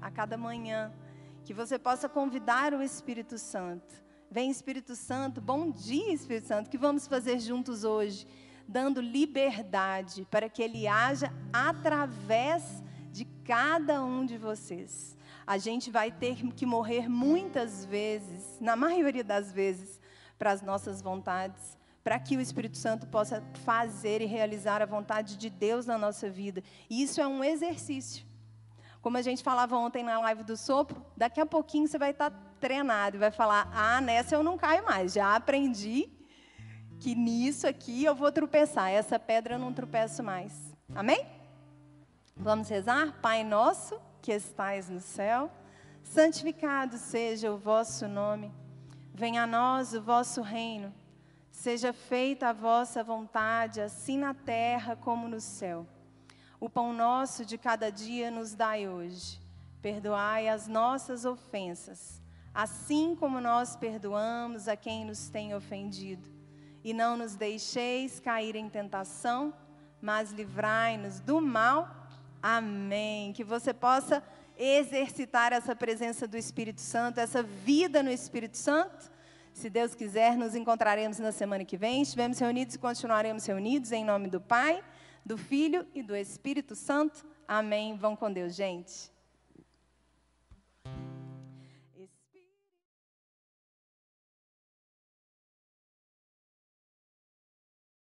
a 0.00 0.08
cada 0.08 0.38
manhã, 0.38 0.92
que 1.44 1.52
você 1.52 1.76
possa 1.80 2.08
convidar 2.08 2.72
o 2.72 2.80
Espírito 2.80 3.36
Santo. 3.36 3.92
Vem 4.30 4.52
Espírito 4.52 4.94
Santo, 4.94 5.40
bom 5.40 5.68
dia 5.68 6.12
Espírito 6.12 6.46
Santo, 6.46 6.70
que 6.70 6.78
vamos 6.78 7.08
fazer 7.08 7.40
juntos 7.40 7.82
hoje, 7.82 8.24
dando 8.68 9.00
liberdade 9.00 10.24
para 10.30 10.48
que 10.48 10.62
ele 10.62 10.86
haja 10.86 11.34
através 11.52 12.84
de 13.10 13.24
cada 13.44 14.00
um 14.04 14.24
de 14.24 14.38
vocês. 14.38 15.18
A 15.44 15.58
gente 15.58 15.90
vai 15.90 16.12
ter 16.12 16.36
que 16.52 16.64
morrer 16.64 17.08
muitas 17.08 17.84
vezes, 17.84 18.60
na 18.60 18.76
maioria 18.76 19.24
das 19.24 19.50
vezes, 19.50 20.00
para 20.38 20.52
as 20.52 20.62
nossas 20.62 21.02
vontades, 21.02 21.76
para 22.04 22.16
que 22.16 22.36
o 22.36 22.40
Espírito 22.40 22.78
Santo 22.78 23.08
possa 23.08 23.42
fazer 23.64 24.22
e 24.22 24.26
realizar 24.26 24.80
a 24.80 24.86
vontade 24.86 25.36
de 25.36 25.50
Deus 25.50 25.84
na 25.84 25.98
nossa 25.98 26.30
vida. 26.30 26.62
E 26.88 27.02
isso 27.02 27.20
é 27.20 27.26
um 27.26 27.42
exercício. 27.42 28.30
Como 29.02 29.18
a 29.18 29.22
gente 29.22 29.42
falava 29.42 29.76
ontem 29.76 30.04
na 30.04 30.20
live 30.20 30.44
do 30.44 30.56
sopro, 30.56 31.04
daqui 31.16 31.40
a 31.40 31.44
pouquinho 31.44 31.88
você 31.88 31.98
vai 31.98 32.12
estar 32.12 32.30
treinado 32.60 33.16
e 33.16 33.18
vai 33.18 33.32
falar: 33.32 33.68
ah, 33.74 34.00
nessa 34.00 34.36
eu 34.36 34.44
não 34.44 34.56
caio 34.56 34.84
mais, 34.84 35.12
já 35.12 35.34
aprendi 35.34 36.08
que 37.00 37.16
nisso 37.16 37.66
aqui 37.66 38.04
eu 38.04 38.14
vou 38.14 38.30
tropeçar, 38.30 38.90
essa 38.90 39.18
pedra 39.18 39.56
eu 39.56 39.58
não 39.58 39.72
tropeço 39.72 40.22
mais. 40.22 40.72
Amém? 40.94 41.26
Vamos 42.36 42.68
rezar? 42.68 43.18
Pai 43.20 43.42
nosso 43.42 44.00
que 44.22 44.30
estais 44.30 44.88
no 44.88 45.00
céu, 45.00 45.50
santificado 46.04 46.96
seja 46.96 47.50
o 47.50 47.58
vosso 47.58 48.06
nome, 48.06 48.52
venha 49.12 49.42
a 49.42 49.46
nós 49.48 49.94
o 49.94 50.00
vosso 50.00 50.42
reino, 50.42 50.94
seja 51.50 51.92
feita 51.92 52.50
a 52.50 52.52
vossa 52.52 53.02
vontade, 53.02 53.80
assim 53.80 54.16
na 54.16 54.32
terra 54.32 54.94
como 54.94 55.26
no 55.26 55.40
céu. 55.40 55.84
O 56.62 56.70
pão 56.70 56.92
nosso 56.92 57.44
de 57.44 57.58
cada 57.58 57.90
dia 57.90 58.30
nos 58.30 58.54
dai 58.54 58.86
hoje. 58.86 59.40
Perdoai 59.82 60.48
as 60.48 60.68
nossas 60.68 61.24
ofensas, 61.24 62.22
assim 62.54 63.16
como 63.16 63.40
nós 63.40 63.74
perdoamos 63.74 64.68
a 64.68 64.76
quem 64.76 65.04
nos 65.04 65.28
tem 65.28 65.56
ofendido. 65.56 66.30
E 66.84 66.94
não 66.94 67.16
nos 67.16 67.34
deixeis 67.34 68.20
cair 68.20 68.54
em 68.54 68.68
tentação, 68.68 69.52
mas 70.00 70.30
livrai-nos 70.30 71.18
do 71.18 71.40
mal. 71.40 71.88
Amém. 72.40 73.32
Que 73.32 73.42
você 73.42 73.74
possa 73.74 74.22
exercitar 74.56 75.52
essa 75.52 75.74
presença 75.74 76.28
do 76.28 76.36
Espírito 76.36 76.80
Santo, 76.80 77.18
essa 77.18 77.42
vida 77.42 78.04
no 78.04 78.10
Espírito 78.12 78.56
Santo. 78.56 79.10
Se 79.52 79.68
Deus 79.68 79.96
quiser, 79.96 80.36
nos 80.36 80.54
encontraremos 80.54 81.18
na 81.18 81.32
semana 81.32 81.64
que 81.64 81.76
vem. 81.76 82.02
Estivemos 82.02 82.38
reunidos 82.38 82.76
e 82.76 82.78
continuaremos 82.78 83.44
reunidos 83.46 83.90
em 83.90 84.04
nome 84.04 84.28
do 84.28 84.40
Pai 84.40 84.80
do 85.24 85.38
Filho 85.38 85.86
e 85.94 86.02
do 86.02 86.14
Espírito 86.14 86.74
Santo. 86.74 87.24
Amém. 87.46 87.96
Vão 87.96 88.16
com 88.16 88.32
Deus, 88.32 88.54
gente. 88.54 89.10